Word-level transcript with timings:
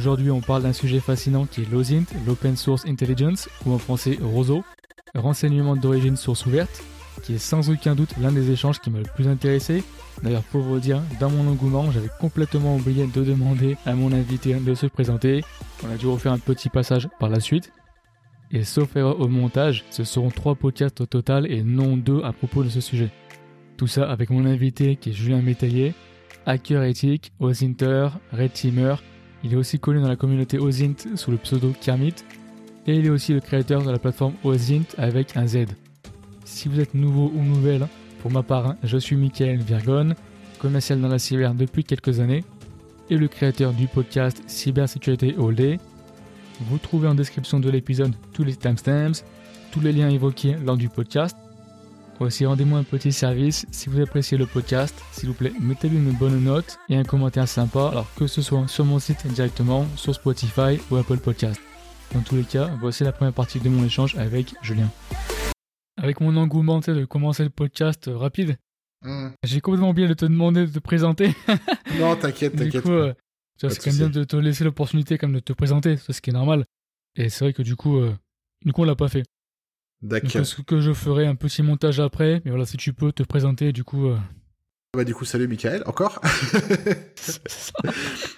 Aujourd'hui, 0.00 0.30
on 0.30 0.40
parle 0.40 0.62
d'un 0.62 0.72
sujet 0.72 0.98
fascinant 0.98 1.44
qui 1.44 1.60
est 1.60 1.70
l'OSINT, 1.70 2.06
l'Open 2.26 2.56
Source 2.56 2.86
Intelligence, 2.86 3.50
ou 3.66 3.72
en 3.74 3.76
français 3.76 4.18
ROSO, 4.22 4.64
renseignement 5.14 5.76
d'origine 5.76 6.16
source 6.16 6.46
ouverte, 6.46 6.82
qui 7.22 7.34
est 7.34 7.38
sans 7.38 7.68
aucun 7.68 7.94
doute 7.94 8.14
l'un 8.18 8.32
des 8.32 8.50
échanges 8.50 8.80
qui 8.80 8.88
m'a 8.88 9.00
le 9.00 9.04
plus 9.14 9.28
intéressé. 9.28 9.84
D'ailleurs, 10.22 10.42
pour 10.44 10.62
vous 10.62 10.78
dire, 10.78 11.02
dans 11.20 11.28
mon 11.28 11.46
engouement, 11.50 11.90
j'avais 11.90 12.08
complètement 12.18 12.76
oublié 12.76 13.06
de 13.08 13.22
demander 13.22 13.76
à 13.84 13.94
mon 13.94 14.10
invité 14.10 14.54
de 14.54 14.74
se 14.74 14.86
présenter. 14.86 15.44
On 15.84 15.92
a 15.92 15.98
dû 15.98 16.06
refaire 16.06 16.32
un 16.32 16.38
petit 16.38 16.70
passage 16.70 17.06
par 17.18 17.28
la 17.28 17.40
suite. 17.40 17.70
Et 18.50 18.64
sauf 18.64 18.96
erreur 18.96 19.20
au 19.20 19.28
montage, 19.28 19.84
ce 19.90 20.04
seront 20.04 20.30
trois 20.30 20.54
podcasts 20.54 21.02
au 21.02 21.06
total 21.06 21.44
et 21.52 21.62
non 21.62 21.98
deux 21.98 22.22
à 22.24 22.32
propos 22.32 22.64
de 22.64 22.70
ce 22.70 22.80
sujet. 22.80 23.10
Tout 23.76 23.86
ça 23.86 24.10
avec 24.10 24.30
mon 24.30 24.46
invité 24.46 24.96
qui 24.96 25.10
est 25.10 25.12
Julien 25.12 25.42
Métayer, 25.42 25.92
hacker 26.46 26.84
éthique, 26.84 27.32
Ozinter, 27.38 28.08
Red 28.32 28.54
Teamer. 28.54 29.02
Il 29.42 29.52
est 29.52 29.56
aussi 29.56 29.78
connu 29.78 30.00
dans 30.00 30.08
la 30.08 30.16
communauté 30.16 30.58
Ozint 30.58 30.94
sous 31.16 31.30
le 31.30 31.36
pseudo 31.38 31.72
Kermit. 31.80 32.14
Et 32.86 32.96
il 32.96 33.06
est 33.06 33.10
aussi 33.10 33.32
le 33.32 33.40
créateur 33.40 33.82
de 33.82 33.90
la 33.90 33.98
plateforme 33.98 34.34
Ozint 34.44 34.84
avec 34.98 35.36
un 35.36 35.46
Z. 35.46 35.66
Si 36.44 36.68
vous 36.68 36.80
êtes 36.80 36.94
nouveau 36.94 37.30
ou 37.34 37.42
nouvelle, 37.42 37.86
pour 38.20 38.30
ma 38.30 38.42
part, 38.42 38.74
je 38.82 38.98
suis 38.98 39.16
Michael 39.16 39.58
Virgone, 39.58 40.14
commercial 40.58 41.00
dans 41.00 41.08
la 41.08 41.18
cyber 41.18 41.54
depuis 41.54 41.84
quelques 41.84 42.20
années 42.20 42.44
et 43.08 43.16
le 43.16 43.28
créateur 43.28 43.72
du 43.72 43.86
podcast 43.86 44.42
Cybersécurité 44.46 45.34
All 45.38 45.54
Day. 45.54 45.78
Vous 46.60 46.78
trouvez 46.78 47.08
en 47.08 47.14
description 47.14 47.60
de 47.60 47.70
l'épisode 47.70 48.14
tous 48.32 48.44
les 48.44 48.54
timestamps, 48.54 49.24
tous 49.72 49.80
les 49.80 49.92
liens 49.92 50.10
évoqués 50.10 50.56
lors 50.64 50.76
du 50.76 50.88
podcast. 50.88 51.36
Aussi, 52.20 52.44
rendez-moi 52.44 52.78
un 52.80 52.84
petit 52.84 53.12
service. 53.12 53.66
Si 53.70 53.88
vous 53.88 54.00
appréciez 54.00 54.36
le 54.36 54.46
podcast, 54.46 54.94
s'il 55.12 55.28
vous 55.30 55.34
plaît, 55.34 55.52
mettez-lui 55.58 55.96
une 55.96 56.12
bonne 56.12 56.42
note 56.44 56.78
et 56.90 56.96
un 56.96 57.02
commentaire 57.02 57.48
sympa, 57.48 57.88
alors 57.88 58.12
que 58.14 58.26
ce 58.26 58.42
soit 58.42 58.68
sur 58.68 58.84
mon 58.84 58.98
site 58.98 59.26
directement, 59.28 59.86
sur 59.96 60.14
Spotify 60.14 60.78
ou 60.90 60.96
Apple 60.96 61.16
Podcast. 61.16 61.58
Dans 62.12 62.20
tous 62.20 62.36
les 62.36 62.44
cas, 62.44 62.66
voici 62.80 63.04
la 63.04 63.12
première 63.12 63.32
partie 63.32 63.58
de 63.58 63.68
mon 63.70 63.84
échange 63.84 64.16
avec 64.16 64.54
Julien. 64.62 64.90
Avec 65.96 66.20
mon 66.20 66.36
engouement 66.36 66.80
de 66.80 67.04
commencer 67.06 67.42
le 67.44 67.50
podcast 67.50 68.08
euh, 68.08 68.16
rapide, 68.16 68.56
Hmm. 69.02 69.30
j'ai 69.44 69.62
complètement 69.62 69.88
oublié 69.88 70.06
de 70.08 70.12
te 70.12 70.26
demander 70.26 70.66
de 70.66 70.72
te 70.72 70.78
présenter. 70.78 71.34
Non, 71.98 72.16
t'inquiète, 72.16 72.54
du 72.54 72.64
t'inquiète. 72.64 72.82
coup, 72.82 72.90
euh, 72.90 73.14
c'est 73.56 73.68
quand 73.78 73.86
même 73.86 73.96
bien 73.96 74.08
de 74.10 74.24
te 74.24 74.36
laisser 74.36 74.62
l'opportunité 74.62 75.16
comme 75.16 75.32
de 75.32 75.40
te 75.40 75.54
présenter, 75.54 75.96
c'est 75.96 76.12
ce 76.12 76.20
qui 76.20 76.28
est 76.28 76.34
normal. 76.34 76.66
Et 77.16 77.30
c'est 77.30 77.46
vrai 77.46 77.54
que 77.54 77.62
du 77.62 77.76
coup, 77.76 77.96
euh, 77.96 78.14
du 78.62 78.74
coup, 78.74 78.82
on 78.82 78.84
l'a 78.84 78.96
pas 78.96 79.08
fait. 79.08 79.22
D'accord. 80.02 80.46
ce 80.46 80.62
que 80.62 80.80
je 80.80 80.92
ferai 80.92 81.26
un 81.26 81.34
petit 81.34 81.62
montage 81.62 82.00
après, 82.00 82.40
mais 82.44 82.50
voilà, 82.50 82.66
si 82.66 82.76
tu 82.76 82.92
peux 82.92 83.12
te 83.12 83.22
présenter, 83.22 83.72
du 83.72 83.84
coup, 83.84 84.08
euh, 84.08 84.16
Bah, 84.96 85.04
du 85.04 85.14
coup, 85.14 85.24
salut 85.24 85.48
Michael, 85.48 85.82
encore. 85.86 86.20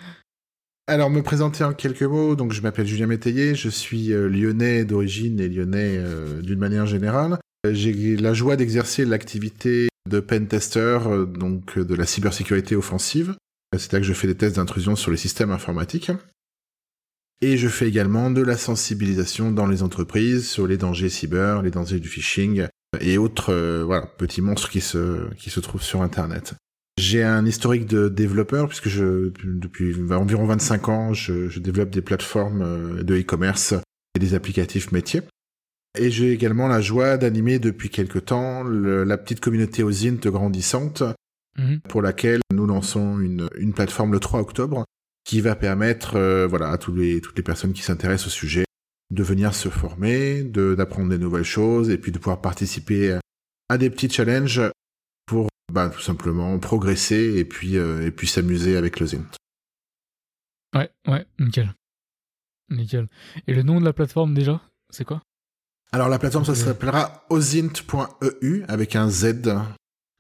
Alors, 0.89 1.11
me 1.11 1.23
présenter 1.23 1.63
en 1.63 1.73
quelques 1.73 2.03
mots. 2.03 2.35
Donc, 2.35 2.53
je 2.53 2.61
m'appelle 2.61 2.87
Julien 2.87 3.07
Métayer, 3.07 3.55
je 3.55 3.69
suis 3.69 4.13
euh, 4.13 4.29
lyonnais 4.29 4.85
d'origine 4.85 5.39
et 5.39 5.49
lyonnais 5.49 5.97
euh, 5.97 6.43
d'une 6.43 6.59
manière 6.59 6.87
générale. 6.87 7.39
J'ai 7.71 8.17
la 8.17 8.35
joie 8.35 8.57
d'exercer 8.57 9.05
l'activité 9.05 9.89
de 10.11 10.19
pen 10.19 10.49
tester, 10.49 10.99
euh, 11.07 11.25
donc 11.25 11.79
de 11.79 11.95
la 11.95 12.05
cybersécurité 12.05 12.75
offensive. 12.75 13.37
C'est-à-dire 13.73 14.01
que 14.01 14.07
je 14.07 14.13
fais 14.13 14.27
des 14.27 14.35
tests 14.35 14.57
d'intrusion 14.57 14.97
sur 14.97 15.13
les 15.13 15.17
systèmes 15.17 15.53
informatiques. 15.53 16.11
Et 17.45 17.57
je 17.57 17.69
fais 17.69 17.89
également 17.89 18.31
de 18.31 18.41
la 18.41 18.57
sensibilisation 18.57 19.51
dans 19.51 19.67
les 19.67 19.83
entreprises 19.83 20.49
sur 20.49 20.67
les 20.67 20.77
dangers 20.77 21.09
cyber, 21.09 21.61
les 21.63 21.73
dangers 21.73 21.99
du 21.99 22.09
phishing 22.09 22.67
et 23.01 23.19
autres 23.19 23.53
euh, 23.53 23.83
voilà, 23.85 24.07
petits 24.07 24.41
monstres 24.43 24.71
qui 24.71 24.81
se, 24.81 25.29
qui 25.35 25.51
se 25.51 25.59
trouvent 25.61 25.83
sur 25.83 26.03
Internet. 26.03 26.55
J'ai 26.99 27.25
un 27.25 27.45
historique 27.45 27.87
de 27.87 28.09
développeur 28.09 28.69
puisque 28.69 28.89
je, 28.89 29.33
depuis 29.45 29.97
environ 30.13 30.47
25 30.47 30.89
ans, 30.89 31.13
je, 31.15 31.49
je 31.49 31.59
développe 31.59 31.91
des 31.91 32.03
plateformes 32.03 32.63
euh, 32.63 33.03
de 33.03 33.17
e-commerce 33.19 33.75
et 34.15 34.21
des 34.21 34.35
applicatifs 34.35 34.93
métiers. 34.93 35.23
Et 35.99 36.11
j'ai 36.11 36.33
également 36.33 36.69
la 36.69 36.81
joie 36.81 37.17
d'animer 37.17 37.59
depuis 37.59 37.91
quelque 37.91 38.19
temps 38.21 38.63
le- 38.63 39.05
la 39.05 39.19
petite 39.19 39.41
communauté 39.41 39.83
Ozint 39.83 40.17
grandissante 40.27 41.03
Mhm. 41.59 41.81
pour 41.87 42.01
laquelle 42.01 42.41
nous 42.51 42.65
lançons 42.67 43.21
une, 43.21 43.47
une 43.59 43.75
plateforme 43.75 44.13
le 44.13 44.21
3 44.21 44.41
octobre 44.41 44.87
qui 45.25 45.41
va 45.41 45.55
permettre 45.57 46.17
euh, 46.17 46.47
voilà, 46.47 46.71
à 46.71 46.79
tous 46.79 46.95
les, 46.95 47.21
toutes 47.21 47.37
les 47.37 47.43
personnes 47.43 47.73
qui 47.73 47.83
s'intéressent 47.83 48.27
au 48.27 48.31
sujet 48.31 48.65
de 49.11 49.23
venir 49.23 49.55
se 49.55 49.69
former, 49.69 50.43
de- 50.43 50.75
d'apprendre 50.75 51.11
des 51.11 51.19
nouvelles 51.19 51.45
choses 51.45 51.91
et 51.91 51.99
puis 51.99 52.13
de 52.13 52.19
pouvoir 52.19 52.41
participer 52.41 53.19
à 53.69 53.79
des 53.79 53.91
petits 53.91 54.09
challenges 54.11 54.63
pour 55.27 55.49
bah, 55.73 55.89
tout 55.91 56.01
simplement 56.01 56.59
progresser 56.59 57.35
et 57.37 57.45
puis, 57.45 57.77
euh, 57.77 58.07
et 58.07 58.11
puis 58.11 58.27
s'amuser 58.27 58.77
avec 58.77 58.99
le 59.01 59.07
Zint. 59.07 59.25
Ouais, 60.75 60.91
ouais, 61.07 61.27
nickel. 61.39 61.75
Nickel. 62.71 63.09
Et 63.47 63.55
le 63.55 63.63
nom 63.63 63.79
de 63.81 63.85
la 63.85 63.93
plateforme 63.93 64.35
déjà, 64.35 64.61
c'est 64.91 65.05
quoi? 65.05 65.23
Alors 65.93 66.09
la 66.09 66.19
plateforme, 66.19 66.47
ça 66.47 66.55
s'appellera 66.55 67.27
ozint.eu 67.29 68.63
avec 68.67 68.97
un 68.97 69.11
Z. 69.11 69.53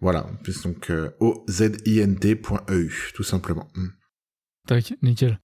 Voilà, 0.01 0.27
puis 0.43 0.55
donc 0.65 0.91
euh, 0.91 1.11
O-Z-I-N-T.eu, 1.21 3.11
tout 3.15 3.23
simplement. 3.23 3.69
Tac, 4.67 4.95
nickel. 5.03 5.39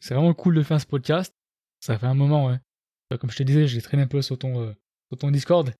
C'est 0.00 0.14
vraiment 0.14 0.34
cool 0.34 0.54
de 0.54 0.62
faire 0.62 0.80
ce 0.80 0.86
podcast. 0.86 1.34
Ça 1.80 1.98
fait 1.98 2.06
un 2.06 2.14
moment, 2.14 2.46
ouais. 2.46 2.58
Euh, 3.12 3.18
Comme 3.18 3.30
je 3.30 3.36
te 3.36 3.42
disais, 3.42 3.66
j'ai 3.66 3.80
traîné 3.80 4.02
un 4.02 4.06
peu 4.06 4.22
sur 4.22 4.38
ton, 4.38 4.60
euh, 4.60 4.72
sur 5.08 5.18
ton 5.18 5.30
Discord. 5.30 5.72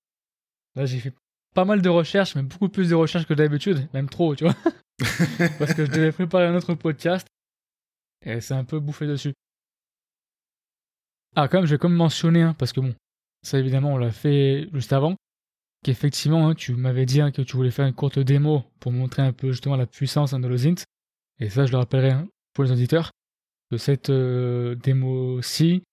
Là, 0.75 0.85
j'ai 0.85 0.99
fait 0.99 1.13
pas 1.53 1.65
mal 1.65 1.81
de 1.81 1.89
recherches, 1.89 2.35
mais 2.35 2.43
beaucoup 2.43 2.69
plus 2.69 2.89
de 2.89 2.95
recherches 2.95 3.25
que 3.25 3.33
d'habitude, 3.33 3.87
même 3.93 4.09
trop, 4.09 4.35
tu 4.35 4.43
vois. 4.43 4.55
Parce 5.59 5.73
que 5.73 5.85
je 5.85 5.91
devais 5.91 6.11
préparer 6.11 6.47
un 6.47 6.55
autre 6.55 6.73
podcast. 6.73 7.27
Et 8.25 8.41
c'est 8.41 8.53
un 8.53 8.65
peu 8.65 8.79
bouffé 8.79 9.07
dessus. 9.07 9.33
Ah, 11.35 11.47
quand 11.47 11.57
même, 11.59 11.65
je 11.65 11.75
vais 11.75 11.77
quand 11.77 11.89
même 11.89 11.97
mentionner, 11.97 12.41
hein, 12.41 12.55
parce 12.57 12.71
que 12.71 12.79
bon, 12.79 12.95
ça 13.43 13.59
évidemment, 13.59 13.93
on 13.93 13.97
l'a 13.97 14.11
fait 14.11 14.69
juste 14.73 14.93
avant. 14.93 15.15
Qu'effectivement, 15.83 16.47
hein, 16.47 16.55
tu 16.55 16.73
m'avais 16.75 17.05
dit 17.05 17.19
hein, 17.21 17.31
que 17.31 17.41
tu 17.41 17.57
voulais 17.57 17.71
faire 17.71 17.85
une 17.85 17.93
courte 17.93 18.17
démo 18.19 18.63
pour 18.79 18.91
montrer 18.93 19.21
un 19.21 19.33
peu 19.33 19.51
justement 19.51 19.75
la 19.75 19.85
puissance 19.85 20.33
hein, 20.33 20.39
de 20.39 20.47
l'Ozint. 20.47 20.75
Et 21.39 21.49
ça, 21.49 21.65
je 21.65 21.71
le 21.71 21.77
rappellerai 21.77 22.11
hein, 22.11 22.27
pour 22.53 22.63
les 22.63 22.71
auditeurs, 22.71 23.11
que 23.69 23.77
cette 23.77 24.09
euh, 24.09 24.75
démo-ci, 24.75 25.83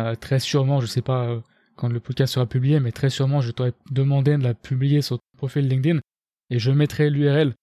euh, 0.00 0.14
très 0.14 0.40
sûrement, 0.40 0.80
je 0.80 0.86
sais 0.86 1.02
pas 1.02 1.28
euh, 1.28 1.40
quand 1.76 1.88
le 1.88 2.00
podcast 2.00 2.34
sera 2.34 2.46
publié, 2.46 2.80
mais 2.80 2.92
très 2.92 3.10
sûrement, 3.10 3.40
je 3.40 3.50
t'aurais 3.50 3.74
demandé 3.90 4.36
de 4.36 4.42
la 4.42 4.54
publier 4.54 5.02
sur 5.02 5.18
ton 5.18 5.38
profil 5.38 5.68
LinkedIn 5.68 6.00
et 6.50 6.58
je 6.58 6.70
mettrai 6.70 7.10
l'URL 7.10 7.54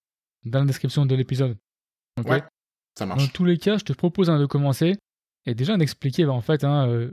dans 0.44 0.60
la 0.60 0.66
description 0.66 1.06
de 1.06 1.14
l'épisode. 1.14 1.56
Ok 2.18 2.28
Ouais, 2.28 2.42
ça 2.96 3.04
dans 3.04 3.16
marche. 3.16 3.32
tous 3.32 3.44
les 3.44 3.58
cas, 3.58 3.78
je 3.78 3.84
te 3.84 3.92
propose 3.92 4.30
hein, 4.30 4.38
de 4.38 4.46
commencer 4.46 4.96
et 5.46 5.54
déjà 5.54 5.76
d'expliquer 5.76 6.24
bah, 6.24 6.32
en 6.32 6.40
fait 6.40 6.64
hein, 6.64 7.10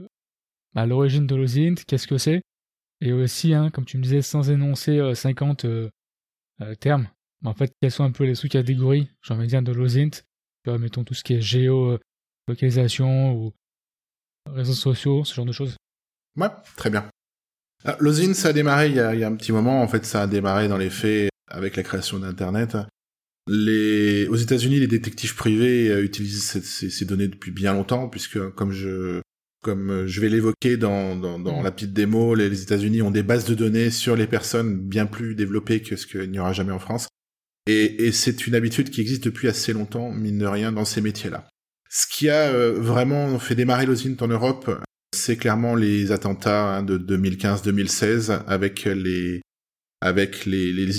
bah, 0.74 0.86
l'origine 0.86 1.26
de 1.26 1.34
l'OSINT, 1.34 1.74
qu'est-ce 1.86 2.06
que 2.06 2.18
c'est, 2.18 2.42
et 3.00 3.12
aussi, 3.12 3.54
hein, 3.54 3.70
comme 3.70 3.84
tu 3.84 3.98
me 3.98 4.02
disais, 4.02 4.22
sans 4.22 4.50
énoncer 4.50 4.98
euh, 4.98 5.14
50 5.14 5.64
euh, 5.64 5.90
euh, 6.62 6.74
termes, 6.74 7.08
en 7.44 7.54
fait, 7.54 7.72
quelles 7.80 7.90
sont 7.90 8.04
un 8.04 8.12
peu 8.12 8.24
les 8.24 8.34
sous-catégories, 8.34 9.08
j'ai 9.22 9.34
envie 9.34 9.44
de 9.44 9.50
dire, 9.50 9.62
de 9.62 9.72
l'OSINT, 9.72 10.22
mettons 10.66 11.04
tout 11.04 11.14
ce 11.14 11.22
qui 11.22 11.34
est 11.34 11.40
géolocalisation 11.40 13.34
ou 13.34 13.52
réseaux 14.50 14.72
sociaux, 14.74 15.24
ce 15.24 15.34
genre 15.34 15.46
de 15.46 15.52
choses? 15.52 15.76
Ouais, 16.36 16.48
très 16.76 16.90
bien. 16.90 17.08
Ah, 17.84 17.96
L'Ozin, 18.00 18.34
ça 18.34 18.48
a 18.48 18.52
démarré 18.52 18.88
il 18.88 18.94
y 18.96 19.00
a, 19.00 19.14
il 19.14 19.20
y 19.20 19.24
a 19.24 19.28
un 19.28 19.36
petit 19.36 19.52
moment. 19.52 19.82
En 19.82 19.88
fait, 19.88 20.04
ça 20.04 20.22
a 20.22 20.26
démarré 20.26 20.66
dans 20.68 20.76
les 20.78 20.90
faits 20.90 21.30
avec 21.48 21.76
la 21.76 21.82
création 21.82 22.18
d'Internet. 22.18 22.76
Les... 23.48 24.26
Aux 24.28 24.36
États-Unis, 24.36 24.80
les 24.80 24.86
détectives 24.88 25.36
privés 25.36 25.88
euh, 25.90 26.02
utilisent 26.02 26.44
ces, 26.48 26.62
ces- 26.62 26.90
ces 26.90 27.04
données 27.04 27.28
depuis 27.28 27.52
bien 27.52 27.74
longtemps, 27.74 28.08
puisque 28.08 28.50
comme 28.50 28.72
je 28.72 29.20
comme 29.62 29.90
euh, 29.90 30.06
je 30.06 30.20
vais 30.20 30.28
l'évoquer 30.28 30.76
dans, 30.76 31.16
dans, 31.16 31.38
dans 31.38 31.58
Mhm. 31.58 31.64
la 31.64 31.70
petite 31.72 31.92
démo, 31.92 32.34
les, 32.34 32.48
les 32.48 32.62
États-Unis 32.62 33.02
ont 33.02 33.10
des 33.10 33.22
bases 33.22 33.44
de 33.46 33.54
données 33.54 33.90
sur 33.90 34.14
les 34.16 34.26
personnes 34.26 34.78
bien 34.78 35.06
plus 35.06 35.34
développées 35.34 35.80
que 35.82 35.96
ce 35.96 36.06
qu'il 36.06 36.30
n'y 36.30 36.38
aura 36.38 36.52
jamais 36.52 36.72
en 36.72 36.78
France. 36.78 37.08
Et, 37.66 38.12
c'est 38.12 38.46
une 38.46 38.54
habitude 38.54 38.90
qui 38.90 39.00
existe 39.00 39.24
depuis 39.24 39.48
assez 39.48 39.72
longtemps, 39.72 40.12
mine 40.12 40.38
de 40.38 40.46
rien, 40.46 40.70
dans 40.70 40.84
ces 40.84 41.00
métiers-là. 41.00 41.48
Ce 41.90 42.06
qui 42.06 42.28
a 42.28 42.52
euh, 42.52 42.72
vraiment 42.78 43.38
fait 43.38 43.54
démarrer 43.54 43.86
l'OSINT 43.86 44.16
en 44.20 44.28
Europe, 44.28 44.82
c'est 45.14 45.36
clairement 45.36 45.74
les 45.74 46.12
attentats 46.12 46.76
hein, 46.76 46.82
de 46.82 46.98
2015-2016 46.98 48.44
avec 48.46 48.84
les 48.84 49.42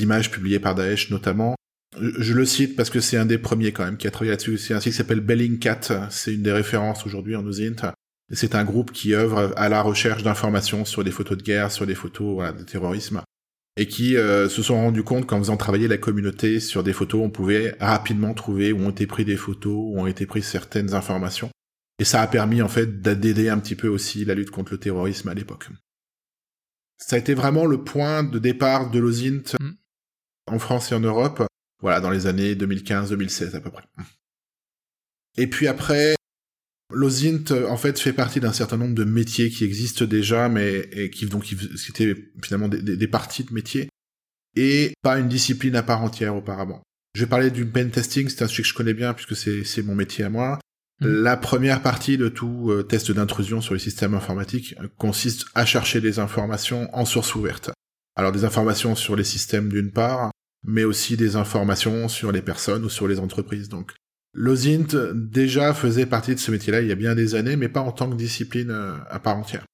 images 0.01 0.31
publiées 0.31 0.59
par 0.59 0.75
Daesh 0.75 1.09
notamment. 1.09 1.55
Je, 1.99 2.33
le 2.33 2.45
cite 2.45 2.75
parce 2.75 2.89
que 2.89 2.99
c'est 2.99 3.17
un 3.17 3.25
des 3.25 3.37
premiers 3.37 3.71
quand 3.71 3.85
même 3.85 3.97
qui 3.97 4.07
a 4.07 4.11
travaillé 4.11 4.31
là-dessus. 4.31 4.57
C'est 4.57 4.73
un 4.73 4.79
site 4.79 4.91
qui 4.91 4.97
s'appelle 4.97 5.21
Bellingcat. 5.21 6.09
C'est 6.09 6.33
une 6.33 6.43
des 6.43 6.51
références 6.51 7.05
aujourd'hui 7.05 7.35
en 7.35 7.45
OSINT. 7.45 7.93
C'est 8.31 8.55
un 8.55 8.65
groupe 8.65 8.91
qui 8.91 9.13
œuvre 9.13 9.53
à 9.55 9.69
la 9.69 9.81
recherche 9.81 10.21
d'informations 10.21 10.83
sur 10.83 11.03
des 11.03 11.11
photos 11.11 11.37
de 11.37 11.43
guerre, 11.43 11.71
sur 11.71 11.87
des 11.87 11.95
photos 11.95 12.53
de 12.53 12.63
terrorisme, 12.63 13.21
et 13.77 13.87
qui 13.87 14.17
euh, 14.17 14.49
se 14.49 14.61
sont 14.61 14.75
rendus 14.75 15.03
compte 15.03 15.27
qu'en 15.27 15.37
faisant 15.39 15.55
travailler 15.55 15.87
la 15.87 15.97
communauté 15.97 16.59
sur 16.59 16.83
des 16.83 16.93
photos, 16.93 17.21
on 17.23 17.29
pouvait 17.29 17.75
rapidement 17.79 18.33
trouver 18.33 18.73
où 18.73 18.79
ont 18.79 18.89
été 18.89 19.07
pris 19.07 19.23
des 19.23 19.37
photos, 19.37 19.73
où 19.75 19.99
ont 19.99 20.07
été 20.07 20.25
prises 20.25 20.47
certaines 20.47 20.93
informations. 20.93 21.49
Et 21.99 22.05
ça 22.05 22.21
a 22.21 22.27
permis 22.27 22.61
en 22.61 22.67
fait 22.67 23.01
d'aider 23.01 23.49
un 23.49 23.59
petit 23.59 23.75
peu 23.75 23.87
aussi 23.87 24.25
la 24.25 24.35
lutte 24.35 24.51
contre 24.51 24.73
le 24.73 24.79
terrorisme 24.79 25.29
à 25.29 25.33
l'époque. 25.33 25.69
Ça 26.97 27.15
a 27.15 27.19
été 27.19 27.33
vraiment 27.35 27.65
le 27.65 27.83
point 27.83 28.23
de 28.23 28.39
départ 28.39 28.89
de 28.89 28.99
l'OSINT 28.99 29.55
Mm. 29.59 29.71
en 30.47 30.59
France 30.59 30.91
et 30.91 30.95
en 30.95 30.99
Europe, 30.99 31.43
voilà, 31.81 31.99
dans 31.99 32.09
les 32.09 32.27
années 32.27 32.55
2015-2016 32.55 33.55
à 33.55 33.61
peu 33.61 33.69
près. 33.69 33.83
Et 35.37 35.47
puis 35.47 35.67
après, 35.67 36.15
L'OSINT, 36.93 37.51
en 37.67 37.75
fait, 37.75 37.99
fait 37.99 38.13
partie 38.13 38.39
d'un 38.39 38.53
certain 38.53 38.77
nombre 38.77 38.95
de 38.95 39.03
métiers 39.03 39.49
qui 39.49 39.65
existent 39.65 40.05
déjà, 40.05 40.47
mais 40.47 40.87
et 40.93 41.09
qui 41.09 41.25
donc 41.25 41.45
c'était 41.75 42.15
finalement 42.41 42.69
des, 42.69 42.81
des, 42.81 43.07
parties 43.07 43.43
de 43.43 43.53
métiers 43.53 43.89
et 44.55 44.93
pas 45.01 45.19
une 45.19 45.27
discipline 45.27 45.75
à 45.75 45.83
part 45.83 46.01
entière 46.01 46.35
auparavant. 46.35 46.81
Je 47.13 47.21
vais 47.21 47.29
parler 47.29 47.51
du 47.51 47.65
pen 47.65 47.91
testing, 47.91 48.29
c'est 48.29 48.43
un 48.43 48.47
sujet 48.47 48.63
que 48.63 48.69
je 48.69 48.73
connais 48.73 48.93
bien 48.93 49.13
puisque 49.13 49.35
c'est 49.35 49.81
mon 49.81 49.95
métier 49.95 50.23
à 50.23 50.29
moi. 50.29 50.59
Mmh. 51.01 51.07
La 51.07 51.37
première 51.37 51.81
partie 51.81 52.17
de 52.17 52.29
tout 52.29 52.71
euh, 52.71 52.83
test 52.83 53.11
d'intrusion 53.11 53.61
sur 53.61 53.73
les 53.73 53.79
systèmes 53.79 54.13
informatiques 54.13 54.75
consiste 54.97 55.45
à 55.55 55.65
chercher 55.65 56.01
des 56.01 56.19
informations 56.19 56.89
en 56.93 57.05
source 57.05 57.35
ouverte. 57.35 57.69
Alors 58.15 58.31
des 58.31 58.45
informations 58.45 58.95
sur 58.95 59.15
les 59.15 59.23
systèmes 59.23 59.69
d'une 59.69 59.91
part, 59.91 60.31
mais 60.65 60.83
aussi 60.85 61.17
des 61.17 61.35
informations 61.35 62.07
sur 62.07 62.31
les 62.31 62.41
personnes 62.41 62.83
ou 62.83 62.89
sur 62.89 63.07
les 63.07 63.19
entreprises. 63.19 63.69
Donc 63.69 63.93
L'OSINT 64.33 65.13
déjà 65.13 65.73
faisait 65.73 66.05
partie 66.05 66.35
de 66.35 66.39
ce 66.39 66.51
métier-là 66.51 66.81
il 66.81 66.87
y 66.87 66.91
a 66.91 66.95
bien 66.95 67.15
des 67.15 67.35
années, 67.35 67.55
mais 67.55 67.69
pas 67.69 67.81
en 67.81 67.91
tant 67.91 68.09
que 68.09 68.15
discipline 68.15 68.71
euh, 68.71 68.95
à 69.09 69.19
part 69.19 69.37
entière. 69.37 69.65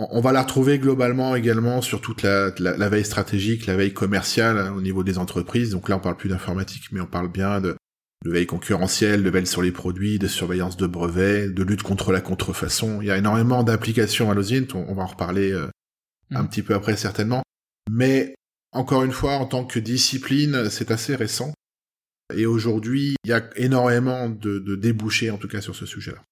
On 0.00 0.20
va 0.20 0.30
la 0.30 0.42
retrouver 0.42 0.78
globalement 0.78 1.34
également 1.34 1.82
sur 1.82 2.00
toute 2.00 2.22
la, 2.22 2.50
veille 2.88 3.04
stratégique, 3.04 3.66
la 3.66 3.74
veille 3.74 3.92
commerciale 3.92 4.56
hein, 4.56 4.72
au 4.76 4.80
niveau 4.80 5.02
des 5.02 5.18
entreprises. 5.18 5.70
Donc 5.70 5.88
là, 5.88 5.96
on 5.96 6.00
parle 6.00 6.16
plus 6.16 6.28
d'informatique, 6.28 6.92
mais 6.92 7.00
on 7.00 7.06
parle 7.06 7.28
bien 7.32 7.60
de, 7.60 7.74
veille 8.24 8.46
concurrentielle, 8.46 9.24
de 9.24 9.30
veille 9.30 9.48
sur 9.48 9.60
les 9.60 9.72
produits, 9.72 10.20
de 10.20 10.28
surveillance 10.28 10.76
de 10.76 10.86
brevets, 10.86 11.52
de 11.52 11.62
lutte 11.64 11.82
contre 11.82 12.12
la 12.12 12.20
contrefaçon. 12.20 13.02
Il 13.02 13.08
y 13.08 13.10
a 13.10 13.16
énormément 13.16 13.64
d'applications 13.64 14.30
à 14.30 14.34
l'OSINT, 14.34 14.68
on, 14.74 14.94
va 14.94 15.02
en 15.02 15.06
reparler 15.06 15.50
euh, 15.50 15.66
un 16.30 16.44
mm. 16.44 16.48
petit 16.48 16.62
peu 16.62 16.74
après 16.74 16.96
certainement. 16.96 17.42
Mais 17.90 18.36
encore 18.70 19.02
une 19.02 19.12
fois, 19.12 19.32
en 19.32 19.46
tant 19.46 19.64
que 19.64 19.80
discipline, 19.80 20.70
c'est 20.70 20.92
assez 20.92 21.16
récent. 21.16 21.52
Et 22.34 22.46
aujourd'hui, 22.46 23.16
il 23.24 23.30
y 23.30 23.32
a 23.32 23.48
énormément 23.56 24.28
de, 24.28 24.76
débouchés, 24.76 25.30
en 25.30 25.38
tout 25.38 25.48
cas, 25.48 25.60
sur 25.60 25.74
ce 25.74 25.86
sujet-là. 25.86 26.22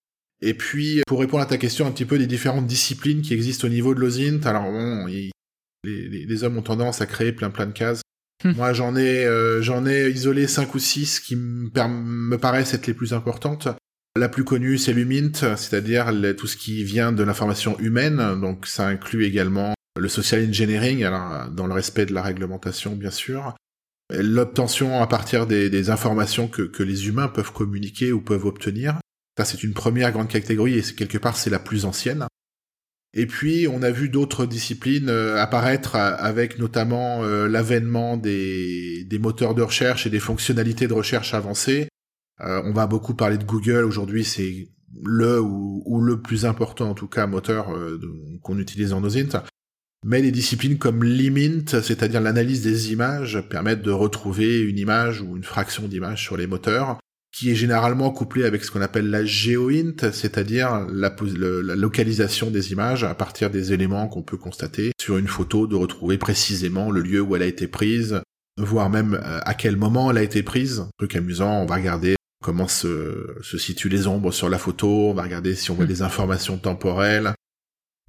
Et 0.43 0.53
puis, 0.53 1.01
pour 1.07 1.21
répondre 1.21 1.43
à 1.43 1.47
ta 1.47 1.57
question 1.57 1.87
un 1.87 1.91
petit 1.91 2.05
peu 2.05 2.19
des 2.19 2.27
différentes 2.27 2.67
disciplines 2.67 3.23
qui 3.23 3.33
existent 3.33 3.67
au 3.67 3.71
niveau 3.71 3.95
de 3.95 4.01
l'OSINT, 4.01 4.45
alors 4.45 4.65
bon, 4.65 5.07
les, 5.07 6.45
hommes 6.45 6.59
ont 6.59 6.63
tendance 6.63 7.01
à 7.01 7.07
créer 7.07 7.33
plein 7.33 7.51
plein 7.51 7.67
de 7.67 7.73
cases. 7.73 8.03
Hum. 8.45 8.53
Moi, 8.55 8.75
j'en 8.75 8.97
ai, 8.97 9.25
euh, 9.25 9.63
j'en 9.63 9.87
ai 9.87 10.11
isolé 10.11 10.47
cinq 10.47 10.75
ou 10.75 10.79
six 10.79 11.21
qui 11.21 11.37
me, 11.37 11.71
me 11.89 12.37
paraissent 12.37 12.75
être 12.75 12.87
les 12.87 12.95
plus 12.95 13.15
importantes. 13.15 13.69
La 14.19 14.29
plus 14.29 14.45
connue, 14.45 14.77
c'est 14.77 14.93
l'UMINT, 14.93 15.57
c'est-à-dire 15.57 16.11
tout 16.37 16.47
ce 16.47 16.57
qui 16.57 16.85
vient 16.85 17.13
de 17.13 17.23
l'information 17.23 17.79
humaine. 17.79 18.41
Donc, 18.41 18.67
ça 18.67 18.89
inclut 18.89 19.25
également 19.25 19.75
le 19.99 20.09
social 20.09 20.47
engineering, 20.47 21.05
alors 21.05 21.51
dans 21.51 21.67
le 21.67 21.73
respect 21.73 22.05
de 22.05 22.13
la 22.13 22.23
réglementation, 22.23 22.95
bien 22.95 23.11
sûr 23.11 23.55
l'obtention 24.11 25.01
à 25.01 25.07
partir 25.07 25.47
des, 25.47 25.91
informations 25.91 26.49
que, 26.49 26.83
les 26.83 27.09
humains 27.09 27.29
peuvent 27.29 27.53
communiquer 27.53 28.13
ou 28.13 28.21
peuvent 28.21 28.47
obtenir. 28.47 28.99
Ça, 29.37 29.45
c'est 29.45 29.63
une 29.63 29.75
première 29.75 30.13
grande 30.13 30.29
catégorie 30.29 30.79
et 30.79 30.83
quelque 30.83 31.19
part, 31.19 31.37
c'est 31.37 31.51
la 31.51 31.59
plus 31.59 31.85
ancienne. 31.85 32.27
Et 33.13 33.27
puis, 33.27 33.67
on 33.67 33.83
a 33.83 33.91
vu 33.91 34.09
d'autres 34.09 34.47
disciplines 34.47 35.09
euh, 35.09 35.41
apparaître 35.41 35.97
avec 35.97 36.59
notamment 36.59 37.23
euh, 37.25 37.49
l'avènement 37.49 38.17
des, 38.17 39.07
moteurs 39.19 39.55
de 39.55 39.63
recherche 39.63 40.07
et 40.07 40.11
des 40.11 40.21
fonctionnalités 40.21 40.87
de 40.87 40.93
recherche 40.93 41.33
avancées. 41.33 41.89
Euh, 42.43 42.61
on 42.65 42.73
va 42.73 42.87
beaucoup 42.87 43.15
parler 43.15 43.39
de 43.39 43.45
Google. 43.45 43.85
Aujourd'hui, 43.85 44.25
c'est 44.25 44.69
le 45.03 45.41
ou, 45.41 46.01
le 46.01 46.21
plus 46.21 46.45
important, 46.45 46.91
en 46.91 46.95
tout 46.95 47.09
cas, 47.09 47.27
moteur 47.27 47.75
qu'on 48.43 48.59
utilise 48.59 48.93
en 48.93 49.03
OSINT. 49.03 49.43
Mais 50.09 50.23
les 50.23 50.31
disciplines 50.31 50.79
comme 50.79 51.03
l'IMINT, 51.03 51.83
c'est-à-dire 51.83 52.21
l'analyse 52.21 52.63
des 52.63 52.93
images, 52.93 53.43
permettent 53.51 53.83
de 53.83 53.91
retrouver 53.91 54.61
une 54.61 54.79
image 54.79 55.21
ou 55.21 55.37
une 55.37 55.43
fraction 55.43 55.89
d'image 55.89 56.23
sur 56.23 56.37
les 56.37 56.47
moteurs, 56.47 57.01
qui 57.37 57.51
est 57.51 57.57
généralement 57.57 58.13
couplée 58.13 58.45
avec 58.45 58.63
ce 58.63 58.71
qu'on 58.71 58.83
appelle 58.83 59.11
la 59.11 59.25
GeoInt, 59.25 60.13
c'est-à-dire 60.13 60.87
la, 60.93 61.13
localisation 61.75 62.53
des 62.53 62.71
images 62.71 63.03
à 63.03 63.17
partir 63.17 63.51
des 63.51 63.73
éléments 63.73 64.07
qu'on 64.07 64.23
peut 64.23 64.37
constater 64.37 64.93
sur 65.01 65.19
une 65.19 65.27
photo, 65.27 65.67
de 65.67 65.75
retrouver 65.75 66.19
précisément 66.19 66.93
le 66.93 67.01
lieu 67.01 67.21
où 67.21 67.35
elle 67.35 67.43
a 67.43 67.47
été 67.47 67.67
prise, 67.67 68.21
voire 68.59 68.89
même 68.89 69.15
euh, 69.15 69.41
à 69.43 69.55
quel 69.55 69.77
moment 69.77 70.13
elle 70.13 70.19
a 70.19 70.23
été 70.23 70.45
prise. 70.45 70.79
Un 70.79 70.91
truc 70.99 71.17
amusant, 71.17 71.63
on 71.63 71.67
va 71.67 71.75
regarder 71.75 72.15
comment 72.45 72.69
se, 72.69 73.27
se 73.43 73.59
situent 73.59 73.89
les 73.89 74.07
ombres 74.07 74.31
sur 74.31 74.49
la 74.49 74.59
photo, 74.59 75.11
on 75.11 75.15
va 75.15 75.25
regarder 75.25 75.57
si 75.57 75.73
on 75.73 75.75
voit 75.75 75.85
hmm. 75.85 75.89
des 75.89 76.03
informations 76.03 76.59
temporelles, 76.59 77.35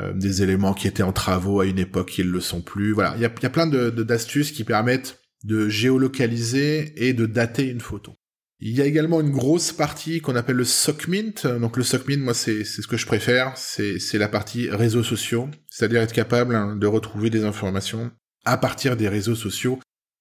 euh, 0.01 0.13
des 0.13 0.43
éléments 0.43 0.73
qui 0.73 0.87
étaient 0.87 1.03
en 1.03 1.13
travaux 1.13 1.59
à 1.61 1.65
une 1.65 1.79
époque 1.79 2.09
qui 2.09 2.23
ne 2.23 2.29
le 2.29 2.39
sont 2.39 2.61
plus. 2.61 2.91
Voilà, 2.91 3.13
il 3.15 3.21
y 3.21 3.25
a, 3.25 3.29
plein 3.29 3.67
de, 3.67 3.89
d'astuces 3.89 4.51
qui 4.51 4.63
permettent 4.63 5.19
de 5.43 5.69
géolocaliser 5.69 6.93
et 6.97 7.13
de 7.13 7.25
dater 7.25 7.67
une 7.69 7.81
photo. 7.81 8.13
Il 8.59 8.75
y 8.75 8.81
a 8.81 8.85
également 8.85 9.21
une 9.21 9.29
grosse 9.29 9.71
partie 9.71 10.19
qu'on 10.19 10.35
appelle 10.35 10.55
le 10.55 10.65
SOCMINT. 10.65 11.59
Donc 11.59 11.77
le 11.77 11.83
SOCMINT, 11.83 12.23
moi, 12.23 12.33
c'est, 12.33 12.63
ce 12.63 12.87
que 12.87 12.97
je 12.97 13.05
préfère. 13.05 13.55
C'est, 13.55 13.99
c'est 13.99 14.17
la 14.17 14.27
partie 14.27 14.69
réseaux 14.69 15.03
sociaux, 15.03 15.49
c'est-à-dire 15.69 16.01
être 16.01 16.13
capable 16.13 16.55
hein, 16.55 16.75
de 16.75 16.87
retrouver 16.87 17.29
des 17.29 17.43
informations 17.43 18.11
à 18.45 18.57
partir 18.57 18.97
des 18.97 19.09
réseaux 19.09 19.35
sociaux, 19.35 19.79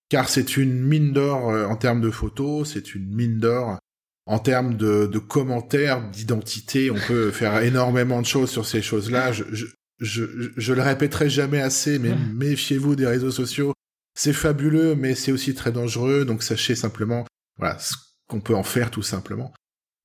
car 0.08 0.28
c'est 0.28 0.56
une 0.56 0.82
mine 0.82 1.12
d'or 1.12 1.50
euh, 1.50 1.66
en 1.66 1.76
termes 1.76 2.00
de 2.00 2.10
photos, 2.10 2.72
c'est 2.72 2.94
une 2.94 3.14
mine 3.14 3.38
d'or 3.38 3.78
en 4.26 4.38
termes 4.38 4.76
de, 4.76 5.06
de 5.06 5.18
commentaires, 5.18 6.08
d'identité, 6.10 6.90
on 6.90 6.98
peut 7.06 7.30
faire 7.32 7.62
énormément 7.62 8.20
de 8.20 8.26
choses 8.26 8.50
sur 8.50 8.66
ces 8.66 8.82
choses-là. 8.82 9.32
Je, 9.32 9.44
je, 9.52 9.66
je, 10.00 10.24
je, 10.56 10.72
le 10.72 10.82
répéterai 10.82 11.30
jamais 11.30 11.60
assez, 11.60 11.98
mais 11.98 12.14
méfiez-vous 12.34 12.96
des 12.96 13.06
réseaux 13.06 13.30
sociaux. 13.30 13.72
C'est 14.18 14.32
fabuleux, 14.32 14.94
mais 14.94 15.14
c'est 15.14 15.32
aussi 15.32 15.54
très 15.54 15.72
dangereux. 15.72 16.24
Donc 16.24 16.42
sachez 16.42 16.74
simplement, 16.74 17.24
voilà, 17.58 17.78
ce 17.78 17.94
qu'on 18.28 18.40
peut 18.40 18.54
en 18.54 18.64
faire 18.64 18.90
tout 18.90 19.02
simplement. 19.02 19.52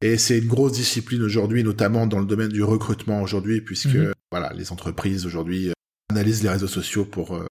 Et 0.02 0.18
c'est 0.18 0.40
une 0.40 0.48
grosse 0.48 0.74
discipline 0.74 1.22
aujourd'hui, 1.22 1.64
notamment 1.64 2.08
dans 2.08 2.20
le 2.20 2.26
domaine 2.26 2.50
du 2.50 2.64
recrutement 2.64 3.22
aujourd'hui, 3.22 3.62
puisque 3.62 3.96
mhm. 3.96 4.14
voilà, 4.32 4.52
les 4.54 4.72
entreprises 4.72 5.26
aujourd'hui 5.26 5.70
euh, 5.70 5.74
analysent 6.10 6.44
les 6.44 6.50
réseaux 6.50 6.68
sociaux 6.68 7.06
pour 7.06 7.36
euh, 7.36 7.46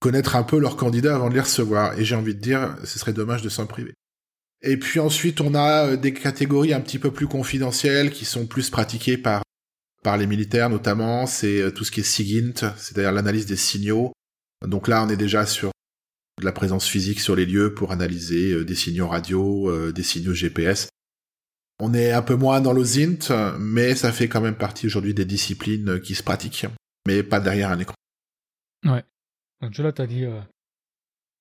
connaître 0.00 0.36
un 0.36 0.44
peu 0.44 0.58
leurs 0.58 0.76
candidats 0.76 1.16
avant 1.16 1.28
de 1.28 1.34
les 1.34 1.40
recevoir. 1.40 1.98
Et 1.98 2.04
j'ai 2.04 2.14
envie 2.14 2.34
de 2.34 2.40
dire, 2.40 2.76
ce 2.84 2.98
serait 2.98 3.12
dommage 3.12 3.42
de 3.42 3.48
s'en 3.48 3.66
priver. 3.66 3.94
Et 4.62 4.76
puis 4.76 5.00
ensuite, 5.00 5.40
on 5.40 5.54
a 5.54 5.86
euh, 5.86 5.96
des 5.96 6.12
catégories 6.12 6.74
un 6.74 6.80
petit 6.80 6.98
peu 6.98 7.10
plus 7.10 7.26
confidentielles 7.26 8.10
qui 8.10 8.24
sont 8.24 8.46
plus 8.46 8.70
pratiquées 8.70 9.16
par 9.16 9.42
par 10.02 10.16
les 10.16 10.26
militaires 10.26 10.70
notamment. 10.70 11.26
C'est 11.26 11.60
euh, 11.60 11.70
tout 11.70 11.84
ce 11.84 11.90
qui 11.90 12.00
est 12.00 12.04
SIGINT, 12.04 12.74
c'est-à-dire 12.76 13.12
l'analyse 13.12 13.46
des 13.46 13.56
signaux. 13.56 14.12
Donc 14.66 14.88
là, 14.88 15.04
on 15.04 15.08
est 15.08 15.16
déjà 15.16 15.46
sur 15.46 15.70
de 16.38 16.44
la 16.44 16.52
présence 16.52 16.86
physique 16.86 17.20
sur 17.20 17.36
les 17.36 17.46
lieux 17.46 17.74
pour 17.74 17.92
analyser 17.92 18.52
euh, 18.52 18.64
des 18.64 18.74
signaux 18.74 19.08
radio, 19.08 19.92
des 19.92 20.02
signaux 20.02 20.34
GPS. 20.34 20.88
On 21.82 21.94
est 21.94 22.12
un 22.12 22.20
peu 22.20 22.34
moins 22.34 22.60
dans 22.60 22.74
l'OSINT, 22.74 23.56
mais 23.58 23.94
ça 23.94 24.12
fait 24.12 24.28
quand 24.28 24.42
même 24.42 24.56
partie 24.56 24.86
aujourd'hui 24.86 25.14
des 25.14 25.24
disciplines 25.24 25.98
qui 26.00 26.14
se 26.14 26.22
pratiquent, 26.22 26.66
mais 27.06 27.22
pas 27.22 27.40
derrière 27.40 27.70
un 27.70 27.78
écran. 27.78 27.94
Ouais. 28.84 29.02
Donc 29.62 29.78
là, 29.78 29.90
tu 29.90 30.02
as 30.02 30.06
dit 30.06 30.26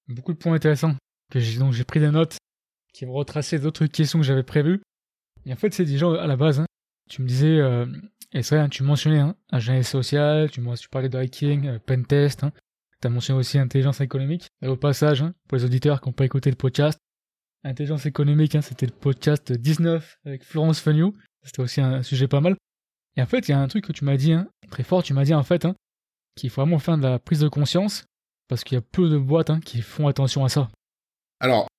beaucoup 0.08 0.32
de 0.32 0.38
points 0.38 0.54
intéressants 0.54 0.96
que 1.30 1.42
j'ai 1.42 1.60
donc 1.60 1.74
j'ai 1.74 1.84
pris 1.84 2.00
des 2.00 2.10
notes 2.10 2.38
qui 3.00 3.06
me 3.06 3.12
retraçait 3.12 3.60
d'autres 3.60 3.86
questions 3.86 4.20
que 4.20 4.26
j'avais 4.26 4.44
prévues. 4.44 4.82
Et 5.46 5.54
en 5.54 5.56
fait, 5.56 5.74
c'est 5.74 5.86
déjà 5.86 6.22
à 6.22 6.28
la 6.28 6.36
base. 6.36 6.60
Hein. 6.60 6.66
Tu 7.10 7.22
me 7.22 7.28
disais, 7.28 7.58
euh, 7.58 7.86
et 8.34 8.44
c'est 8.44 8.58
vrai, 8.58 8.68
tu 8.68 8.84
mentionnais 8.84 9.20
hein, 9.20 9.38
ingénierie 9.54 9.86
sociale, 9.86 10.52
tu, 10.52 10.62
parlais 10.92 11.08
de 11.08 11.18
hacking, 11.18 11.66
euh, 11.66 11.80
pentest, 11.80 12.44
hein. 12.44 12.52
tu 13.02 13.08
as 13.08 13.10
mentionné 13.10 13.40
aussi 13.40 13.58
intelligence 13.58 14.02
économique. 14.02 14.50
Et 14.62 14.68
au 14.68 14.76
passage, 14.76 15.22
hein, 15.22 15.34
pour 15.48 15.58
les 15.58 15.64
auditeurs 15.64 16.02
qui 16.02 16.10
n'ont 16.10 16.14
pas 16.14 16.26
écouté 16.26 16.50
le 16.50 16.58
podcast, 16.58 17.00
intelligence 17.64 18.06
économique, 18.06 18.56
hein, 18.56 18.62
c'était 18.62 18.88
le 18.88 18.92
podcast 18.92 19.54
19 19.54 20.18
avec 20.26 20.44
Florence 20.44 20.82
Fenioux. 20.82 21.16
C'était 21.44 21.62
aussi 21.62 21.80
un, 21.80 22.04
sujet 22.04 22.28
pas 22.28 22.42
mal. 22.42 22.58
Et 23.16 23.22
en 23.22 23.26
fait, 23.28 23.48
il 23.48 23.52
y 23.52 23.54
a 23.54 23.62
un 23.62 23.68
truc 23.70 23.86
que 23.86 23.94
tu 23.94 24.04
m'as 24.04 24.18
dit, 24.18 24.34
très 24.72 24.84
fort, 24.84 25.04
tu 25.04 25.14
m'as 25.14 25.24
dit 25.24 25.34
en 25.34 25.44
fait 25.44 25.66
qu'il 26.36 26.50
faut 26.50 26.62
vraiment 26.62 26.80
faire 26.80 26.98
de 26.98 27.04
la 27.04 27.18
prise 27.18 27.40
de 27.40 27.48
conscience 27.48 28.04
parce 28.50 28.66
qu'il 28.66 28.76
y 28.76 28.78
a 28.78 28.82
peu 28.82 29.08
de 29.08 29.18
boîtes 29.18 29.58
qui 29.62 29.82
font 29.82 30.10
attention 30.10 30.44
à 30.44 30.50
ça. 30.50 30.68
Alors, 31.40 31.70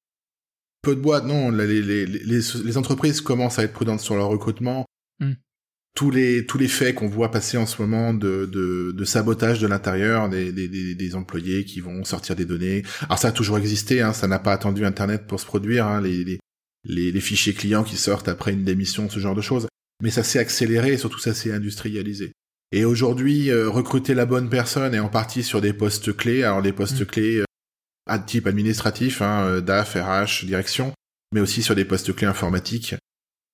peu 0.82 0.94
de 0.94 1.00
boîtes, 1.00 1.25
non. 1.25 1.50
Les, 1.50 1.82
les, 1.82 2.06
les, 2.06 2.76
entreprises 2.78 3.20
commencent 3.20 3.58
à 3.58 3.64
être 3.64 3.72
prudentes 3.72 4.00
sur 4.00 4.16
leur 4.16 4.28
recrutement. 4.28 4.87
Hmm. 5.20 5.32
Tous 5.96 6.10
les 6.10 6.46
tous 6.46 6.56
les 6.56 6.68
faits 6.68 6.94
qu'on 6.94 7.08
voit 7.08 7.30
passer 7.30 7.58
en 7.58 7.66
ce 7.66 7.82
moment 7.82 8.14
de, 8.14 8.46
de, 8.46 8.92
de 8.92 9.04
sabotage 9.04 9.60
de 9.60 9.66
l'intérieur 9.66 10.28
des, 10.28 10.52
des, 10.52 10.94
des, 10.94 11.14
employés 11.16 11.64
qui 11.64 11.80
vont 11.80 12.04
sortir 12.04 12.37
des 12.37 12.44
données. 12.44 12.84
Alors 13.02 13.18
ça 13.18 13.28
a 13.28 13.32
toujours 13.32 13.58
existé, 13.58 14.00
hein, 14.00 14.12
ça 14.12 14.28
n'a 14.28 14.38
pas 14.38 14.52
attendu 14.52 14.84
Internet 14.84 15.26
pour 15.26 15.40
se 15.40 15.46
produire. 15.46 15.87
Hein, 15.87 16.00
les, 16.00 16.25
les, 16.84 17.12
les, 17.12 17.20
fichiers 17.20 17.54
clients 17.54 17.82
qui 17.82 17.96
sortent 17.96 18.28
après 18.28 18.52
une 18.52 18.64
démission, 18.64 19.10
ce 19.10 19.18
genre 19.18 19.34
de 19.34 19.40
choses. 19.40 19.66
Mais 20.02 20.10
ça 20.10 20.22
s'est 20.22 20.38
accéléré 20.38 20.92
et 20.92 20.96
surtout 20.96 21.18
ça 21.18 21.34
s'est 21.34 21.52
industrialisé. 21.52 22.32
Et 22.72 22.84
aujourd'hui, 22.84 23.50
euh, 23.50 23.68
recruter 23.68 24.14
la 24.14 24.26
bonne 24.26 24.49
personne 24.49 24.94
et 24.94 25.00
en 25.00 25.08
partie 25.08 25.42
sur 25.42 25.60
des 25.60 25.72
postes 25.72 26.16
clés. 26.16 26.44
Alors 26.44 26.62
des 26.62 26.72
postes 26.72 27.02
hmm. 27.02 27.06
clés, 27.06 27.37
euh, 27.38 27.44
à 28.07 28.19
type 28.19 28.47
administratif, 28.47 29.23
hein, 29.23 29.47
euh, 29.47 29.61
DAF, 29.61 29.95
RH, 29.95 30.45
direction, 30.45 30.92
mais 31.33 31.40
aussi 31.40 31.62
sur 31.62 31.75
des 31.75 31.85
postes 31.85 32.14
clés 32.14 32.26
informatiques, 32.26 32.95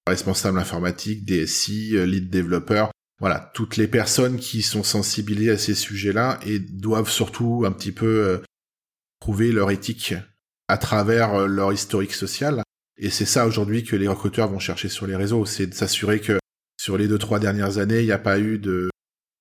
responsable 0.07 0.59
informatique, 0.59 1.25
DSI, 1.25 1.97
euh, 1.97 2.07
lead 2.07 2.31
développeur, 2.31 2.91
voilà, 3.21 3.51
toutes 3.55 3.77
les 3.77 3.89
personnes 3.89 4.39
qui 4.39 4.63
sont 4.63 4.83
sensibilisées 4.83 5.51
à 5.51 5.59
ces 5.59 5.75
sujets-là 5.75 6.39
et 6.45 6.59
doivent 6.59 7.11
surtout 7.11 7.65
un 7.67 7.73
petit 7.73 7.93
peu 7.93 8.07
euh, 8.07 8.39
prouver 9.21 9.53
leur 9.53 9.71
éthique 9.71 10.15
à 10.69 10.79
travers 10.79 11.47
leur 11.47 11.73
historique 11.73 12.13
social. 12.13 12.63
Et 12.99 13.11
c'est 13.11 13.27
ça 13.27 13.47
aujourd'hui 13.47 13.85
que 13.85 13.97
les 13.97 14.09
recruteurs 14.09 14.49
vont 14.49 14.59
chercher 14.59 14.89
sur 14.89 15.07
les 15.07 15.17
réseaux, 15.17 15.47
c'est 15.47 15.67
de 15.67 15.75
s'assurer 15.75 16.21
que 16.21 16.39
sur 16.81 16.99
les 16.99 17.09
deux 17.09 17.19
trois 17.19 17.39
dernières 17.39 17.79
années, 17.79 18.01
il 18.01 18.07
n'y 18.07 18.13
a 18.13 18.19
pas 18.19 18.39
eu 18.39 18.59
de 18.59 18.91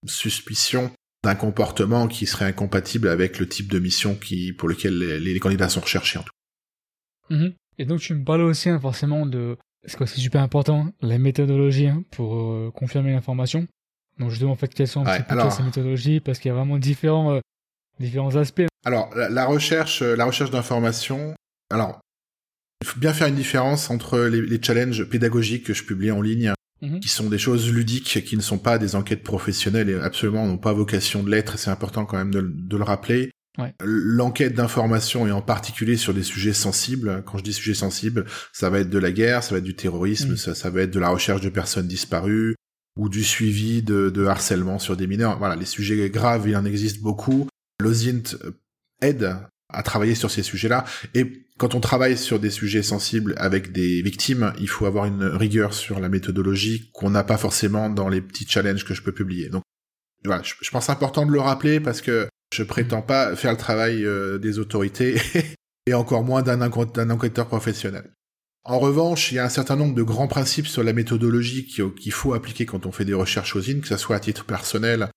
suspicion 0.06 0.92
d'un 1.25 1.36
comportement 1.36 2.08
qui 2.08 2.27
serait 2.27 2.46
incompatible 2.46 3.10
avec 3.10 3.39
le 3.39 3.50
type 3.50 3.67
de 3.67 3.79
mission 3.79 4.15
qui 4.15 4.53
pour 4.53 4.70
lequel 4.70 4.98
les, 4.98 5.39
candidats 5.39 5.70
sont 5.70 5.82
recherchés 5.82 6.20
en 6.20 6.24
tout. 6.24 6.34
Mhm. 7.32 7.53
Et 7.79 7.86
donc 7.86 8.00
tu 8.00 8.13
me 8.13 8.24
parlais 8.24 8.44
aussi 8.44 8.70
hein, 8.70 8.79
forcément 8.79 9.25
de 9.25 9.58
ce 9.86 9.98
que 9.98 10.05
c'est 10.05 10.20
super 10.20 10.41
important, 10.41 10.91
la 11.01 11.17
méthodologie 11.17 11.88
hein, 11.88 12.03
pour 12.12 12.36
euh, 12.36 12.72
confirmer 12.74 13.12
l'information. 13.12 13.67
Donc 14.20 14.29
justement 14.29 14.51
en 14.51 14.55
fait 14.55 14.74
quelles 14.74 14.88
sont 14.88 15.05
un 15.05 15.22
peu 15.22 15.50
ces 15.50 15.63
méthodologies 15.63 16.20
parce 16.20 16.39
qu'il 16.39 16.50
y 16.50 16.51
a 16.51 16.55
vraiment 16.55 16.77
différents 16.77 17.34
euh, 17.34 17.39
différents 18.00 18.36
aspects. 18.36 18.67
Alors 18.86 19.10
la, 19.15 19.46
recherche 19.46 20.03
euh, 20.03 20.15
la 20.15 20.25
recherche 20.25 20.51
d'informations. 20.51 21.34
Alors 21.72 22.00
il 22.82 22.88
faut 22.88 23.00
bien 23.00 23.13
faire 23.13 23.27
une 23.27 23.36
différence 23.36 23.89
entre 23.89 24.20
les, 24.20 24.41
les 24.41 24.62
challenges 24.62 25.03
pédagogiques 25.05 25.65
que 25.65 25.74
je 25.74 25.84
publie 25.84 26.12
en 26.12 26.22
ligne 26.22 26.53
Mhm. 26.86 27.00
qui 27.00 27.10
sont 27.10 27.30
des 27.30 27.38
choses 27.38 27.72
ludiques, 27.72 28.24
qui 28.24 28.38
ne 28.38 28.42
sont 28.42 28.58
pas 28.58 28.77
des 28.77 28.96
enquêtes 28.96 29.24
professionnelles 29.24 29.89
et 29.89 29.96
absolument 29.96 30.46
n'ont 30.46 30.58
pas 30.58 30.74
vocation 30.74 31.24
de 31.24 31.30
l'être, 31.30 31.56
et 31.56 31.58
c'est 31.58 31.70
important 31.70 32.06
quand 32.06 32.18
même 32.18 32.32
de, 32.32 32.39
le 32.77 32.84
rappeler. 32.84 33.32
L'enquête 33.82 34.54
d'information 34.54 35.25
et 35.27 35.32
en 35.32 35.42
particulier 35.42 35.96
sur 35.96 36.13
des 36.13 36.24
sujets 36.24 36.54
sensibles, 36.54 37.24
quand 37.25 37.38
je 37.38 37.44
dis 37.44 37.54
sujets 37.54 37.74
sensibles, 37.74 38.25
ça 38.51 38.70
va 38.70 38.80
être 38.80 38.89
de 38.89 39.00
la 39.00 39.13
guerre, 39.13 39.44
ça 39.44 39.51
va 39.51 39.60
être 39.60 39.63
du 39.63 39.75
terrorisme, 39.75 40.32
mhm. 40.32 40.38
ça, 40.38 40.70
va 40.70 40.82
être 40.82 40.92
de 40.92 41.00
la 41.00 41.10
recherche 41.10 41.42
de 41.42 41.50
personnes 41.50 41.88
disparues 41.88 42.56
ou 42.98 43.08
du 43.08 43.24
suivi 43.24 43.82
de, 43.82 44.10
de 44.10 44.25
harcèlement 44.25 44.77
sur 44.77 44.98
des 44.98 45.08
mineurs. 45.08 45.38
Voilà, 45.39 45.56
les 45.56 45.65
sujets 45.65 46.10
graves, 46.10 46.48
il 46.50 46.56
en 46.58 46.65
existe 46.65 47.01
beaucoup. 47.01 47.48
L'OSINT 47.80 48.38
aide 49.01 49.38
à 49.70 49.84
travailler 49.84 50.15
sur 50.15 50.32
ces 50.32 50.44
sujets-là. 50.44 50.86
Et 51.13 51.45
quand 51.58 51.74
on 51.74 51.80
travaille 51.80 52.18
sur 52.18 52.40
des 52.40 52.50
sujets 52.50 52.84
sensibles 52.84 53.34
avec 53.38 53.72
des 53.72 54.02
victimes, 54.02 54.54
il 54.60 54.68
faut 54.68 54.86
avoir 54.86 55.06
une 55.06 55.24
rigueur 55.24 55.74
sur 55.74 56.00
la 56.00 56.10
méthodologie 56.10 56.90
qu'on 56.94 57.10
n'a 57.10 57.24
pas 57.24 57.38
forcément 57.38 57.90
dans 57.90 58.10
les 58.10 58.22
petits 58.22 58.46
challenges 58.48 58.84
que 58.84 58.94
je 58.94 59.02
peux 59.02 59.14
publier. 59.14 59.50
Donc 59.50 59.64
voilà, 60.26 60.44
je, 60.44 60.70
pense 60.70 60.90
important 60.90 61.26
de 61.26 61.32
le 61.32 61.40
rappeler 61.40 61.80
parce 61.80 62.02
que 62.02 62.28
je 62.54 62.64
prétends 62.64 63.02
pas 63.02 63.36
faire 63.36 63.52
le 63.52 63.58
travail 63.58 64.04
euh, 64.06 64.38
des 64.38 64.60
autorités 64.60 65.22
et 65.88 65.94
encore 65.94 66.24
moins 66.24 66.42
d'un 66.42 66.62
enquêteur 66.62 67.48
professionnel. 67.48 68.12
En 68.64 68.80
revanche, 68.80 69.32
il 69.32 69.36
y 69.36 69.40
a 69.40 69.46
un 69.46 69.50
certain 69.50 69.76
nombre 69.76 69.94
de 69.94 70.02
grands 70.02 70.28
principes 70.28 70.68
sur 70.68 70.84
la 70.84 70.92
méthodologie 70.92 71.68
qu'il 71.68 72.12
faut 72.12 72.34
appliquer 72.34 72.66
quand 72.66 72.88
on 72.88 72.92
fait 72.92 73.06
des 73.06 73.14
recherches 73.14 73.56
aux 73.56 73.62
IN, 73.62 73.80
que 73.80 73.88
ce 73.88 73.98
soit 73.98 74.16
à 74.16 74.20
titre 74.20 74.44
personnel 74.44 75.10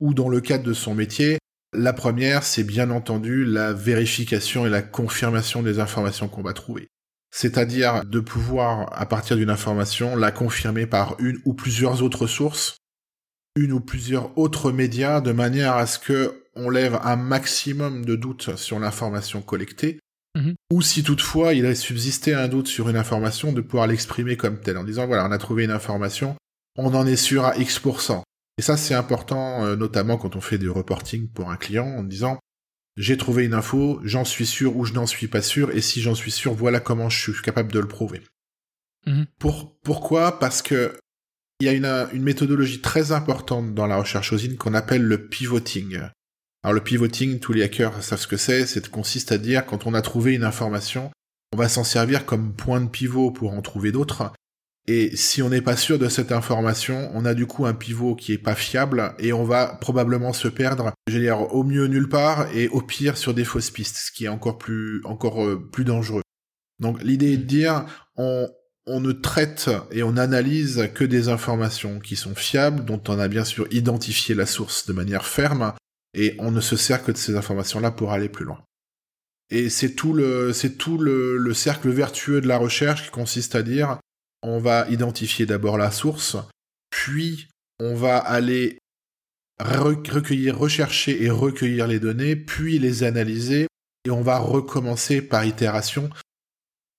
ou 0.00 0.14
dans 0.14 0.28
le 0.28 0.40
cadre 0.40 0.64
de 0.64 0.72
son 0.74 0.94
métier, 0.94 1.38
la 1.72 1.92
première, 1.92 2.42
c'est 2.42 2.64
bien 2.64 2.90
entendu 2.90 3.44
la 3.44 3.72
vérification 3.72 4.66
et 4.66 4.70
la 4.70 4.82
confirmation 4.82 5.62
des 5.62 5.78
informations 5.78 6.28
qu'on 6.28 6.42
va 6.42 6.52
trouver. 6.52 6.88
C'est-à-dire 7.30 8.04
de 8.04 8.18
pouvoir, 8.18 8.90
à 8.92 9.06
partir 9.06 9.36
d'une 9.36 9.50
information, 9.50 10.16
la 10.16 10.32
confirmer 10.32 10.86
par 10.86 11.16
une 11.20 11.38
ou 11.44 11.54
plusieurs 11.54 12.02
autres 12.02 12.26
sources, 12.26 12.78
une 13.56 13.72
ou 13.72 13.80
plusieurs 13.80 14.36
autres 14.36 14.72
médias, 14.72 15.20
de 15.20 15.32
manière 15.32 15.76
à 15.76 15.86
ce 15.86 15.98
que 15.98 16.44
on 16.56 16.68
lève 16.68 16.98
un 17.04 17.16
maximum 17.16 18.04
de 18.04 18.16
doutes 18.16 18.56
sur 18.56 18.80
l'information 18.80 19.40
collectée, 19.40 20.00
mhm. 20.36 20.54
ou 20.72 20.82
si 20.82 21.04
toutefois 21.04 21.54
il 21.54 21.66
a 21.66 21.74
subsisté 21.76 22.34
un 22.34 22.48
doute 22.48 22.66
sur 22.66 22.88
une 22.88 22.96
information, 22.96 23.52
de 23.52 23.60
pouvoir 23.60 23.86
l'exprimer 23.86 24.36
comme 24.36 24.60
telle, 24.60 24.76
en 24.76 24.84
disant 24.84 25.06
voilà, 25.06 25.26
on 25.26 25.30
a 25.30 25.38
trouvé 25.38 25.64
une 25.64 25.70
information, 25.70 26.34
on 26.76 26.94
en 26.94 27.06
est 27.06 27.16
sûr 27.16 27.44
à 27.44 27.56
X%. 27.56 28.24
Et 28.60 28.62
ça, 28.62 28.76
c'est 28.76 28.92
important, 28.92 29.64
euh, 29.64 29.74
notamment 29.74 30.18
quand 30.18 30.36
on 30.36 30.42
fait 30.42 30.58
du 30.58 30.68
reporting 30.68 31.30
pour 31.30 31.50
un 31.50 31.56
client, 31.56 31.86
en 31.86 32.02
disant 32.02 32.38
j'ai 32.98 33.16
trouvé 33.16 33.46
une 33.46 33.54
info, 33.54 33.98
j'en 34.04 34.26
suis 34.26 34.44
sûr 34.44 34.76
ou 34.76 34.84
je 34.84 34.92
n'en 34.92 35.06
suis 35.06 35.28
pas 35.28 35.40
sûr, 35.40 35.70
et 35.70 35.80
si 35.80 36.02
j'en 36.02 36.14
suis 36.14 36.30
sûr, 36.30 36.52
voilà 36.52 36.78
comment 36.78 37.08
je 37.08 37.32
suis 37.32 37.42
capable 37.42 37.72
de 37.72 37.78
le 37.78 37.88
prouver. 37.88 38.20
Mhm. 39.06 39.24
Pour, 39.38 39.80
pourquoi? 39.80 40.38
Parce 40.38 40.60
que 40.60 40.94
il 41.60 41.68
y 41.68 41.70
a 41.70 41.72
une, 41.72 41.86
une, 42.12 42.22
méthodologie 42.22 42.82
très 42.82 43.12
importante 43.12 43.72
dans 43.72 43.86
la 43.86 43.96
recherche 43.96 44.30
aux 44.34 44.56
qu'on 44.58 44.74
appelle 44.74 45.04
le 45.04 45.26
pivoting. 45.26 45.98
Alors 46.62 46.74
le 46.74 46.82
pivoting, 46.82 47.40
tous 47.40 47.54
les 47.54 47.62
hackers 47.62 48.02
savent 48.02 48.20
ce 48.20 48.26
que 48.26 48.36
c'est, 48.36 48.66
c'est 48.66 48.90
consiste 48.90 49.32
à 49.32 49.38
dire 49.38 49.64
quand 49.64 49.86
on 49.86 49.94
a 49.94 50.02
trouvé 50.02 50.34
une 50.34 50.44
information, 50.44 51.10
on 51.54 51.56
va 51.56 51.70
s'en 51.70 51.84
servir 51.84 52.26
comme 52.26 52.52
point 52.52 52.82
de 52.82 52.90
pivot 52.90 53.30
pour 53.30 53.54
en 53.54 53.62
trouver 53.62 53.90
d'autres, 53.90 54.34
et 54.86 55.14
si 55.16 55.42
on 55.42 55.50
n'est 55.50 55.60
pas 55.60 55.76
sûr 55.76 55.98
de 55.98 56.08
cette 56.08 56.32
information, 56.32 57.10
on 57.14 57.24
a 57.24 57.34
du 57.34 57.46
coup 57.46 57.66
un 57.66 57.74
pivot 57.74 58.14
qui 58.14 58.32
est 58.32 58.38
pas 58.38 58.54
fiable 58.54 59.14
et 59.18 59.32
on 59.32 59.44
va 59.44 59.78
probablement 59.80 60.32
se 60.32 60.48
perdre, 60.48 60.92
je 61.06 61.14
veux 61.14 61.20
dire, 61.20 61.54
au 61.54 61.64
mieux 61.64 61.86
nulle 61.86 62.08
part 62.08 62.48
et 62.56 62.68
au 62.68 62.80
pire 62.80 63.16
sur 63.16 63.34
des 63.34 63.44
fausses 63.44 63.70
pistes, 63.70 63.96
ce 63.96 64.12
qui 64.12 64.24
est 64.24 64.28
encore 64.28 64.58
plus, 64.58 65.00
encore 65.04 65.44
euh, 65.44 65.68
plus 65.70 65.84
dangereux. 65.84 66.22
Donc 66.80 67.02
l'idée 67.02 67.34
est 67.34 67.36
de 67.36 67.44
dire, 67.44 67.84
on, 68.16 68.48
on 68.86 69.00
ne 69.00 69.12
traite 69.12 69.70
et 69.90 70.02
on 70.02 70.16
analyse 70.16 70.88
que 70.94 71.04
des 71.04 71.28
informations 71.28 72.00
qui 72.00 72.16
sont 72.16 72.34
fiables, 72.34 72.84
dont 72.84 73.02
on 73.08 73.18
a 73.18 73.28
bien 73.28 73.44
sûr 73.44 73.68
identifié 73.70 74.34
la 74.34 74.46
source 74.46 74.86
de 74.86 74.92
manière 74.92 75.26
ferme, 75.26 75.74
et 76.14 76.34
on 76.38 76.50
ne 76.50 76.60
se 76.60 76.76
sert 76.76 77.04
que 77.04 77.12
de 77.12 77.16
ces 77.16 77.36
informations-là 77.36 77.90
pour 77.90 78.12
aller 78.12 78.28
plus 78.28 78.44
loin. 78.44 78.62
Et 79.50 79.68
c'est 79.68 79.94
tout 79.94 80.12
le, 80.12 80.52
c'est 80.52 80.78
tout 80.78 80.96
le, 80.96 81.36
le 81.36 81.54
cercle 81.54 81.90
vertueux 81.90 82.40
de 82.40 82.48
la 82.48 82.56
recherche 82.56 83.04
qui 83.04 83.10
consiste 83.10 83.54
à 83.54 83.62
dire, 83.62 83.98
on 84.42 84.58
va 84.58 84.88
identifier 84.88 85.46
d'abord 85.46 85.78
la 85.78 85.90
source, 85.90 86.36
puis 86.90 87.48
on 87.78 87.94
va 87.94 88.18
aller 88.18 88.78
recueillir, 89.58 90.58
rechercher 90.58 91.22
et 91.22 91.30
recueillir 91.30 91.86
les 91.86 92.00
données, 92.00 92.36
puis 92.36 92.78
les 92.78 93.02
analyser, 93.02 93.66
et 94.06 94.10
on 94.10 94.22
va 94.22 94.38
recommencer 94.38 95.20
par 95.22 95.44
itération 95.44 96.10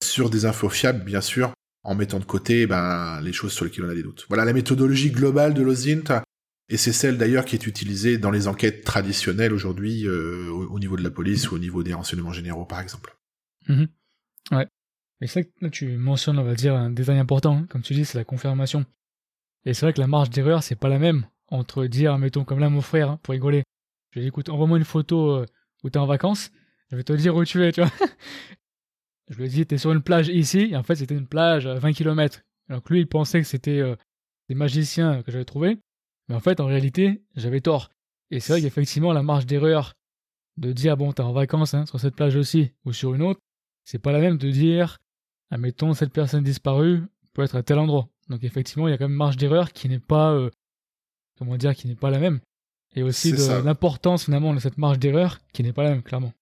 sur 0.04 0.30
des 0.30 0.46
infos 0.46 0.70
fiables, 0.70 1.04
bien 1.04 1.22
sûr, 1.22 1.54
en 1.84 1.96
mettant 1.96 2.20
de 2.20 2.26
côté 2.26 2.68
ben, 2.68 3.20
les 3.22 3.34
choses 3.34 3.54
sur 3.54 3.66
lesquelles 3.66 3.86
on 3.86 3.90
a 3.90 3.96
des 3.96 4.04
doutes. 4.04 4.26
Voilà 4.30 4.46
la 4.46 4.54
méthodologie 4.54 5.12
globale 5.12 5.54
de 5.54 5.62
l'OSINT, 5.62 6.22
et 6.70 6.78
c'est 6.78 6.94
celle 6.94 7.18
d'ailleurs 7.18 7.46
qui 7.46 7.56
est 7.56 7.68
utilisée 7.68 8.18
dans 8.18 8.32
les 8.32 8.48
enquêtes 8.48 8.84
traditionnelles 8.84 9.54
aujourd'hui 9.54 10.08
euh, 10.08 10.50
au, 10.50 10.80
niveau 10.80 10.96
de 10.96 11.04
la 11.04 11.12
police 11.12 11.52
ou 11.52 11.56
au 11.56 11.60
niveau 11.60 11.84
des 11.84 11.94
renseignements 11.94 12.32
généraux, 12.32 12.66
par 12.66 12.80
exemple. 12.80 13.16
Mmh 13.68 13.86
ouais. 14.52 14.68
Mais 15.22 15.28
c'est 15.28 15.42
vrai 15.42 15.50
que 15.50 15.66
là, 15.66 15.70
tu 15.70 15.98
mentionnes, 15.98 16.40
on 16.40 16.44
va 16.44 16.56
dire, 16.56 16.76
un 16.76 16.90
détail 16.90 17.20
important, 17.20 17.58
hein. 17.58 17.66
comme 17.70 17.84
tu 17.84 17.94
dis, 17.94 18.06
c'est 18.06 18.18
la 18.18 18.24
confirmation. 18.24 18.86
Et 19.66 19.76
c'est 19.76 19.86
vrai 19.86 19.94
que 19.94 20.02
la 20.02 20.08
marge 20.08 20.32
d'erreur, 20.32 20.64
c'est 20.64 20.76
pas 20.76 20.90
la 20.90 20.98
même 20.98 21.28
entre 21.48 21.86
dire, 21.86 22.18
mettons, 22.18 22.44
comme 22.44 22.60
là, 22.60 22.70
mon 22.70 22.82
frère, 22.82 23.12
hein, 23.12 23.20
pour 23.22 23.34
rigoler, 23.34 23.64
je 24.10 24.20
lui 24.20 24.24
dis, 24.24 24.28
écoute, 24.30 24.50
envoie-moi 24.50 24.80
une 24.80 24.84
photo 24.84 25.32
euh, 25.32 25.46
où 25.84 25.90
t'es 25.90 26.00
en 26.00 26.08
vacances, 26.08 26.52
je 26.90 26.96
vais 26.96 27.04
te 27.04 27.14
dire 27.14 27.36
où 27.36 27.46
tu 27.46 27.64
es, 27.64 27.72
tu 27.72 27.82
vois. 27.82 27.92
je 29.30 29.38
lui 29.38 29.46
ai 29.46 29.50
dit, 29.50 29.66
t'es 29.66 29.78
sur 29.78 29.92
une 29.92 30.02
plage 30.02 30.28
ici, 30.30 30.70
et 30.72 30.76
en 30.76 30.84
fait, 30.84 30.96
c'était 30.96 31.16
une 31.16 31.28
plage 31.28 31.68
à 31.68 31.76
20 31.76 31.94
km. 31.94 32.42
Alors 32.68 32.82
que 32.82 32.94
lui, 32.94 33.02
il 33.02 33.08
pensait 33.08 33.42
que 33.42 33.48
c'était 33.48 33.80
euh, 33.80 33.96
des 34.50 34.56
magiciens 34.56 35.22
que 35.22 35.32
j'avais 35.32 35.46
trouvés, 35.46 35.78
mais 36.30 36.36
en 36.36 36.40
fait, 36.40 36.60
en 36.60 36.66
réalité, 36.66 37.24
j'avais 37.36 37.62
tort. 37.62 37.92
Et 38.32 38.40
c'est 38.40 38.54
vrai 38.54 38.62
qu'effectivement, 38.62 39.14
la 39.14 39.22
marge 39.22 39.46
d'erreur 39.46 39.94
de 40.58 40.72
dire, 40.72 40.98
bon, 40.98 41.12
t'es 41.12 41.22
en 41.22 41.34
vacances 41.34 41.74
hein, 41.74 41.86
sur 41.86 42.00
cette 42.00 42.16
plage 42.16 42.36
aussi, 42.36 42.72
ou 42.86 42.94
sur 42.94 43.14
une 43.14 43.22
autre, 43.22 43.40
c'est 43.84 44.00
pas 44.00 44.12
la 44.12 44.20
même 44.20 44.38
de 44.38 44.50
dire, 44.50 44.98
admettons, 45.52 45.94
cette 45.94 46.12
personne 46.12 46.44
disparue 46.44 47.04
peut 47.34 47.44
être 47.44 47.56
à 47.56 47.64
tel 47.64 47.78
endroit. 47.78 48.08
Donc 48.30 48.44
effectivement, 48.44 48.88
il 48.88 48.92
y 48.92 48.94
a 48.94 48.98
quand 48.98 49.06
même 49.06 49.12
une 49.12 49.18
marge 49.18 49.38
d'erreur 49.38 49.74
qui 49.74 49.90
n'est 49.90 50.00
pas, 50.00 50.32
euh, 50.32 50.50
comment 51.38 51.58
dire, 51.58 51.76
qui 51.76 51.88
n'est 51.88 51.96
pas 51.96 52.10
la 52.10 52.20
même. 52.20 52.40
Et 52.96 53.04
aussi 53.04 53.32
de 53.32 53.64
l'importance 53.64 54.26
finalement 54.26 54.54
de 54.54 54.60
cette 54.60 54.78
marge 54.78 55.00
d'erreur 55.00 55.40
qui 55.54 55.64
n'est 55.64 55.74
pas 55.74 55.84
la 55.84 55.92
même, 55.92 56.04
clairement. 56.04 56.34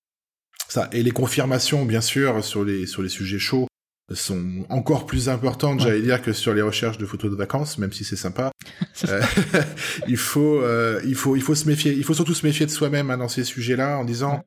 Ça. 0.68 0.90
Et 0.92 1.04
les 1.04 1.12
confirmations, 1.12 1.86
bien 1.86 2.02
sûr, 2.02 2.44
sur 2.44 2.64
les, 2.64 2.86
sur 2.86 3.02
les 3.02 3.10
sujets 3.10 3.40
chauds 3.40 3.68
sont 4.14 4.66
encore 4.70 5.06
plus 5.06 5.30
importantes, 5.30 5.82
j'allais 5.82 6.02
dire, 6.02 6.22
que 6.22 6.34
sur 6.34 6.56
les 6.56 6.64
recherches 6.64 6.98
de 6.98 7.06
photos 7.06 7.30
de 7.30 7.36
vacances, 7.36 7.78
même 7.78 7.92
si 7.92 8.04
c'est 8.04 8.16
sympa. 8.16 8.52
Euh, 9.08 9.22
il 10.10 10.18
faut, 10.18 10.62
euh, 10.62 11.00
il 11.06 11.16
faut, 11.16 11.38
il 11.38 11.42
faut 11.42 11.56
se 11.56 11.66
méfier. 11.66 11.94
Il 11.94 12.04
faut 12.04 12.14
surtout 12.14 12.34
se 12.34 12.46
méfier 12.46 12.66
de 12.66 12.72
soi-même 12.72 13.10
hein, 13.10 13.18
dans 13.18 13.30
ces 13.30 13.46
sujets-là, 13.46 13.98
en 13.98 14.04
disant, 14.04 14.44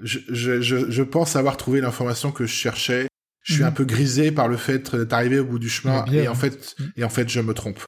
je, 0.00 0.20
je, 0.28 0.60
je, 0.60 0.88
je 0.88 1.02
pense 1.02 1.34
avoir 1.34 1.56
trouvé 1.56 1.80
l'information 1.80 2.30
que 2.30 2.46
je 2.46 2.52
cherchais 2.52 3.08
je 3.42 3.54
suis 3.54 3.64
un 3.64 3.68
mhm. 3.68 3.74
peu 3.74 3.84
grisé 3.84 4.32
par 4.32 4.48
le 4.48 4.56
fait 4.56 4.94
d'arriver 4.94 5.40
au 5.40 5.44
bout 5.44 5.58
du 5.58 5.68
chemin 5.68 6.04
et 6.06 6.28
en 6.28 6.34
fait 6.34 6.76
et 6.96 7.04
en 7.04 7.08
fait 7.08 7.28
je 7.28 7.40
me 7.40 7.54
trompe. 7.54 7.80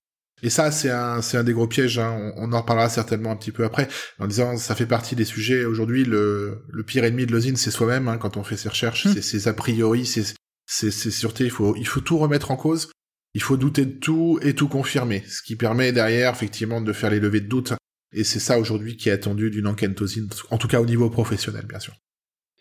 Et 0.43 0.51
ça 0.51 0.71
c'est 0.71 0.91
un 0.91 1.23
c'est 1.23 1.39
un 1.39 1.45
des 1.45 1.53
gros 1.53 1.69
pièges. 1.69 1.99
Hein. 1.99 2.33
On, 2.37 2.53
en 2.53 2.61
reparlera 2.61 2.89
certainement 2.89 3.31
un 3.31 3.37
petit 3.37 3.53
peu 3.53 3.65
après 3.65 3.89
en 4.19 4.27
disant 4.27 4.57
ça 4.57 4.75
fait 4.75 4.87
partie 4.87 5.15
des 5.15 5.25
sujets 5.25 5.65
aujourd'hui. 5.65 6.05
Le 6.05 6.65
le 6.69 6.83
pire 6.83 7.05
ennemi 7.05 7.25
de 7.25 7.33
l'osine 7.33 7.57
c'est 7.57 7.71
soi-même 7.71 8.09
hein, 8.09 8.19
quand 8.19 8.37
on 8.37 8.45
fait 8.45 8.57
ses 8.57 8.69
recherches. 8.69 9.07
Mhm. 9.07 9.15
C'est 9.15 9.23
ses 9.23 9.49
a 9.49 9.55
priori, 9.55 10.07
c'est 10.07 10.35
c'est 10.67 10.91
ses 10.91 11.11
sûretés. 11.11 11.45
Il 11.45 11.51
faut 11.51 11.77
il 11.77 11.87
faut 11.87 12.01
tout 12.01 12.19
remettre 12.19 12.51
en 12.51 12.57
cause. 12.57 12.91
Il 13.35 13.43
faut 13.43 13.57
douter 13.57 13.85
de 13.85 13.93
tout 13.93 14.39
et 14.43 14.55
tout 14.55 14.69
confirmer, 14.69 15.25
ce 15.27 15.43
qui 15.43 15.57
permet 15.57 15.91
derrière 15.91 16.33
effectivement 16.33 16.81
de 16.81 16.93
faire 16.93 17.11
les 17.11 17.19
levées 17.19 17.41
de 17.41 17.49
doute. 17.49 17.73
Et 18.13 18.23
c'est 18.23 18.39
ça 18.39 18.61
aujourd'hui 18.61 18.97
qui 18.97 19.09
est 19.09 19.13
attendu 19.13 19.51
d'une 19.51 19.67
enquête 19.67 20.01
osine, 20.01 20.29
en 20.51 20.59
tout 20.59 20.69
cas 20.69 20.81
au 20.81 20.87
niveau 20.87 21.11
professionnel 21.11 21.67
bien 21.67 21.81
sûr. 21.81 21.95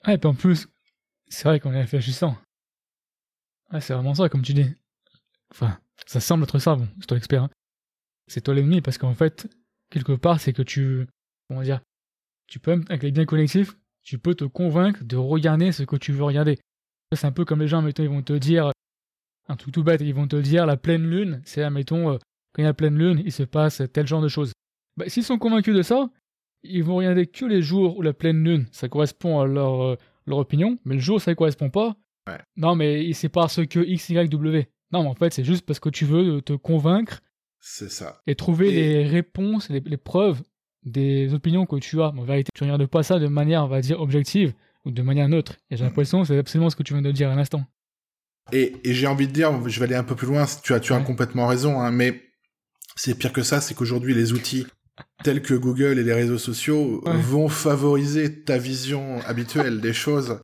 Et 0.07 0.17
puis 0.17 0.27
en 0.27 0.33
plus, 0.33 0.67
c'est 1.29 1.43
vrai 1.43 1.59
qu'on 1.59 1.73
est 1.73 1.81
réfléchissant. 1.81 2.37
C'est 3.79 3.93
vraiment 3.93 4.13
ça, 4.13 4.29
comme 4.29 4.41
tu 4.41 4.53
dis. 4.53 4.67
Enfin, 5.51 5.79
ça 6.05 6.19
semble 6.19 6.43
être 6.43 6.59
ça, 6.59 6.75
bon, 6.75 6.87
c'est 6.99 7.07
toi 7.07 7.17
l'expert. 7.17 7.43
Hein. 7.43 7.49
C'est 8.27 8.41
toi 8.41 8.53
l'ennemi 8.53 8.81
parce 8.81 8.97
qu'en 8.97 9.13
fait, 9.13 9.47
quelque 9.89 10.13
part, 10.13 10.39
c'est 10.39 10.53
que 10.53 10.61
tu. 10.61 11.07
Comment 11.47 11.61
dire 11.61 11.81
Tu 12.47 12.59
peux, 12.59 12.71
avec 12.71 13.03
les 13.03 13.11
biens 13.11 13.25
collectifs, 13.25 13.75
tu 14.03 14.19
peux 14.19 14.35
te 14.35 14.45
convaincre 14.45 15.03
de 15.03 15.17
regarder 15.17 15.71
ce 15.71 15.83
que 15.83 15.95
tu 15.95 16.11
veux 16.11 16.23
regarder. 16.23 16.59
C'est 17.13 17.27
un 17.27 17.31
peu 17.31 17.45
comme 17.45 17.59
les 17.59 17.67
gens, 17.67 17.81
mettons, 17.81 18.03
ils 18.03 18.09
vont 18.09 18.23
te 18.23 18.33
dire, 18.33 18.71
un 19.47 19.55
truc 19.55 19.73
tout 19.73 19.83
bête, 19.83 20.01
ils 20.01 20.13
vont 20.13 20.27
te 20.27 20.35
dire 20.35 20.65
la 20.65 20.77
pleine 20.77 21.07
lune, 21.07 21.41
c'est, 21.45 21.69
mettons, 21.69 22.13
euh, 22.13 22.17
quand 22.53 22.61
il 22.61 22.65
y 22.65 22.67
a 22.67 22.73
pleine 22.73 22.97
lune, 22.97 23.21
il 23.25 23.31
se 23.31 23.43
passe 23.43 23.81
tel 23.93 24.07
genre 24.07 24.21
de 24.21 24.27
choses. 24.27 24.53
Bah, 24.97 25.05
s'ils 25.07 25.23
sont 25.23 25.37
convaincus 25.37 25.75
de 25.75 25.81
ça, 25.81 26.09
ils 26.63 26.83
vont 26.83 26.95
regarder 26.95 27.27
que 27.27 27.45
les 27.45 27.61
jours 27.61 27.97
où 27.97 28.01
la 28.01 28.13
pleine 28.13 28.43
lune, 28.43 28.67
ça 28.71 28.89
correspond 28.89 29.41
à 29.41 29.45
leur, 29.45 29.83
euh, 29.83 29.97
leur 30.25 30.37
opinion, 30.37 30.79
mais 30.85 30.95
le 30.95 31.01
jour 31.01 31.21
ça 31.21 31.31
ne 31.31 31.35
correspond 31.35 31.69
pas. 31.69 31.95
Non, 32.55 32.75
mais 32.75 33.11
c'est 33.13 33.29
parce 33.29 33.65
que 33.65 33.79
X, 33.79 34.09
Y, 34.09 34.29
W. 34.29 34.67
Non, 34.91 35.03
mais 35.03 35.09
en 35.09 35.15
fait, 35.15 35.33
c'est 35.33 35.43
juste 35.43 35.65
parce 35.65 35.79
que 35.79 35.89
tu 35.89 36.05
veux 36.05 36.41
te 36.41 36.53
convaincre. 36.53 37.21
C'est 37.59 37.89
ça. 37.89 38.21
Et 38.27 38.35
trouver 38.35 38.71
les 38.71 39.07
réponses, 39.07 39.69
les, 39.69 39.79
les, 39.79 39.97
preuves 39.97 40.41
des 40.83 41.33
opinions 41.33 41.65
que 41.65 41.77
tu 41.77 42.01
as. 42.01 42.07
En 42.07 42.23
vérité, 42.23 42.49
tu 42.53 42.63
regardes 42.63 42.85
pas 42.85 43.03
ça 43.03 43.19
de 43.19 43.27
manière, 43.27 43.63
on 43.63 43.67
va 43.67 43.81
dire, 43.81 44.01
objective 44.01 44.53
ou 44.85 44.91
de 44.91 45.01
manière 45.01 45.29
neutre. 45.29 45.55
Et 45.69 45.77
j'ai 45.77 45.83
l'impression 45.83 46.21
que 46.21 46.27
c'est 46.27 46.37
absolument 46.37 46.69
ce 46.69 46.75
que 46.75 46.83
tu 46.83 46.93
viens 46.93 47.01
de 47.01 47.11
dire 47.11 47.29
à 47.29 47.35
l'instant. 47.35 47.65
Et, 48.51 48.75
et 48.83 48.93
j'ai 48.93 49.07
envie 49.07 49.27
de 49.27 49.31
dire, 49.31 49.51
je 49.67 49.79
vais 49.79 49.85
aller 49.85 49.95
un 49.95 50.03
peu 50.03 50.15
plus 50.15 50.27
loin, 50.27 50.45
tu 50.63 50.73
as, 50.73 50.79
tu 50.79 50.93
as 50.93 50.99
complètement 50.99 51.47
raison, 51.47 51.79
hein, 51.79 51.91
mais 51.91 52.21
c'est 52.95 53.17
pire 53.17 53.31
que 53.31 53.41
ça, 53.41 53.61
c'est 53.61 53.73
qu'aujourd'hui, 53.73 54.13
les 54.13 54.33
outils 54.33 54.67
tels 55.23 55.41
que 55.41 55.53
Google 55.53 55.97
et 55.97 56.03
les 56.03 56.13
réseaux 56.13 56.37
sociaux 56.37 57.01
vont 57.05 57.47
favoriser 57.49 58.43
ta 58.43 58.57
vision 58.57 59.19
habituelle 59.25 59.81
des 59.81 59.93
choses. 59.93 60.39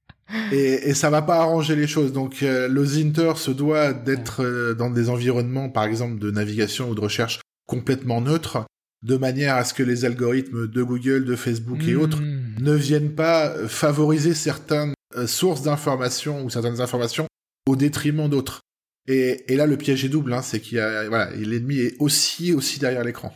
Et, 0.51 0.89
et 0.89 0.93
ça 0.93 1.09
va 1.09 1.21
pas 1.21 1.39
arranger 1.39 1.75
les 1.75 1.87
choses. 1.87 2.13
Donc 2.13 2.43
euh, 2.43 2.67
le 2.67 2.85
Zinter 2.85 3.33
se 3.35 3.51
doit 3.51 3.93
d'être 3.93 4.43
euh, 4.43 4.73
dans 4.73 4.89
des 4.89 5.09
environnements, 5.09 5.69
par 5.69 5.85
exemple 5.85 6.19
de 6.19 6.31
navigation 6.31 6.89
ou 6.89 6.95
de 6.95 7.01
recherche 7.01 7.39
complètement 7.67 8.21
neutres, 8.21 8.65
de 9.03 9.17
manière 9.17 9.55
à 9.55 9.63
ce 9.63 9.73
que 9.73 9.83
les 9.83 10.05
algorithmes 10.05 10.67
de 10.67 10.83
Google, 10.83 11.25
de 11.25 11.35
Facebook 11.35 11.83
et 11.87 11.95
autres 11.95 12.21
hmm. 12.21 12.55
ne 12.59 12.73
viennent 12.73 13.15
pas 13.15 13.53
favoriser 13.67 14.33
certaines 14.33 14.93
euh, 15.15 15.27
sources 15.27 15.63
d'informations 15.63 16.43
ou 16.43 16.49
certaines 16.49 16.81
informations 16.81 17.27
au 17.67 17.75
détriment 17.75 18.29
d'autres. 18.29 18.61
Et, 19.07 19.51
et, 19.51 19.55
là, 19.55 19.65
le 19.65 19.77
piège 19.77 20.05
est 20.05 20.09
double, 20.09 20.33
hein, 20.33 20.41
c'est 20.41 20.59
qu'il 20.59 20.77
y 20.77 20.81
a, 20.81 21.07
voilà, 21.07 21.31
l'ennemi 21.35 21.79
est 21.79 21.95
aussi, 21.99 22.53
aussi 22.53 22.79
derrière 22.79 23.03
l'écran. 23.03 23.33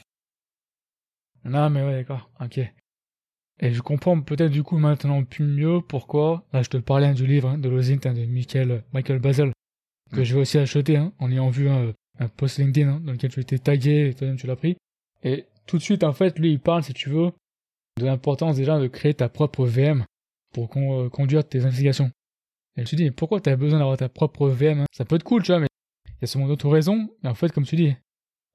Non, 1.46 1.70
mais 1.70 1.84
ouais, 1.84 1.94
d'accord, 1.94 2.30
ok. 2.40 2.60
Et 3.64 3.72
je 3.72 3.82
comprends 3.82 4.20
peut-être 4.20 4.52
du 4.52 4.62
coup 4.62 4.78
maintenant 4.78 5.24
plus 5.24 5.46
mieux 5.46 5.80
pourquoi, 5.80 6.44
là 6.52 6.64
je 6.64 6.70
te 6.70 6.76
parlais 6.76 7.14
du 7.14 7.26
livre 7.26 7.48
hein, 7.48 7.58
de 7.58 7.70
Lozint 7.70 7.96
de 7.96 8.26
Michael, 8.26 8.84
Michael 8.92 9.20
Basel, 9.20 9.54
que 10.12 10.20
mm. 10.20 10.24
je 10.26 10.34
vais 10.36 10.42
aussi 10.42 10.58
acheter 10.58 10.98
hein, 10.98 11.14
en 11.20 11.32
ayant 11.32 11.50
vu 11.50 11.70
un, 11.70 11.94
post 12.36 12.58
LinkedIn 12.58 12.90
hein, 12.90 13.02
dans 13.02 13.14
lequel 13.14 13.32
tu 13.32 13.40
étais 13.40 13.58
tagué 13.58 14.10
et 14.10 14.14
toi-même 14.14 14.36
tu 14.36 14.48
l'as 14.48 14.58
pris. 14.58 14.76
Et 15.24 15.46
tout 15.66 15.78
de 15.78 15.82
suite, 15.82 16.04
en 16.04 16.12
fait, 16.12 16.38
lui 16.40 16.52
il 16.52 16.60
parle, 16.60 16.84
si 16.84 16.94
tu 16.94 17.10
veux, 17.10 17.32
de 17.98 18.06
l'importance 18.06 18.58
déjà 18.58 18.78
de 18.78 18.88
créer 18.88 19.14
ta 19.14 19.30
propre 19.30 19.66
VM 19.66 20.04
pour 20.54 20.70
euh, 20.76 21.08
conduire 21.08 21.48
tes 21.48 21.64
investigations. 21.64 22.12
Et 22.76 22.84
je 22.84 22.90
te 22.90 22.96
dis, 22.98 23.12
pourquoi 23.12 23.40
tu 23.40 23.50
as 23.50 23.56
besoin 23.56 23.80
d'avoir 23.80 23.96
ta 23.96 24.10
propre 24.10 24.50
VM 24.50 24.84
Ça 24.92 25.06
peut 25.06 25.16
être 25.16 25.24
cool, 25.24 25.42
tu 25.42 25.54
vois, 25.54 25.62
mais 25.62 25.68
il 26.10 26.22
y 26.22 26.24
a 26.26 26.28
sûrement 26.28 26.50
d'autres 26.50 26.70
raisons. 26.70 27.08
Et 27.24 27.28
en 27.28 27.34
fait, 27.34 27.54
comme 27.54 27.66
tu 27.66 27.78
dis, 27.78 27.96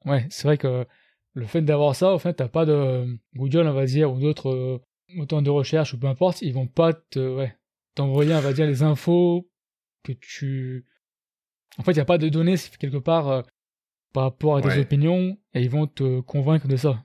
ouais, 0.04 0.26
c'est 0.28 0.46
vrai 0.46 0.58
que 0.58 0.86
le 1.32 1.46
fait 1.46 1.62
d'avoir 1.62 1.96
ça, 1.96 2.12
en 2.12 2.18
fait, 2.18 2.34
t'as 2.34 2.48
pas 2.48 2.66
de 2.66 3.06
Google, 3.34 3.66
on 3.68 3.72
va 3.72 3.86
dire, 3.86 4.12
ou 4.12 4.20
d'autres 4.20 4.82
euh, 5.10 5.14
moteurs 5.16 5.42
de 5.42 5.50
recherche, 5.50 5.94
ou 5.94 5.98
peu 5.98 6.06
importe, 6.06 6.42
ils 6.42 6.54
vont 6.54 6.66
pas 6.66 6.92
te, 6.92 7.36
ouais, 7.36 7.56
t'envoyer, 7.94 8.34
on 8.34 8.40
va 8.40 8.52
dire, 8.52 8.66
les 8.66 8.82
infos 8.82 9.48
que 10.04 10.12
tu... 10.12 10.86
En 11.78 11.82
fait, 11.82 11.92
il 11.92 11.96
n'y 11.96 12.00
a 12.00 12.06
pas 12.06 12.18
de 12.18 12.28
données, 12.28 12.56
quelque 12.78 12.96
part, 12.96 13.28
euh, 13.28 13.42
par 14.12 14.24
rapport 14.24 14.56
à 14.56 14.62
tes 14.62 14.78
opinions, 14.80 15.38
et 15.54 15.60
ils 15.60 15.70
vont 15.70 15.86
te 15.86 16.20
convaincre 16.20 16.66
de 16.66 16.76
ça. 16.76 17.04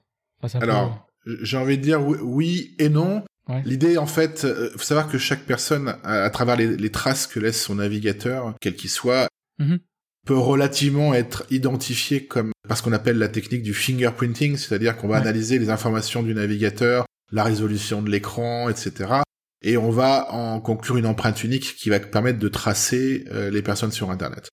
Alors, 0.55 1.07
j'ai 1.25 1.57
envie 1.57 1.77
de 1.77 1.83
dire 1.83 2.01
oui, 2.01 2.75
et 2.79 2.89
non. 2.89 3.23
L'idée, 3.65 3.97
en 3.97 4.05
fait, 4.05 4.45
euh, 4.45 4.71
faut 4.71 4.83
savoir 4.83 5.09
que 5.09 5.17
chaque 5.17 5.45
personne, 5.45 5.95
à, 6.03 6.29
travers 6.29 6.55
les, 6.55 6.91
traces 6.91 7.27
que 7.27 7.39
laisse 7.39 7.61
son 7.61 7.75
navigateur, 7.75 8.55
quel 8.61 8.75
qu'il 8.75 8.89
soit, 8.89 9.27
mm-hmm 9.59 9.79
peut 10.25 10.37
relativement 10.37 11.13
être 11.13 11.45
identifié 11.49 12.25
comme 12.25 12.51
parce 12.67 12.81
qu'on 12.81 12.93
appelle 12.93 13.17
la 13.17 13.27
technique 13.27 13.61
du 13.61 13.73
fingerprinting, 13.73 14.55
c'est-à-dire 14.55 14.95
qu'on 14.95 15.07
va 15.07 15.17
analyser 15.17 15.59
les 15.59 15.69
informations 15.69 16.23
du 16.23 16.33
navigateur, 16.33 17.05
la 17.33 17.43
résolution 17.43 18.01
de 18.01 18.09
l'écran, 18.09 18.69
etc. 18.69 19.15
Et 19.63 19.75
on 19.75 19.89
va 19.89 20.31
en 20.31 20.59
conclure 20.61 20.97
une 20.97 21.05
empreinte 21.05 21.43
unique 21.43 21.75
qui 21.75 21.89
va 21.89 21.99
permettre 21.99 22.39
de 22.39 22.47
tracer 22.47 23.25
euh, 23.31 23.49
les 23.49 23.61
personnes 23.61 23.91
sur 23.91 24.11
Internet. 24.11 24.49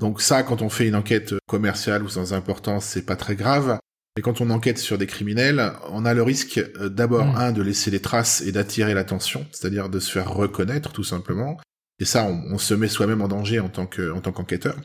Donc 0.00 0.20
ça, 0.20 0.42
quand 0.42 0.60
on 0.60 0.68
fait 0.68 0.88
une 0.88 0.96
enquête 0.96 1.34
commerciale 1.46 2.02
ou 2.02 2.08
sans 2.08 2.34
importance, 2.34 2.84
c'est 2.86 3.06
pas 3.06 3.16
très 3.16 3.36
grave. 3.36 3.78
Mais 4.16 4.22
quand 4.22 4.40
on 4.40 4.50
enquête 4.50 4.78
sur 4.78 4.98
des 4.98 5.06
criminels, 5.06 5.72
on 5.90 6.04
a 6.04 6.14
le 6.14 6.22
risque 6.22 6.58
euh, 6.58 6.88
d'abord, 6.88 7.26
mm. 7.26 7.36
un, 7.36 7.52
de 7.52 7.62
laisser 7.62 7.90
des 7.90 8.00
traces 8.00 8.42
et 8.42 8.52
d'attirer 8.52 8.94
l'attention, 8.94 9.46
c'est-à-dire 9.52 9.88
de 9.88 10.00
se 10.00 10.10
faire 10.10 10.32
reconnaître 10.32 10.92
tout 10.92 11.04
simplement. 11.04 11.58
Et 12.00 12.04
ça, 12.04 12.24
on, 12.24 12.42
on 12.52 12.58
se 12.58 12.74
met 12.74 12.88
soi-même 12.88 13.22
en 13.22 13.28
danger 13.28 13.60
en 13.60 13.68
tant 13.68 13.86
que, 13.86 14.10
en 14.10 14.20
tant 14.20 14.32
qu'enquêteur 14.32 14.76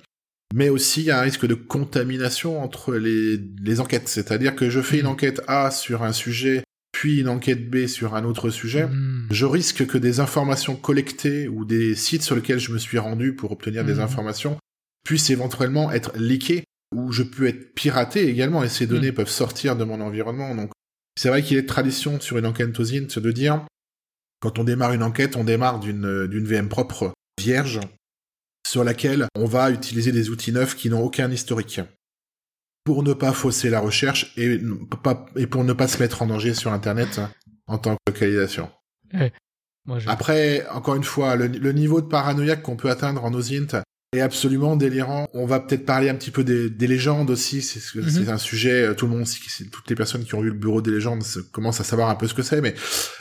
mais 0.53 0.69
aussi 0.69 1.01
il 1.01 1.05
y 1.05 1.11
a 1.11 1.19
un 1.19 1.21
risque 1.21 1.45
de 1.45 1.53
contamination 1.53 2.63
entre 2.63 2.95
les, 2.95 3.37
les 3.61 3.79
enquêtes. 3.79 4.07
C'est-à-dire 4.07 4.55
que 4.55 4.69
je 4.69 4.81
fais 4.81 4.97
une 4.97 5.05
mm. 5.05 5.09
enquête 5.09 5.41
A 5.47 5.71
sur 5.71 6.03
un 6.03 6.11
sujet, 6.13 6.63
puis 6.99 7.21
une 7.21 7.29
enquête 7.29 7.69
B 7.69 7.87
sur 7.87 8.13
un 8.13 8.25
autre 8.25 8.49
sujet. 8.49 8.85
Mm. 8.85 9.27
Je 9.31 9.45
risque 9.45 9.87
que 9.87 9.97
des 9.97 10.19
informations 10.19 10.75
collectées 10.75 11.47
ou 11.47 11.63
des 11.63 11.95
sites 11.95 12.23
sur 12.23 12.35
lesquels 12.35 12.59
je 12.59 12.73
me 12.73 12.77
suis 12.77 12.97
rendu 12.97 13.33
pour 13.33 13.53
obtenir 13.53 13.85
des 13.85 13.95
mm. 13.95 13.99
informations 14.01 14.57
puissent 15.05 15.29
éventuellement 15.29 15.93
être 15.93 16.11
leakées 16.17 16.65
ou 16.93 17.13
je 17.13 17.23
peux 17.23 17.47
être 17.47 17.73
piraté 17.73 18.27
également 18.27 18.65
et 18.65 18.67
ces 18.67 18.85
données 18.85 19.13
peuvent 19.13 19.29
sortir 19.29 19.77
de 19.77 19.85
mon 19.85 20.01
environnement. 20.01 20.53
Donc 20.53 20.71
c'est 21.17 21.29
vrai 21.29 21.41
qu'il 21.41 21.55
est 21.55 21.65
tradition 21.65 22.19
sur 22.19 22.37
une 22.37 22.45
enquête 22.45 22.77
OSINT 22.77 23.17
de 23.17 23.31
dire 23.31 23.65
quand 24.41 24.59
on 24.59 24.65
démarre 24.65 24.91
une 24.91 25.03
enquête, 25.03 25.37
on 25.37 25.45
démarre 25.45 25.79
d'une 25.79 26.27
d'une 26.27 26.45
VM 26.45 26.67
propre 26.67 27.13
vierge 27.39 27.79
sur 28.67 28.83
laquelle 28.83 29.25
on 29.35 29.45
va 29.45 29.71
utiliser 29.71 30.11
des 30.11 30.29
outils 30.29 30.51
neufs 30.51 30.75
qui 30.75 30.89
n'ont 30.89 31.01
aucun 31.01 31.31
historique 31.31 31.79
pour 32.83 33.03
ne 33.03 33.13
pas 33.13 33.33
fausser 33.33 33.69
la 33.69 33.79
recherche 33.79 34.33
et, 34.37 34.59
pour 35.49 35.63
ne 35.63 35.73
pas 35.73 35.87
se 35.87 35.99
mettre 35.99 36.21
en 36.21 36.27
danger 36.27 36.53
sur 36.53 36.73
Internet 36.73 37.21
en 37.67 37.77
tant 37.77 37.95
que 37.95 38.11
localisation. 38.11 38.69
Après, 40.07 40.67
encore 40.69 40.95
une 40.95 41.03
fois, 41.03 41.35
le, 41.35 41.47
le 41.47 41.71
niveau 41.71 42.01
de 42.01 42.07
paranoïaque 42.07 42.61
qu'on 42.61 42.75
peut 42.75 42.89
atteindre 42.89 43.23
en 43.23 43.33
OSINT 43.33 43.81
est 44.11 44.21
absolument 44.21 44.75
délirant. 44.75 45.27
On 45.33 45.45
va 45.45 45.59
peut-être 45.59 45.85
parler 45.85 46.09
un 46.09 46.15
petit 46.15 46.31
peu 46.31 46.43
des, 46.43 46.69
des 46.69 46.87
légendes 46.87 47.29
aussi. 47.29 47.61
C'est 47.61 47.95
mhm. 47.95 48.29
un 48.29 48.37
sujet, 48.39 48.81
euh, 48.81 48.93
tout 48.95 49.05
le 49.05 49.11
monde, 49.11 49.25
toutes 49.71 49.89
les 49.89 49.95
personnes 49.95 50.23
qui 50.23 50.33
ont 50.33 50.41
vu 50.41 50.49
le 50.49 50.55
bureau 50.55 50.81
des 50.81 50.89
légendes 50.89 51.23
commencent 51.51 51.79
à 51.79 51.83
savoir 51.83 52.09
un 52.09 52.15
peu 52.15 52.27
ce 52.27 52.33
que 52.33 52.41
c'est. 52.41 52.59
Mais 52.61 52.73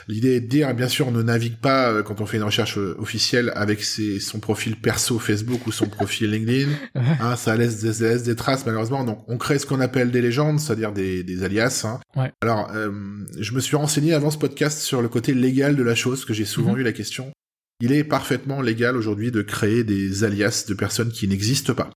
l'idée 0.07 0.37
est 0.37 0.41
de 0.41 0.47
dire, 0.47 0.73
bien 0.73 0.87
sûr, 0.87 1.07
on 1.07 1.11
ne 1.11 1.21
navigue 1.21 1.57
pas 1.57 1.91
euh, 1.91 2.01
quand 2.01 2.21
on 2.21 2.25
fait 2.25 2.37
une 2.37 2.43
recherche 2.43 2.79
euh, 2.79 2.95
officielle 2.97 3.51
avec 3.55 3.83
ses, 3.83 4.19
son 4.19 4.39
profil 4.39 4.77
perso 4.77 5.19
Facebook 5.19 5.67
ou 5.67 5.71
son 5.71 5.85
profil 5.85 6.31
LinkedIn. 6.31 6.71
hein, 6.95 7.35
ça 7.35 7.55
laisse 7.55 7.81
des, 7.81 8.23
des, 8.23 8.35
traces 8.35 8.65
malheureusement. 8.65 9.03
Donc, 9.03 9.23
on 9.27 9.37
crée 9.37 9.59
ce 9.59 9.67
qu'on 9.67 9.81
appelle 9.81 10.09
des 10.09 10.21
légendes, 10.21 10.59
c'est-à-dire 10.59 10.91
des, 10.91 11.23
des 11.23 11.43
alias. 11.43 11.83
Hein. 11.85 11.99
Ouais. 12.15 12.31
Alors, 12.41 12.71
euh, 12.73 12.89
je 13.39 13.53
me 13.53 13.59
suis 13.59 13.75
renseigné 13.75 14.13
avant 14.13 14.31
ce 14.31 14.39
podcast 14.39 14.79
sur 14.79 15.03
le 15.03 15.07
côté 15.07 15.35
légal 15.35 15.75
de 15.75 15.83
la 15.83 15.93
chose, 15.93 16.25
que 16.25 16.33
j'ai 16.33 16.45
souvent 16.45 16.73
mhm. 16.73 16.79
eu 16.79 16.83
la 16.83 16.93
question. 16.93 17.31
Il 17.81 17.93
est 17.93 18.03
parfaitement 18.03 18.61
légal 18.61 18.97
aujourd'hui 18.97 19.31
de 19.31 19.41
créer 19.41 19.83
des 19.83 20.23
alias 20.23 20.65
de 20.67 20.73
personnes 20.73 21.11
qui 21.11 21.27
n'existent 21.27 21.73
pas. 21.73 21.91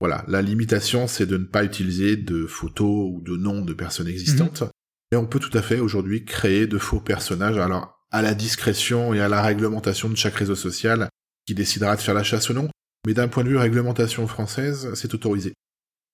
Voilà, 0.00 0.24
la 0.28 0.40
limitation, 0.40 1.06
c'est 1.06 1.26
de 1.26 1.36
ne 1.36 1.44
pas 1.44 1.62
utiliser 1.62 2.16
de 2.16 2.46
photos 2.46 3.10
ou 3.12 3.20
de 3.20 3.36
noms 3.36 3.60
de 3.60 3.74
personnes 3.74 4.08
existantes. 4.08 4.64
Et 5.12 5.16
on 5.16 5.26
peut 5.26 5.38
tout 5.38 5.56
à 5.56 5.60
fait 5.60 5.78
aujourd'hui 5.78 6.24
créer 6.24 6.66
de 6.66 6.78
faux 6.78 7.00
personnages, 7.00 7.58
alors 7.58 8.00
à 8.10 8.22
la 8.22 8.34
discrétion 8.34 9.12
et 9.12 9.20
à 9.20 9.28
la 9.28 9.42
réglementation 9.42 10.08
de 10.08 10.16
chaque 10.16 10.36
réseau 10.36 10.54
social 10.54 11.08
qui 11.46 11.54
décidera 11.54 11.96
de 11.96 12.00
faire 12.00 12.14
la 12.14 12.22
chasse 12.22 12.48
ou 12.48 12.54
non. 12.54 12.68
Mais 13.06 13.14
d'un 13.14 13.28
point 13.28 13.44
de 13.44 13.50
vue 13.50 13.58
réglementation 13.58 14.26
française, 14.26 14.92
c'est 14.94 15.14
autorisé. 15.14 15.52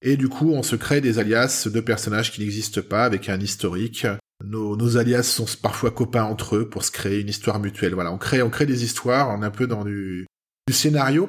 Et 0.03 0.17
du 0.17 0.29
coup, 0.29 0.51
on 0.53 0.63
se 0.63 0.77
crée 0.77 1.01
des 1.01 1.19
alias 1.19 1.69
de 1.73 1.81
personnages 1.81 2.33
qui 2.33 2.41
n'existent 2.41 2.83
pas 2.83 3.05
avec 3.05 3.29
un 3.29 3.39
historique 3.41 4.07
nos, 4.45 4.77
nos, 4.77 4.97
alias 4.97 5.23
sont 5.23 5.47
parfois 5.61 5.91
copains 5.91 6.25
entre 6.25 6.57
eux 6.57 6.69
pour 6.69 6.85
se 6.85 6.91
créer 6.91 7.21
une 7.21 7.29
histoire 7.29 7.59
mutuelle. 7.59 7.95
Voilà, 7.95 8.13
on 8.13 8.19
crée, 8.19 8.43
on 8.43 8.51
crée 8.51 8.67
des 8.67 8.85
histoires, 8.85 9.31
on 9.31 9.43
est 9.43 9.47
un 9.47 9.51
peu 9.51 9.67
dans 9.67 9.85
du, 9.85 10.27
du 10.69 10.75
scénario. 10.75 11.29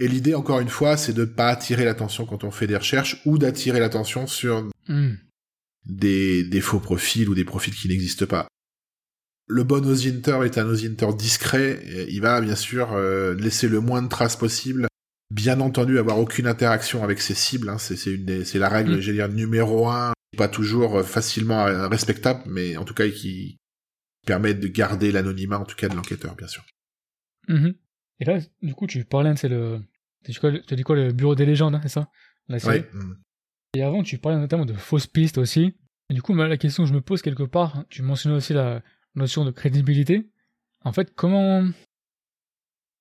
Et 0.00 0.08
l'idée, 0.08 0.34
encore 0.34 0.60
une 0.60 0.68
fois, 0.68 0.96
c'est 0.96 1.12
de 1.12 1.24
pas 1.24 1.48
attirer 1.48 1.84
l'attention 1.84 2.26
quand 2.26 2.44
on 2.44 2.50
fait 2.50 2.66
des 2.66 2.76
recherches 2.76 3.20
ou 3.26 3.38
d'attirer 3.38 3.80
l'attention 3.80 4.26
sur 4.26 4.68
hmm. 4.88 5.12
des, 5.86 6.44
des 6.44 6.60
faux 6.60 6.80
profils 6.80 7.28
ou 7.28 7.34
des 7.34 7.44
profils 7.44 7.74
qui 7.74 7.88
n'existent 7.88 8.26
pas. 8.26 8.48
Le 9.46 9.62
bon 9.62 9.86
Ozinter 9.86 10.40
est 10.44 10.58
un 10.58 10.66
Ozinter 10.66 11.08
discret. 11.16 12.06
Il 12.08 12.20
va 12.22 12.40
bien 12.40 12.56
sûr 12.56 12.92
euh, 12.94 13.34
laisser 13.34 13.68
le 13.68 13.80
moins 13.80 14.02
de 14.02 14.08
traces 14.08 14.36
possible. 14.36 14.86
Bien 15.30 15.60
entendu, 15.60 15.98
avoir 15.98 16.18
aucune 16.18 16.46
interaction 16.46 17.04
avec 17.04 17.20
ses 17.20 17.34
cibles. 17.34 17.68
Hein. 17.68 17.78
C'est 17.78 18.58
la 18.58 18.68
règle, 18.68 18.96
mmh. 18.96 19.00
dire, 19.00 19.28
numéro 19.28 19.88
un 19.88 20.13
pas 20.34 20.48
toujours 20.48 20.98
euh, 20.98 21.02
facilement 21.02 21.66
euh, 21.66 21.88
respectable, 21.88 22.42
mais 22.46 22.76
en 22.76 22.84
tout 22.84 22.94
cas 22.94 23.08
qui 23.08 23.58
permet 24.26 24.54
de 24.54 24.68
garder 24.68 25.12
l'anonymat, 25.12 25.58
en 25.58 25.64
tout 25.64 25.76
cas 25.76 25.88
de 25.88 25.94
l'enquêteur, 25.94 26.34
bien 26.34 26.46
sûr. 26.46 26.64
Mm-hmm. 27.48 27.74
Et 28.20 28.24
là, 28.24 28.38
du 28.62 28.74
coup, 28.74 28.86
tu 28.86 29.04
parlais, 29.04 29.34
c'est 29.36 29.48
le, 29.48 29.80
tu 30.24 30.46
as 30.46 30.76
dit 30.76 30.82
quoi, 30.82 30.96
le 30.96 31.12
bureau 31.12 31.34
des 31.34 31.46
légendes, 31.46 31.74
hein, 31.74 31.80
c'est 31.82 31.88
ça? 31.88 32.08
La 32.48 32.58
série? 32.58 32.84
Mm. 32.92 33.14
Et 33.74 33.82
avant, 33.82 34.02
tu 34.02 34.18
parlais 34.18 34.38
notamment 34.38 34.64
de 34.64 34.74
fausses 34.74 35.06
pistes 35.06 35.38
aussi. 35.38 35.74
Et 36.10 36.14
du 36.14 36.22
coup, 36.22 36.34
la 36.34 36.56
question 36.56 36.84
que 36.84 36.88
je 36.88 36.94
me 36.94 37.00
pose 37.00 37.22
quelque 37.22 37.42
part, 37.42 37.84
tu 37.88 38.02
mentionnais 38.02 38.36
aussi 38.36 38.52
la 38.52 38.82
notion 39.14 39.44
de 39.44 39.50
crédibilité. 39.50 40.30
En 40.84 40.92
fait, 40.92 41.14
comment 41.14 41.66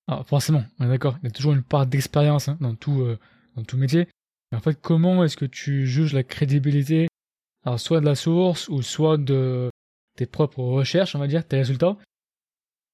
Ah, 0.08 0.24
forcément, 0.26 0.66
on 0.80 0.86
est 0.86 0.90
d'accord. 0.90 1.18
Il 1.22 1.26
y 1.26 1.28
a 1.28 1.32
toujours 1.32 1.54
une 1.54 1.64
part 1.64 1.86
d'expérience 1.86 2.48
hein, 2.48 2.58
dans 2.62 2.76
tout 2.76 3.02
euh, 3.02 3.20
dans 3.56 3.64
tout 3.64 3.78
métier. 3.78 4.08
Mais 4.52 4.58
en 4.58 4.62
fait, 4.62 4.80
comment 4.80 5.24
est-ce 5.24 5.38
que 5.38 5.46
tu 5.46 5.86
juges 5.86 6.14
la 6.14 6.24
crédibilité, 6.24 7.08
alors 7.66 7.80
soit 7.80 8.00
de 8.00 8.06
la 8.06 8.16
source 8.16 8.68
ou 8.70 8.82
soit 8.82 9.18
de 9.18 9.70
tes 10.16 10.26
propres 10.26 10.64
recherches, 10.64 11.16
on 11.16 11.20
va 11.20 11.28
dire, 11.28 11.48
tes 11.48 11.58
résultats. 11.58 11.98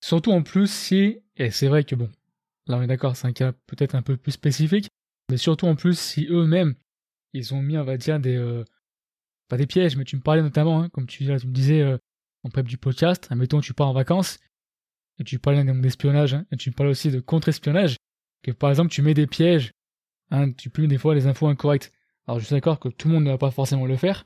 Surtout 0.01 0.32
en 0.32 0.43
plus 0.43 0.71
si, 0.71 1.19
et 1.36 1.51
c'est 1.51 1.67
vrai 1.67 1.84
que 1.84 1.95
bon, 1.95 2.10
là 2.67 2.77
on 2.77 2.82
est 2.82 2.88
d'accord, 2.88 3.15
c'est 3.15 3.27
un 3.27 3.34
cas 3.34 3.51
peut-être 3.67 3.95
un 3.95 4.01
peu 4.01 4.15
plus 4.15 4.32
spécifique, 4.32 4.89
mais 5.29 5.38
surtout 5.38 5.65
en 5.65 5.75
plus 5.75 5.99
si 5.99 6.27
eux-mêmes 6.29 6.75
ils 7.34 7.53
ont 7.53 7.62
mis, 7.62 7.77
on 7.77 7.84
va 7.84 7.97
dire, 7.97 8.19
des 8.19 8.36
euh, 8.36 8.63
pas 9.49 9.58
des 9.58 9.67
pièges, 9.67 9.97
mais 9.97 10.05
tu 10.05 10.15
me 10.15 10.21
parlais 10.21 10.41
notamment, 10.41 10.82
hein, 10.82 10.89
comme 10.89 11.08
tu, 11.08 11.25
tu, 11.25 11.32
me 11.32 11.51
disais 11.51 11.82
euh, 11.82 11.97
en 12.43 12.49
prep 12.49 12.65
du 12.65 12.77
podcast, 12.77 13.27
admettons 13.29 13.60
tu 13.60 13.73
pars 13.73 13.89
en 13.89 13.93
vacances, 13.93 14.39
et 15.19 15.23
tu 15.23 15.39
parlais 15.39 15.63
d'espionnage, 15.63 16.34
hein, 16.34 16.45
et 16.51 16.58
tu 16.58 16.69
me 16.69 16.75
parlais 16.75 16.91
aussi 16.91 17.12
de 17.12 17.19
contre-espionnage, 17.19 17.97
que 18.43 18.51
par 18.51 18.69
exemple 18.69 18.91
tu 18.91 19.01
mets 19.01 19.13
des 19.13 19.27
pièges, 19.27 19.71
hein, 20.32 20.51
tu 20.53 20.69
publies 20.69 20.88
des 20.88 20.97
fois 20.97 21.13
les 21.13 21.27
infos 21.27 21.47
incorrectes. 21.47 21.91
Alors 22.27 22.39
je 22.39 22.45
suis 22.45 22.53
d'accord 22.53 22.79
que 22.79 22.89
tout 22.89 23.08
le 23.08 23.15
monde 23.15 23.23
ne 23.25 23.32
va 23.32 23.38
pas 23.38 23.51
forcément 23.51 23.86
le 23.86 23.97
faire, 23.97 24.25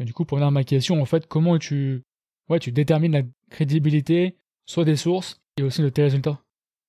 mais 0.00 0.06
du 0.06 0.14
coup 0.14 0.24
pour 0.24 0.38
ma 0.38 0.64
question, 0.64 1.00
en 1.00 1.04
fait, 1.04 1.26
comment 1.28 1.58
tu, 1.58 2.02
ouais, 2.48 2.58
tu 2.58 2.72
détermines 2.72 3.12
la 3.12 3.22
crédibilité, 3.50 4.38
soit 4.64 4.86
des 4.86 4.96
sources, 4.96 5.40
et 5.58 5.62
aussi 5.62 5.82
de 5.82 5.90
tes 5.90 6.02
résultats? 6.02 6.40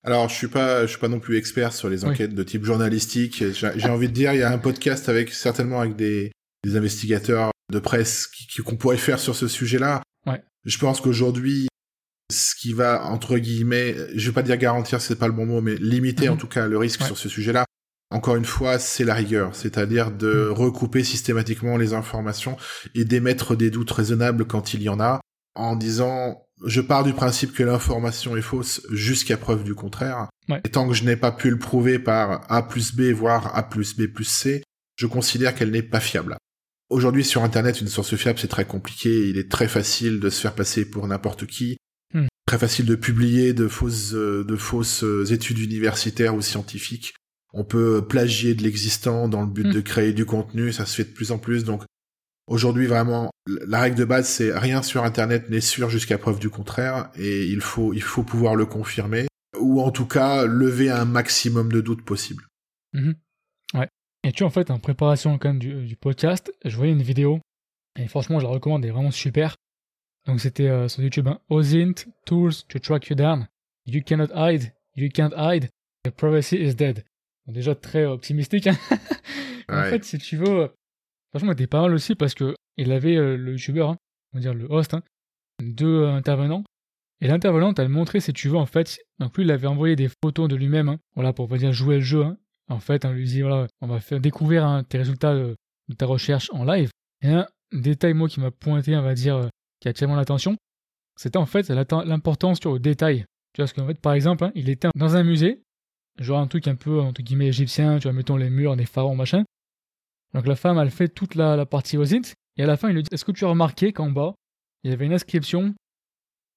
Alors, 0.02 0.30
je 0.30 0.34
suis 0.34 0.48
pas, 0.48 0.82
je 0.86 0.90
suis 0.90 0.98
pas 0.98 1.08
non 1.08 1.20
plus 1.20 1.36
expert 1.36 1.74
sur 1.74 1.90
les 1.90 2.04
enquêtes 2.04 2.34
de 2.34 2.42
type 2.42 2.64
journalistique. 2.64 3.44
J'ai 3.52 3.88
envie 3.88 4.08
de 4.08 4.12
dire, 4.12 4.32
il 4.32 4.40
y 4.40 4.42
a 4.42 4.50
un 4.50 4.58
podcast 4.58 5.08
avec 5.08 5.30
certainement 5.30 5.80
avec 5.80 5.94
des, 5.94 6.32
des 6.64 6.76
investigateurs 6.76 7.52
de 7.70 7.78
presse 7.78 8.28
qu'on 8.64 8.76
pourrait 8.76 8.96
faire 8.96 9.20
sur 9.20 9.36
ce 9.36 9.46
sujet-là. 9.46 10.02
Ouais. 10.26 10.42
Je 10.64 10.78
pense 10.78 11.00
qu'aujourd'hui, 11.00 11.68
ce 12.32 12.54
qui 12.54 12.72
va 12.72 13.04
entre 13.04 13.36
guillemets, 13.38 13.94
je 14.14 14.30
vais 14.30 14.34
pas 14.34 14.42
dire 14.42 14.56
garantir, 14.56 15.00
c'est 15.02 15.16
pas 15.16 15.26
le 15.26 15.34
bon 15.34 15.46
mot, 15.46 15.60
mais 15.60 15.76
limiter 15.76 16.26
mhm. 16.26 16.32
en 16.32 16.36
tout 16.36 16.48
cas 16.48 16.66
le 16.66 16.78
risque 16.78 17.02
sur 17.02 17.18
ce 17.18 17.28
sujet-là. 17.28 17.66
Encore 18.12 18.36
une 18.36 18.44
fois, 18.44 18.78
c'est 18.78 19.04
la 19.04 19.14
rigueur, 19.14 19.54
c'est-à-dire 19.54 20.10
de 20.10 20.48
mhm. 20.48 20.52
recouper 20.52 21.02
systématiquement 21.02 21.76
les 21.76 21.94
informations 21.94 22.56
et 22.94 23.04
d'émettre 23.04 23.56
des 23.56 23.70
doutes 23.70 23.90
raisonnables 23.90 24.44
quand 24.44 24.74
il 24.74 24.82
y 24.82 24.88
en 24.88 25.00
a, 25.00 25.20
en 25.54 25.76
disant 25.76 26.46
je 26.64 26.80
pars 26.80 27.04
du 27.04 27.12
principe 27.12 27.52
que 27.52 27.62
l'information 27.62 28.36
est 28.36 28.42
fausse 28.42 28.82
jusqu'à 28.90 29.36
preuve 29.36 29.64
du 29.64 29.74
contraire. 29.74 30.28
Et 30.64 30.68
tant 30.68 30.86
que 30.86 30.94
je 30.94 31.04
n'ai 31.04 31.16
pas 31.16 31.32
pu 31.32 31.50
le 31.50 31.58
prouver 31.58 31.98
par 31.98 32.44
A 32.50 32.68
plus 32.68 32.94
B, 32.94 33.12
voire 33.12 33.56
A 33.56 33.62
plus 33.62 33.96
B 33.96 34.06
plus 34.06 34.24
C, 34.24 34.62
je 34.96 35.06
considère 35.06 35.54
qu'elle 35.54 35.70
n'est 35.70 35.82
pas 35.82 36.00
fiable. 36.00 36.36
Aujourd'hui, 36.90 37.24
sur 37.24 37.42
Internet, 37.42 37.80
une 37.80 37.88
source 37.88 38.14
fiable, 38.16 38.38
c'est 38.38 38.48
très 38.48 38.66
compliqué. 38.66 39.28
Il 39.28 39.38
est 39.38 39.50
très 39.50 39.66
facile 39.66 40.20
de 40.20 40.28
se 40.28 40.40
faire 40.40 40.54
passer 40.54 40.84
pour 40.84 41.08
n'importe 41.08 41.46
qui. 41.46 41.78
Hmm. 42.12 42.26
Très 42.46 42.58
facile 42.58 42.84
de 42.84 42.94
publier 42.94 43.54
de 43.54 43.66
fausses, 43.66 44.12
euh, 44.12 44.44
de 44.44 44.56
fausses 44.56 45.02
euh, 45.02 45.24
études 45.32 45.58
universitaires 45.58 46.34
ou 46.34 46.42
scientifiques. 46.42 47.14
On 47.52 47.64
peut 47.64 48.04
plagier 48.06 48.54
de 48.54 48.62
l'existant 48.62 49.28
dans 49.28 49.42
le 49.42 49.46
but 49.46 49.66
hmm. 49.66 49.72
de 49.72 49.80
créer 49.80 50.12
du 50.12 50.24
contenu. 50.24 50.72
Ça 50.72 50.86
se 50.86 50.96
fait 50.96 51.04
de 51.04 51.14
plus 51.14 51.32
en 51.32 51.38
plus. 51.38 51.64
Donc, 51.64 51.84
Aujourd'hui, 52.48 52.86
vraiment, 52.86 53.30
la 53.46 53.80
règle 53.80 53.96
de 53.96 54.04
base, 54.04 54.28
c'est 54.28 54.56
rien 54.56 54.82
sur 54.82 55.04
Internet 55.04 55.48
n'est 55.48 55.60
sûr 55.60 55.88
jusqu'à 55.88 56.18
preuve 56.18 56.40
du 56.40 56.50
contraire, 56.50 57.10
et 57.16 57.46
il 57.46 57.60
faut, 57.60 57.92
il 57.92 58.02
faut 58.02 58.24
pouvoir 58.24 58.56
le 58.56 58.66
confirmer, 58.66 59.26
ou 59.58 59.80
en 59.80 59.92
tout 59.92 60.06
cas 60.06 60.44
lever 60.44 60.90
un 60.90 61.04
maximum 61.04 61.70
de 61.70 61.80
doutes 61.80 62.04
possible. 62.04 62.44
Mhm. 62.92 63.14
Ouais. 63.74 63.88
Et 64.24 64.32
tu 64.32 64.42
en 64.42 64.50
fait, 64.50 64.70
en 64.70 64.80
préparation 64.80 65.38
quand 65.38 65.50
même 65.50 65.60
du, 65.60 65.96
podcast, 65.96 66.52
je 66.64 66.76
voyais 66.76 66.92
une 66.92 67.02
vidéo, 67.02 67.40
et 67.98 68.08
franchement, 68.08 68.40
je 68.40 68.44
la 68.44 68.50
recommande, 68.50 68.84
elle 68.84 68.90
est 68.90 68.92
vraiment 68.92 69.12
super. 69.12 69.54
Donc 70.26 70.40
c'était 70.40 70.68
euh, 70.68 70.88
sur 70.88 71.02
YouTube, 71.02 71.28
hein. 71.28 71.40
OSINT, 71.48 72.06
Tools 72.26 72.64
to 72.68 72.78
Track 72.80 73.08
You 73.08 73.16
Down. 73.16 73.48
You 73.86 74.02
cannot 74.04 74.28
hide, 74.34 74.72
you 74.94 75.08
can't 75.08 75.32
hide, 75.36 75.70
the 76.04 76.10
privacy 76.10 76.56
is 76.56 76.74
dead. 76.74 77.04
Déjà 77.46 77.74
très 77.74 78.04
optimistique. 78.04 78.66
Hein. 78.66 78.76
En 79.68 79.84
fait, 79.84 80.04
si 80.04 80.18
tu 80.18 80.36
veux, 80.36 80.68
Franchement, 81.32 81.52
était 81.52 81.66
pas 81.66 81.80
mal 81.80 81.94
aussi 81.94 82.14
parce 82.14 82.34
que 82.34 82.54
il 82.76 82.92
avait 82.92 83.16
euh, 83.16 83.36
le 83.36 83.52
youtubeur, 83.52 83.90
hein, 83.90 83.98
on 84.32 84.36
va 84.36 84.42
dire 84.42 84.54
le 84.54 84.66
host, 84.70 84.92
hein, 84.92 85.02
deux 85.62 86.02
euh, 86.02 86.12
intervenants. 86.12 86.62
Et 87.22 87.28
l'intervenant, 87.28 87.72
elle 87.78 87.88
montré, 87.88 88.20
si 88.20 88.32
tu 88.32 88.48
veux, 88.48 88.56
en 88.56 88.66
fait, 88.66 88.98
donc 89.18 89.36
lui, 89.36 89.44
il 89.44 89.50
avait 89.50 89.66
envoyé 89.66 89.96
des 89.96 90.10
photos 90.22 90.48
de 90.48 90.56
lui-même, 90.56 90.98
voilà, 91.14 91.32
pour 91.32 91.48
dire 91.48 91.72
jouer 91.72 91.96
le 91.96 92.00
jeu. 92.02 92.24
En 92.68 92.80
fait, 92.80 93.04
on 93.04 93.12
lui 93.12 93.24
dit, 93.24 93.40
voilà, 93.42 93.66
on 93.80 93.86
va 93.86 94.00
faire 94.00 94.20
découvrir 94.20 94.82
tes 94.88 94.98
résultats 94.98 95.34
de, 95.34 95.56
ta 95.96 96.04
recherche 96.04 96.50
en 96.52 96.64
live. 96.64 96.90
Et 97.22 97.28
un 97.28 97.46
détail, 97.72 98.12
moi, 98.12 98.28
qui 98.28 98.40
m'a 98.40 98.50
pointé, 98.50 98.96
on 98.96 99.02
va 99.02 99.14
dire, 99.14 99.36
euh, 99.36 99.48
qui 99.80 99.88
a 99.88 99.90
attiré 99.90 100.10
mon 100.10 100.18
attention, 100.18 100.56
c'était 101.16 101.38
en 101.38 101.46
fait 101.46 101.68
l'importance 101.70 102.58
sur 102.60 102.72
le 102.72 102.80
détail. 102.80 103.24
Tu 103.54 103.60
vois, 103.60 103.66
parce 103.66 103.72
qu'en 103.72 103.86
fait, 103.86 104.00
par 104.00 104.14
exemple, 104.14 104.50
il 104.54 104.68
était 104.68 104.88
dans 104.96 105.16
un 105.16 105.22
musée, 105.22 105.62
genre 106.18 106.38
un 106.38 106.46
truc 106.46 106.68
un 106.68 106.74
peu, 106.74 107.00
entre 107.00 107.22
guillemets, 107.22 107.48
égyptien, 107.48 107.98
tu 107.98 108.04
vois, 108.04 108.12
mettons 108.12 108.36
les 108.36 108.50
murs, 108.50 108.76
des 108.76 108.86
pharaons, 108.86 109.16
machin. 109.16 109.44
Donc 110.34 110.46
la 110.46 110.56
femme, 110.56 110.78
elle 110.78 110.90
fait 110.90 111.08
toute 111.08 111.34
la, 111.34 111.66
partie 111.66 111.96
OSINT, 111.96 112.34
et 112.56 112.62
à 112.62 112.66
la 112.66 112.76
fin, 112.76 112.88
il 112.88 112.94
lui 112.94 113.02
dit 113.02 113.08
Est-ce 113.12 113.24
que 113.24 113.32
tu 113.32 113.44
as 113.44 113.48
remarqué 113.48 113.92
qu'en 113.92 114.10
bas, 114.10 114.34
il 114.82 114.90
y 114.90 114.94
avait 114.94 115.06
une 115.06 115.12
inscription, 115.12 115.74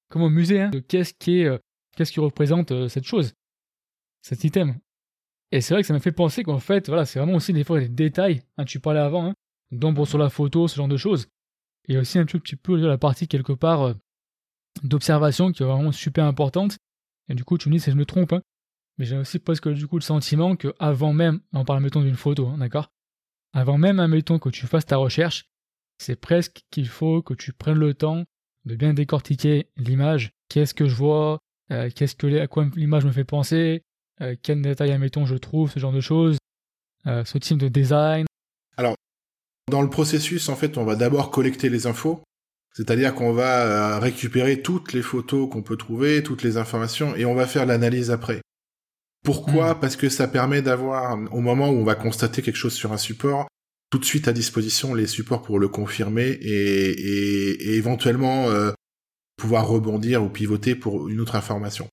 comme 0.08 0.22
au 0.22 0.30
musée, 0.30 0.60
hein, 0.60 0.70
de 0.70 0.78
qu'est-ce 0.78 1.14
qui, 1.18 1.40
est, 1.40 1.46
euh, 1.46 1.58
qu'est-ce 1.96 2.12
qui 2.12 2.20
représente 2.20 2.72
euh, 2.72 2.88
cette 2.88 3.04
chose, 3.04 3.34
cet 4.22 4.44
item 4.44 4.78
Et 5.52 5.60
c'est 5.60 5.74
vrai 5.74 5.82
que 5.82 5.86
ça 5.86 5.94
m'a 5.94 6.00
fait 6.00 6.12
penser 6.12 6.42
qu'en 6.42 6.58
fait, 6.58 6.88
voilà, 6.88 7.04
c'est 7.04 7.18
vraiment 7.18 7.34
aussi 7.34 7.52
des 7.52 7.64
fois 7.64 7.80
des 7.80 7.88
détails. 7.88 8.42
Hein, 8.56 8.64
tu 8.64 8.80
parlais 8.80 9.00
avant, 9.00 9.26
hein, 9.26 9.34
d'ombre 9.72 10.06
sur 10.06 10.18
la 10.18 10.30
photo, 10.30 10.68
ce 10.68 10.76
genre 10.76 10.88
de 10.88 10.96
choses. 10.96 11.28
Et 11.88 11.98
aussi 11.98 12.18
un 12.18 12.26
tout 12.26 12.40
petit 12.40 12.56
peu 12.56 12.76
la 12.76 12.98
partie 12.98 13.28
quelque 13.28 13.52
part 13.52 13.82
euh, 13.82 13.94
d'observation 14.82 15.52
qui 15.52 15.62
est 15.62 15.66
vraiment 15.66 15.92
super 15.92 16.24
importante. 16.24 16.78
Et 17.28 17.34
du 17.34 17.44
coup, 17.44 17.58
tu 17.58 17.68
me 17.68 17.74
dis 17.74 17.80
si 17.80 17.90
je 17.90 17.96
me 17.96 18.06
trompe, 18.06 18.32
hein, 18.32 18.42
mais 18.98 19.04
j'ai 19.04 19.16
aussi 19.16 19.38
presque 19.38 19.68
du 19.68 19.86
coup 19.86 19.96
le 19.96 20.02
sentiment 20.02 20.56
que 20.56 20.74
avant 20.78 21.12
même, 21.12 21.40
on 21.52 21.64
parle 21.64 21.82
mettons 21.82 22.02
d'une 22.02 22.16
photo, 22.16 22.48
hein, 22.48 22.58
d'accord? 22.58 22.90
Avant 23.52 23.78
même, 23.78 24.00
admettons, 24.00 24.38
que 24.38 24.50
tu 24.50 24.66
fasses 24.66 24.84
ta 24.84 24.98
recherche, 24.98 25.48
c'est 25.98 26.20
presque 26.20 26.64
qu'il 26.70 26.88
faut 26.88 27.22
que 27.22 27.32
tu 27.32 27.52
prennes 27.52 27.78
le 27.78 27.94
temps 27.94 28.24
de 28.66 28.74
bien 28.74 28.92
décortiquer 28.92 29.70
l'image. 29.76 30.32
Qu'est-ce 30.50 30.74
que 30.74 30.86
je 30.86 30.94
vois? 30.94 31.38
Euh, 31.70 31.88
Qu'est-ce 31.94 32.14
que 32.16 32.38
à 32.38 32.46
quoi 32.48 32.66
l'image 32.76 33.06
me 33.06 33.12
fait 33.12 33.24
penser? 33.24 33.82
Euh, 34.20 34.36
Quel 34.42 34.60
détail, 34.60 34.92
admettons, 34.92 35.24
je 35.24 35.36
trouve 35.36 35.70
Ce 35.70 35.78
genre 35.78 35.92
de 35.92 36.00
choses. 36.00 36.36
Euh, 37.06 37.24
ce 37.24 37.38
type 37.38 37.58
de 37.58 37.68
design. 37.68 38.26
Alors, 38.76 38.94
dans 39.70 39.82
le 39.82 39.88
processus, 39.88 40.48
en 40.48 40.56
fait, 40.56 40.76
on 40.76 40.84
va 40.84 40.96
d'abord 40.96 41.30
collecter 41.30 41.68
les 41.68 41.86
infos. 41.86 42.22
C'est-à-dire 42.74 43.14
qu'on 43.14 43.32
va 43.32 43.98
récupérer 44.00 44.60
toutes 44.60 44.92
les 44.92 45.00
photos 45.00 45.48
qu'on 45.50 45.62
peut 45.62 45.78
trouver, 45.78 46.22
toutes 46.22 46.42
les 46.42 46.58
informations, 46.58 47.16
et 47.16 47.24
on 47.24 47.34
va 47.34 47.46
faire 47.46 47.64
l'analyse 47.64 48.10
après. 48.10 48.42
Pourquoi 49.26 49.74
hmm. 49.74 49.80
Parce 49.80 49.96
que 49.96 50.08
ça 50.08 50.28
permet 50.28 50.62
d'avoir, 50.62 51.18
au 51.32 51.40
moment 51.40 51.68
où 51.68 51.74
on 51.74 51.84
va 51.84 51.96
constater 51.96 52.42
quelque 52.42 52.56
chose 52.56 52.74
sur 52.74 52.92
un 52.92 52.96
support, 52.96 53.48
tout 53.90 53.98
de 53.98 54.04
suite 54.04 54.28
à 54.28 54.32
disposition 54.32 54.94
les 54.94 55.08
supports 55.08 55.42
pour 55.42 55.58
le 55.58 55.68
confirmer 55.68 56.28
et, 56.28 57.76
éventuellement 57.76 58.48
euh, 58.50 58.70
pouvoir 59.36 59.66
rebondir 59.66 60.22
ou 60.22 60.28
pivoter 60.28 60.76
pour 60.76 61.08
une 61.08 61.20
autre 61.20 61.34
information. 61.34 61.88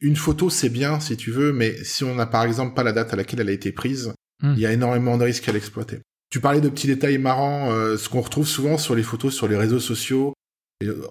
Une 0.00 0.16
photo, 0.16 0.50
c'est 0.50 0.68
bien 0.68 1.00
si 1.00 1.16
tu 1.16 1.30
veux, 1.30 1.54
mais 1.54 1.82
si 1.84 2.04
on 2.04 2.14
n'a 2.14 2.26
par 2.26 2.44
exemple 2.44 2.74
pas 2.74 2.82
la 2.82 2.92
date 2.92 3.14
à 3.14 3.16
laquelle 3.16 3.40
elle 3.40 3.48
a 3.48 3.52
été 3.52 3.72
prise, 3.72 4.12
hmm. 4.42 4.52
il 4.54 4.60
y 4.60 4.66
a 4.66 4.72
énormément 4.72 5.16
de 5.16 5.24
risques 5.24 5.48
à 5.48 5.52
l'exploiter. 5.52 6.00
Tu 6.28 6.40
parlais 6.40 6.60
de 6.60 6.68
petits 6.68 6.88
détails 6.88 7.16
marrants, 7.16 7.72
euh, 7.72 7.96
ce 7.96 8.10
qu'on 8.10 8.20
retrouve 8.20 8.46
souvent 8.46 8.76
sur 8.76 8.94
les 8.94 9.02
photos 9.02 9.34
sur 9.34 9.48
les 9.48 9.56
réseaux 9.56 9.80
sociaux, 9.80 10.34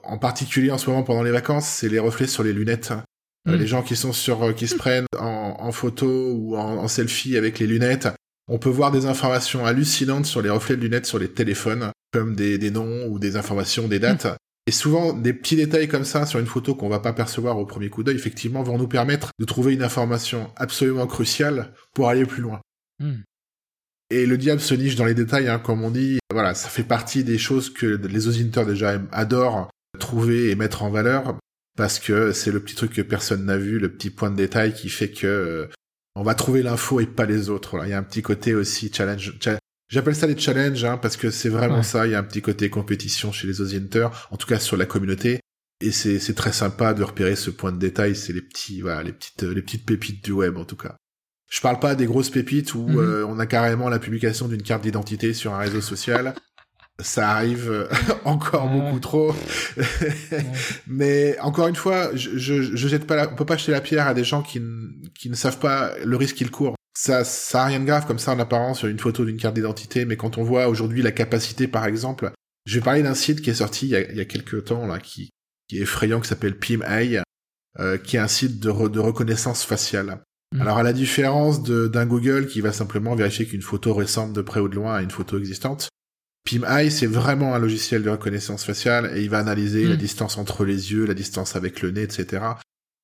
en 0.04 0.20
particulier 0.20 0.70
en 0.70 0.78
ce 0.78 0.88
moment 0.90 1.02
pendant 1.02 1.24
les 1.24 1.32
vacances, 1.32 1.68
c'est 1.68 1.90
les 1.90 2.00
reflets 2.00 2.28
sur 2.28 2.44
les 2.44 2.54
lunettes. 2.54 2.94
Euh, 3.47 3.56
mm. 3.56 3.60
les 3.60 3.67
gens 3.67 3.84
qui 3.84 3.95
sont 3.95 4.13
sur, 4.13 4.43
euh, 4.43 4.53
qui 4.53 4.67
se 4.67 4.75
prennent 4.77 5.06
en, 5.17 5.58
en 5.60 5.71
photo 5.71 6.34
ou 6.34 6.58
en, 6.58 6.77
en, 6.77 6.88
selfie 6.88 7.38
avec 7.38 7.60
les 7.60 7.67
lunettes. 7.67 8.10
On 8.47 8.58
peut 8.58 8.69
voir 8.69 8.91
des 8.91 9.06
informations 9.06 9.65
hallucinantes 9.65 10.25
sur 10.25 10.41
les 10.41 10.49
reflets 10.49 10.75
de 10.75 10.82
lunettes 10.82 11.06
sur 11.06 11.19
les 11.19 11.29
téléphones, 11.29 11.91
comme 12.12 12.36
des, 12.36 12.58
des 12.58 12.71
noms 12.71 13.08
ou 13.08 13.19
des 13.19 13.36
informations, 13.36 13.88
des 13.88 13.99
dates. 13.99 14.25
Mm. 14.25 14.36
Et 14.65 14.71
souvent, 14.71 15.13
des 15.13 15.34
petits 15.34 15.58
détails 15.58 15.89
comme 15.89 16.06
ça 16.06 16.25
sur 16.25 16.39
une 16.39 16.45
photo 16.45 16.73
qu'on 16.73 16.88
va 16.88 16.99
pas 16.99 17.12
percevoir 17.12 17.58
au 17.58 17.65
premier 17.65 17.89
coup 17.89 18.03
d'œil, 18.03 18.15
effectivement, 18.15 18.63
vont 18.63 18.77
nous 18.77 18.88
permettre 18.88 19.32
de 19.38 19.45
trouver 19.45 19.73
une 19.73 19.84
information 19.84 20.51
absolument 20.56 21.06
cruciale 21.06 21.73
pour 21.93 22.08
aller 22.08 22.25
plus 22.25 22.41
loin. 22.41 22.62
Mm. 22.99 23.23
Et 24.10 24.25
le 24.25 24.38
diable 24.38 24.62
se 24.62 24.73
niche 24.73 24.95
dans 24.95 25.06
les 25.06 25.15
détails, 25.15 25.49
hein, 25.49 25.60
comme 25.60 25.84
on 25.84 25.91
dit. 25.91 26.19
Voilà, 26.32 26.53
ça 26.53 26.69
fait 26.69 26.84
partie 26.84 27.23
des 27.23 27.38
choses 27.38 27.73
que 27.73 27.86
les 27.86 28.27
auditeurs 28.27 28.65
déjà 28.65 29.01
adorent 29.12 29.69
trouver 29.99 30.49
et 30.49 30.56
mettre 30.56 30.84
en 30.84 30.89
valeur 30.89 31.38
parce 31.76 32.00
que 32.00 32.32
c'est 32.32 32.52
le 32.52 32.60
petit 32.60 32.76
truc 32.76 32.94
que 32.94 33.02
personne 33.02 33.46
n'a 33.46 33.58
vu, 33.58 33.80
le 33.80 33.92
petit 33.92 34.10
point 34.10 34.30
de 34.30 34.36
détail 34.36 34.74
qui 34.74 34.90
fait 34.90 35.12
que 35.12 35.28
euh, 35.28 35.68
on 36.16 36.24
va 36.24 36.36
trouver 36.36 36.62
l'info 36.62 37.00
et 37.00 37.08
pas 37.08 37.26
les 37.26 37.50
autres. 37.50 37.80
Il 37.84 37.90
y 37.90 37.94
a 37.94 37.98
un 37.98 38.04
petit 38.04 38.22
côté 38.22 38.54
aussi 38.54 38.92
challenge. 38.94 39.34
J'appelle 39.90 40.16
ça 40.16 40.28
les 40.28 40.38
challenges 40.38 40.86
hein, 40.86 40.98
parce 40.98 41.18
que 41.18 41.32
c'est 41.32 41.50
vraiment 41.50 41.84
ça. 41.84 42.06
Il 42.06 42.12
y 42.12 42.16
a 42.16 42.20
un 42.20 42.24
petit 42.24 42.42
côté 42.42 42.70
compétition 42.70 43.32
chez 43.32 43.48
les 43.48 43.62
Osienters, 43.62 44.10
en 44.32 44.38
tout 44.38 44.48
cas 44.48 44.60
sur 44.60 44.78
la 44.78 44.86
communauté. 44.86 45.40
Et 45.82 45.92
c'est 45.92 46.36
très 46.36 46.54
sympa 46.54 46.94
de 46.94 47.04
repérer 47.04 47.36
ce 47.36 47.50
point 47.50 47.72
de 47.72 47.80
détail. 47.80 48.16
C'est 48.16 48.34
les 48.34 48.42
petits, 48.42 48.82
voilà, 48.82 49.04
les 49.04 49.14
petites, 49.14 49.44
les 49.44 49.62
petites 49.62 49.86
pépites 49.86 50.24
du 50.24 50.32
web 50.32 50.58
en 50.58 50.66
tout 50.66 50.78
cas. 50.78 50.96
Je 51.50 51.62
parle 51.62 51.80
pas 51.80 51.94
des 51.94 52.06
grosses 52.06 52.32
pépites 52.32 52.74
où 52.74 52.88
mhm. 52.88 52.98
euh, 52.98 53.26
on 53.28 53.38
a 53.38 53.46
carrément 53.46 53.90
la 53.90 54.00
publication 54.00 54.48
d'une 54.48 54.64
carte 54.64 54.84
d'identité 54.84 55.34
sur 55.34 55.54
un 55.54 55.60
réseau 55.60 55.82
social. 55.82 56.34
Ça 57.01 57.29
arrive 57.32 57.88
encore 58.25 58.69
beaucoup 58.69 58.99
trop. 58.99 59.36
Mais 60.88 61.38
encore 61.39 61.67
une 61.67 61.75
fois, 61.75 62.15
je, 62.15 62.38
je, 62.38 62.75
je 62.75 62.88
jette 62.88 63.08
pas 63.08 63.15
la, 63.15 63.32
on 63.32 63.36
peut 63.36 63.45
pas 63.45 63.58
jeter 63.58 63.71
la 63.71 63.82
pierre 63.82 64.08
à 64.08 64.13
des 64.13 64.23
gens 64.23 64.41
qui, 64.41 64.62
qui 65.17 65.29
ne 65.29 65.36
savent 65.36 65.60
pas 65.60 65.93
le 66.03 66.15
risque 66.15 66.36
qu'ils 66.36 66.51
courent. 66.51 66.75
Ça, 66.95 67.23
ça 67.23 67.63
a 67.63 67.65
rien 67.65 67.79
de 67.79 67.86
grave 67.86 68.06
comme 68.06 68.19
ça 68.19 68.34
en 68.34 68.39
apparence 68.39 68.79
sur 68.79 68.88
une 68.88 68.99
photo 68.99 69.25
d'une 69.25 69.38
carte 69.38 69.56
d'identité, 69.56 70.06
mais 70.06 70.15
quand 70.15 70.38
on 70.38 70.43
voit 70.43 70.67
aujourd'hui 70.67 71.01
la 71.01 71.12
capacité, 71.12 71.67
par 71.67 71.86
exemple, 71.86 72.32
je 72.65 72.75
vais 72.75 72.84
parler 72.84 73.01
d'un 73.01 73.15
site 73.15 73.41
qui 73.41 73.49
est 73.49 73.56
sorti 73.56 73.88
il 73.88 73.89
y 73.89 73.95
a, 73.95 74.12
il 74.12 74.15
y 74.15 74.21
a 74.21 74.25
quelques 74.25 74.65
temps 74.65 74.86
là, 74.86 74.99
qui, 74.99 75.32
qui 75.67 75.79
est 75.79 75.82
effrayant, 75.82 76.21
qui 76.21 76.27
s'appelle 76.27 76.58
PimEye, 76.58 77.21
euh, 77.79 77.97
qui 77.97 78.17
est 78.17 78.19
un 78.19 78.27
site 78.27 78.60
de, 78.60 78.88
de 78.88 78.99
reconnaissance 78.99 79.63
faciale. 79.63 80.21
Mm. 80.53 80.62
Alors 80.62 80.77
à 80.77 80.84
la 80.84 80.93
différence 80.93 81.63
d'un 81.63 82.06
Google 82.06 82.45
qui 82.45 82.62
va 82.62 82.71
simplement 82.71 83.15
vérifier 83.15 83.47
qu'une 83.47 83.63
photo 83.63 83.93
ressemble 83.93 84.34
de 84.34 84.41
près 84.41 84.60
ou 84.60 84.69
de 84.69 84.75
loin 84.75 84.95
à 84.95 85.01
une 85.01 85.12
photo 85.12 85.39
existante, 85.39 85.89
PimEye, 86.43 86.91
c'est 86.91 87.08
vraiment 87.08 87.56
un 87.56 87.60
logiciel 87.60 88.03
de 88.03 88.10
reconnaissance 88.10 88.63
faciale 88.63 89.12
et 89.15 89.21
il 89.21 89.29
va 89.29 89.39
analyser 89.39 89.86
la 89.86 89.95
mm. 89.95 89.97
distance 89.97 90.38
entre 90.38 90.65
les 90.65 90.91
yeux, 90.91 91.06
la 91.06 91.13
distance 91.13 91.56
avec 91.56 91.82
le 91.82 91.91
nez, 91.91 92.03
etc. 92.03 92.43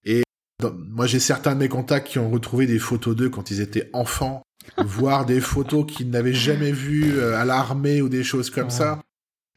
Et 0.03 0.23
moi, 0.61 1.07
j'ai 1.07 1.19
certains 1.19 1.55
de 1.55 1.59
mes 1.59 1.69
contacts 1.69 2.07
qui 2.07 2.19
ont 2.19 2.29
retrouvé 2.29 2.67
des 2.67 2.79
photos 2.79 3.15
d'eux 3.15 3.29
quand 3.29 3.49
ils 3.51 3.61
étaient 3.61 3.89
enfants, 3.93 4.43
voire 4.77 5.25
des 5.25 5.39
photos 5.39 5.85
qu'ils 5.85 6.09
n'avaient 6.09 6.33
jamais 6.33 6.71
vues 6.71 7.17
euh, 7.17 7.37
à 7.37 7.45
l'armée 7.45 8.01
ou 8.01 8.09
des 8.09 8.23
choses 8.23 8.49
comme 8.49 8.69
ça. 8.69 9.01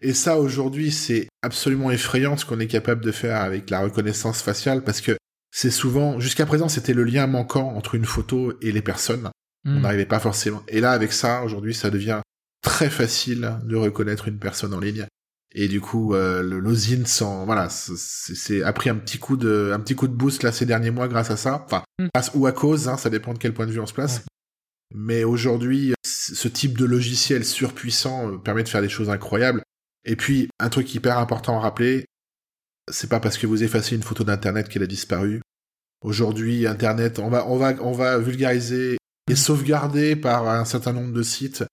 Et 0.01 0.15
ça, 0.15 0.39
aujourd'hui, 0.39 0.91
c'est 0.91 1.29
absolument 1.43 1.91
effrayant 1.91 2.37
ce 2.37 2.45
qu'on 2.45 2.59
est 2.59 2.67
capable 2.67 3.05
de 3.05 3.13
faire 3.13 3.41
avec 3.41 3.71
la 3.71 3.81
reconnaissance 3.81 4.43
faciale 4.43 4.83
parce 4.83 5.01
que 5.01 5.17
c'est 5.53 5.71
souvent, 5.71 6.19
jusqu'à 6.19 6.47
présent, 6.47 6.69
c'était 6.69 6.95
le 6.95 7.05
lien 7.05 7.27
manquant 7.27 7.75
entre 7.77 7.95
une 7.95 8.05
photo 8.05 8.55
et 8.63 8.73
les 8.73 8.83
personnes. 8.83 9.31
On 9.65 9.71
mm. 9.71 9.81
n'arrivait 9.81 10.07
pas 10.07 10.19
forcément. 10.19 10.63
Et 10.69 10.81
là, 10.81 10.93
avec 10.93 11.13
ça, 11.13 11.43
aujourd'hui, 11.43 11.75
ça 11.75 11.91
devient 11.91 12.21
très 12.63 12.91
facile 12.91 13.59
de 13.65 13.77
reconnaître 13.77 14.29
une 14.29 14.39
personne 14.39 14.73
en 14.73 14.81
ligne. 14.81 15.07
Et 15.55 15.69
du 15.69 15.81
coup, 15.81 16.15
euh, 16.15 16.43
le 16.43 16.59
Lozin 16.59 17.05
sans, 17.05 17.45
voilà, 17.45 17.69
c'est 17.69 18.63
a 18.63 18.73
pris 18.73 18.89
un 18.89 18.95
petit 18.95 19.19
coup 19.19 19.37
de, 19.37 19.71
un 19.75 19.81
petit 19.81 19.95
coup 19.95 20.09
de 20.09 20.15
boost 20.15 20.43
là 20.43 20.51
ces 20.51 20.65
derniers 20.65 20.91
mois 20.91 21.09
grâce 21.09 21.31
à 21.31 21.37
ça. 21.37 21.63
Enfin, 21.67 21.83
mm. 21.99 22.07
grâce 22.15 22.31
ou 22.35 22.47
à 22.47 22.53
cause, 22.53 22.89
hein, 22.89 22.97
ça 22.97 23.11
dépend 23.11 23.35
de 23.35 23.39
quel 23.39 23.53
point 23.53 23.67
de 23.67 23.73
vue 23.73 23.81
on 23.81 23.87
se 23.87 23.93
place. 23.93 24.23
Mais 24.95 25.25
aujourd'hui, 25.25 25.95
ce 26.05 26.49
type 26.49 26.79
de 26.79 26.85
logiciel 26.85 27.45
surpuissant 27.45 28.31
euh, 28.31 28.39
permet 28.39 28.63
de 28.63 28.69
faire 28.69 28.81
des 28.81 28.89
choses 28.89 29.11
incroyables. 29.11 29.63
Et 30.05 30.17
puis, 30.17 30.49
un 30.59 30.71
truc 30.71 30.95
hyper 30.95 31.19
important 31.19 31.59
à 31.59 31.61
rappeler, 31.61 32.07
c'est 32.91 33.09
pas 33.09 33.21
parce 33.21 33.37
que 33.37 33.47
vous 33.47 33.63
effacez 33.63 33.95
une 33.95 34.03
photo 34.03 34.25
d'internet 34.25 34.69
qu'elle 34.69 34.83
a 34.83 34.87
disparu. 34.87 35.43
Aujourd'hui, 36.03 36.67
internet, 36.67 37.19
on 37.19 37.29
va, 37.29 37.47
on 37.47 37.57
va, 37.57 37.75
on 37.81 37.93
va 37.93 38.19
vulgariser 38.19 38.97
et 39.31 39.37
sauvegarder 39.37 40.17
par 40.17 40.49
un 40.49 40.65
certain 40.65 40.93
nombre 40.93 41.13
de 41.13 41.23
sites 41.23 41.65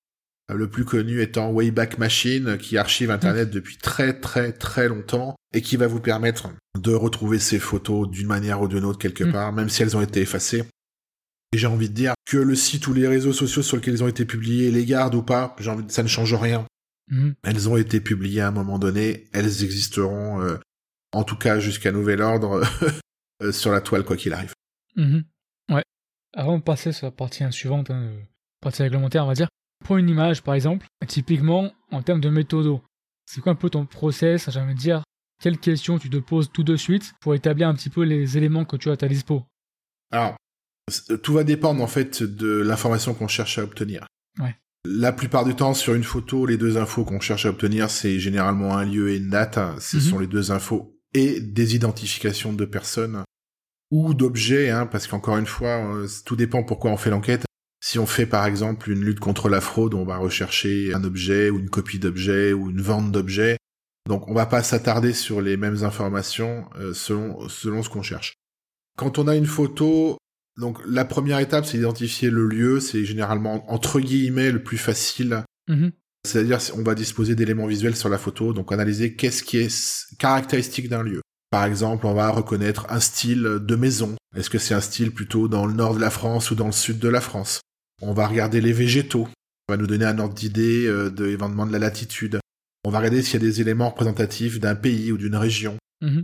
le 0.49 0.69
plus 0.69 0.85
connu 0.85 1.21
étant 1.21 1.51
Wayback 1.51 1.97
Machine, 1.97 2.57
qui 2.57 2.77
archive 2.77 3.11
Internet 3.11 3.49
mm. 3.49 3.51
depuis 3.51 3.77
très 3.77 4.19
très 4.19 4.51
très 4.51 4.87
longtemps 4.87 5.35
et 5.53 5.61
qui 5.61 5.77
va 5.77 5.87
vous 5.87 5.99
permettre 5.99 6.49
de 6.77 6.93
retrouver 6.93 7.39
ces 7.39 7.59
photos 7.59 8.09
d'une 8.09 8.27
manière 8.27 8.61
ou 8.61 8.67
d'une 8.67 8.85
autre 8.85 8.99
quelque 8.99 9.23
mm. 9.23 9.31
part, 9.31 9.53
même 9.53 9.69
si 9.69 9.83
elles 9.83 9.95
ont 9.95 10.01
été 10.01 10.21
effacées. 10.21 10.63
Et 11.51 11.57
j'ai 11.57 11.67
envie 11.67 11.89
de 11.89 11.93
dire 11.93 12.13
que 12.27 12.37
le 12.37 12.55
site 12.55 12.87
ou 12.87 12.93
les 12.93 13.07
réseaux 13.07 13.33
sociaux 13.33 13.63
sur 13.63 13.77
lesquels 13.77 13.95
ils 13.95 14.03
ont 14.03 14.07
été 14.07 14.25
publiés, 14.25 14.71
les 14.71 14.85
gardent 14.85 15.15
ou 15.15 15.23
pas, 15.23 15.55
j'ai 15.59 15.69
envie 15.69 15.83
de... 15.83 15.91
ça 15.91 16.03
ne 16.03 16.07
change 16.07 16.33
rien. 16.33 16.65
Mm. 17.09 17.31
Elles 17.43 17.69
ont 17.69 17.77
été 17.77 18.01
publiées 18.01 18.41
à 18.41 18.47
un 18.47 18.51
moment 18.51 18.79
donné, 18.79 19.27
elles 19.33 19.63
existeront, 19.63 20.41
euh, 20.41 20.57
en 21.11 21.23
tout 21.23 21.37
cas 21.37 21.59
jusqu'à 21.59 21.91
nouvel 21.91 22.21
ordre, 22.21 22.61
euh, 23.43 23.51
sur 23.51 23.71
la 23.71 23.81
toile 23.81 24.03
quoi 24.03 24.15
qu'il 24.15 24.33
arrive. 24.33 24.53
Ouais. 25.69 25.83
Avant 26.33 26.57
de 26.57 26.63
passer 26.63 26.91
sur 26.91 27.07
la 27.07 27.11
partie 27.11 27.43
suivante, 27.51 27.89
hein, 27.89 28.01
euh, 28.01 28.21
partie 28.61 28.83
réglementaire, 28.83 29.23
on 29.23 29.27
va 29.27 29.33
dire, 29.33 29.49
Prends 29.83 29.97
une 29.97 30.09
image, 30.09 30.43
par 30.43 30.53
exemple, 30.53 30.85
typiquement, 31.07 31.71
en 31.91 32.01
termes 32.01 32.21
de 32.21 32.29
méthodo. 32.29 32.81
C'est 33.25 33.41
quoi 33.41 33.53
un 33.53 33.55
peu 33.55 33.69
ton 33.69 33.85
process, 33.85 34.49
j'aimerais 34.49 34.73
dire, 34.73 35.03
quelles 35.41 35.57
questions 35.57 35.99
tu 35.99 36.09
te 36.09 36.17
poses 36.17 36.51
tout 36.51 36.63
de 36.63 36.75
suite 36.75 37.13
pour 37.21 37.33
établir 37.33 37.67
un 37.67 37.73
petit 37.73 37.89
peu 37.89 38.03
les 38.03 38.37
éléments 38.37 38.65
que 38.65 38.75
tu 38.75 38.89
as 38.89 38.93
à 38.93 38.97
ta 38.97 39.07
dispo? 39.07 39.43
Alors, 40.11 40.35
tout 41.23 41.33
va 41.33 41.43
dépendre 41.43 41.81
en 41.81 41.87
fait 41.87 42.23
de 42.23 42.61
l'information 42.61 43.13
qu'on 43.13 43.27
cherche 43.27 43.57
à 43.57 43.63
obtenir. 43.63 44.05
Ouais. 44.39 44.55
La 44.85 45.11
plupart 45.11 45.45
du 45.45 45.55
temps, 45.55 45.73
sur 45.73 45.93
une 45.93 46.03
photo, 46.03 46.45
les 46.45 46.57
deux 46.57 46.77
infos 46.77 47.03
qu'on 47.03 47.19
cherche 47.19 47.45
à 47.45 47.49
obtenir, 47.49 47.89
c'est 47.89 48.19
généralement 48.19 48.77
un 48.77 48.85
lieu 48.85 49.11
et 49.11 49.17
une 49.17 49.29
date. 49.29 49.59
Ce 49.79 49.97
mhm. 49.97 50.03
sont 50.03 50.19
les 50.19 50.27
deux 50.27 50.51
infos 50.51 50.97
et 51.13 51.39
des 51.41 51.75
identifications 51.75 52.53
de 52.53 52.65
personnes 52.65 53.23
ou 53.91 54.13
d'objets, 54.13 54.69
hein, 54.69 54.85
parce 54.85 55.07
qu'encore 55.07 55.37
une 55.37 55.47
fois, 55.47 55.95
euh, 55.95 56.07
tout 56.25 56.35
dépend 56.35 56.63
pourquoi 56.63 56.91
on 56.91 56.97
fait 56.97 57.09
l'enquête. 57.09 57.45
Si 57.81 57.97
on 57.97 58.05
fait 58.05 58.25
par 58.25 58.45
exemple 58.45 58.91
une 58.91 59.01
lutte 59.01 59.19
contre 59.19 59.49
la 59.49 59.61
fraude, 59.61 59.93
on 59.93 60.03
va 60.03 60.17
rechercher 60.17 60.93
un 60.93 61.03
objet 61.03 61.49
ou 61.49 61.59
une 61.59 61.69
copie 61.69 61.99
d'objet 61.99 62.51
ou 62.51 62.69
une 62.69 62.81
vente 62.81 63.11
d'objet. 63.11 63.57
Donc 64.07 64.27
on 64.27 64.33
va 64.33 64.45
pas 64.45 64.63
s'attarder 64.63 65.13
sur 65.13 65.41
les 65.41 65.55
mêmes 65.55 65.83
informations 65.83 66.65
euh, 66.77 66.93
selon 66.93 67.47
selon 67.47 67.83
ce 67.83 67.89
qu'on 67.89 68.01
cherche. 68.01 68.33
Quand 68.97 69.17
on 69.17 69.27
a 69.27 69.35
une 69.35 69.45
photo, 69.45 70.17
donc 70.57 70.79
la 70.85 71.05
première 71.05 71.39
étape 71.39 71.65
c'est 71.65 71.77
d'identifier 71.77 72.29
le 72.29 72.47
lieu, 72.47 72.79
c'est 72.79 73.05
généralement 73.05 73.71
entre 73.71 73.99
guillemets 73.99 74.51
le 74.51 74.61
plus 74.61 74.77
facile. 74.77 75.43
Mm-hmm. 75.69 75.91
C'est-à-dire 76.25 76.59
on 76.75 76.83
va 76.83 76.95
disposer 76.95 77.35
d'éléments 77.35 77.67
visuels 77.67 77.95
sur 77.95 78.09
la 78.09 78.17
photo, 78.17 78.51
donc 78.51 78.73
analyser 78.73 79.15
qu'est-ce 79.15 79.41
qui 79.41 79.57
est 79.57 80.17
caractéristique 80.17 80.89
d'un 80.89 81.03
lieu. 81.03 81.21
Par 81.49 81.63
exemple, 81.63 82.05
on 82.05 82.13
va 82.13 82.29
reconnaître 82.29 82.85
un 82.89 82.99
style 82.99 83.41
de 83.41 83.75
maison. 83.75 84.15
Est-ce 84.35 84.49
que 84.49 84.59
c'est 84.59 84.75
un 84.75 84.81
style 84.81 85.11
plutôt 85.11 85.47
dans 85.47 85.65
le 85.65 85.73
nord 85.73 85.95
de 85.95 85.99
la 85.99 86.11
France 86.11 86.51
ou 86.51 86.55
dans 86.55 86.67
le 86.67 86.71
sud 86.71 86.99
de 86.99 87.09
la 87.09 87.21
France? 87.21 87.61
On 88.01 88.13
va 88.13 88.27
regarder 88.27 88.61
les 88.61 88.73
végétaux. 88.73 89.27
On 89.67 89.73
va 89.73 89.77
nous 89.77 89.87
donner 89.87 90.05
un 90.05 90.17
ordre 90.19 90.33
d'idée 90.33 90.85
euh, 90.87 91.09
de 91.09 91.25
l'événement 91.25 91.65
de 91.65 91.71
la 91.71 91.79
latitude. 91.79 92.39
On 92.85 92.91
va 92.91 92.99
regarder 92.99 93.21
s'il 93.21 93.33
y 93.33 93.45
a 93.45 93.47
des 93.47 93.61
éléments 93.61 93.89
représentatifs 93.89 94.59
d'un 94.59 94.75
pays 94.75 95.11
ou 95.11 95.17
d'une 95.17 95.35
région. 95.35 95.77
Mhm. 96.01 96.23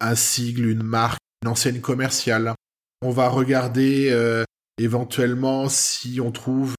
Un, 0.00 0.14
sigle, 0.14 0.66
une 0.66 0.82
marque, 0.82 1.20
une 1.42 1.48
enseigne 1.48 1.80
commerciale. 1.80 2.54
On 3.02 3.10
va 3.10 3.28
regarder 3.28 4.10
euh, 4.10 4.44
éventuellement 4.78 5.68
si 5.68 6.20
on 6.20 6.30
trouve 6.30 6.74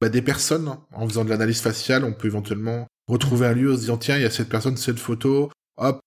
bah, 0.00 0.08
des 0.08 0.22
personnes. 0.22 0.76
En 0.92 1.08
faisant 1.08 1.24
de 1.24 1.30
l'analyse 1.30 1.60
faciale, 1.60 2.04
on 2.04 2.12
peut 2.12 2.28
éventuellement 2.28 2.86
retrouver 3.08 3.48
un 3.48 3.52
lieu 3.52 3.72
en 3.72 3.74
se 3.74 3.80
disant 3.80 3.98
tiens, 3.98 4.16
il 4.16 4.22
y 4.22 4.26
a 4.26 4.30
cette 4.30 4.48
personne, 4.48 4.76
cette 4.76 5.00
photo. 5.00 5.50
Hop, 5.76 6.00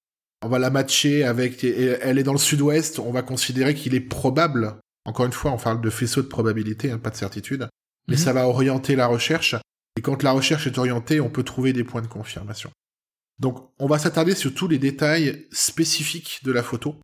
on 0.43 0.47
va 0.47 0.57
la 0.57 0.69
matcher 0.69 1.25
avec... 1.25 1.63
Elle 1.63 2.17
est 2.17 2.23
dans 2.23 2.33
le 2.33 2.39
sud-ouest, 2.39 2.99
on 2.99 3.11
va 3.11 3.21
considérer 3.21 3.75
qu'il 3.75 3.93
est 3.93 4.01
probable 4.01 4.77
encore 5.05 5.25
une 5.25 5.33
fois, 5.33 5.51
on 5.51 5.57
parle 5.57 5.81
de 5.81 5.89
faisceau 5.89 6.21
de 6.21 6.27
probabilité, 6.27 6.91
hein, 6.91 6.97
pas 6.97 7.09
de 7.09 7.15
certitude. 7.15 7.67
Mais 8.07 8.15
mhm. 8.15 8.21
ça 8.21 8.33
va 8.33 8.47
orienter 8.47 8.95
la 8.95 9.07
recherche. 9.07 9.55
Et 9.97 10.01
quand 10.01 10.23
la 10.23 10.31
recherche 10.31 10.67
est 10.67 10.77
orientée, 10.77 11.19
on 11.19 11.29
peut 11.29 11.43
trouver 11.43 11.73
des 11.73 11.83
points 11.83 12.01
de 12.01 12.07
confirmation. 12.07 12.71
Donc, 13.39 13.69
on 13.79 13.87
va 13.87 13.99
s'attarder 13.99 14.35
sur 14.35 14.53
tous 14.53 14.67
les 14.67 14.79
détails 14.79 15.47
spécifiques 15.51 16.41
de 16.43 16.51
la 16.51 16.63
photo 16.63 16.95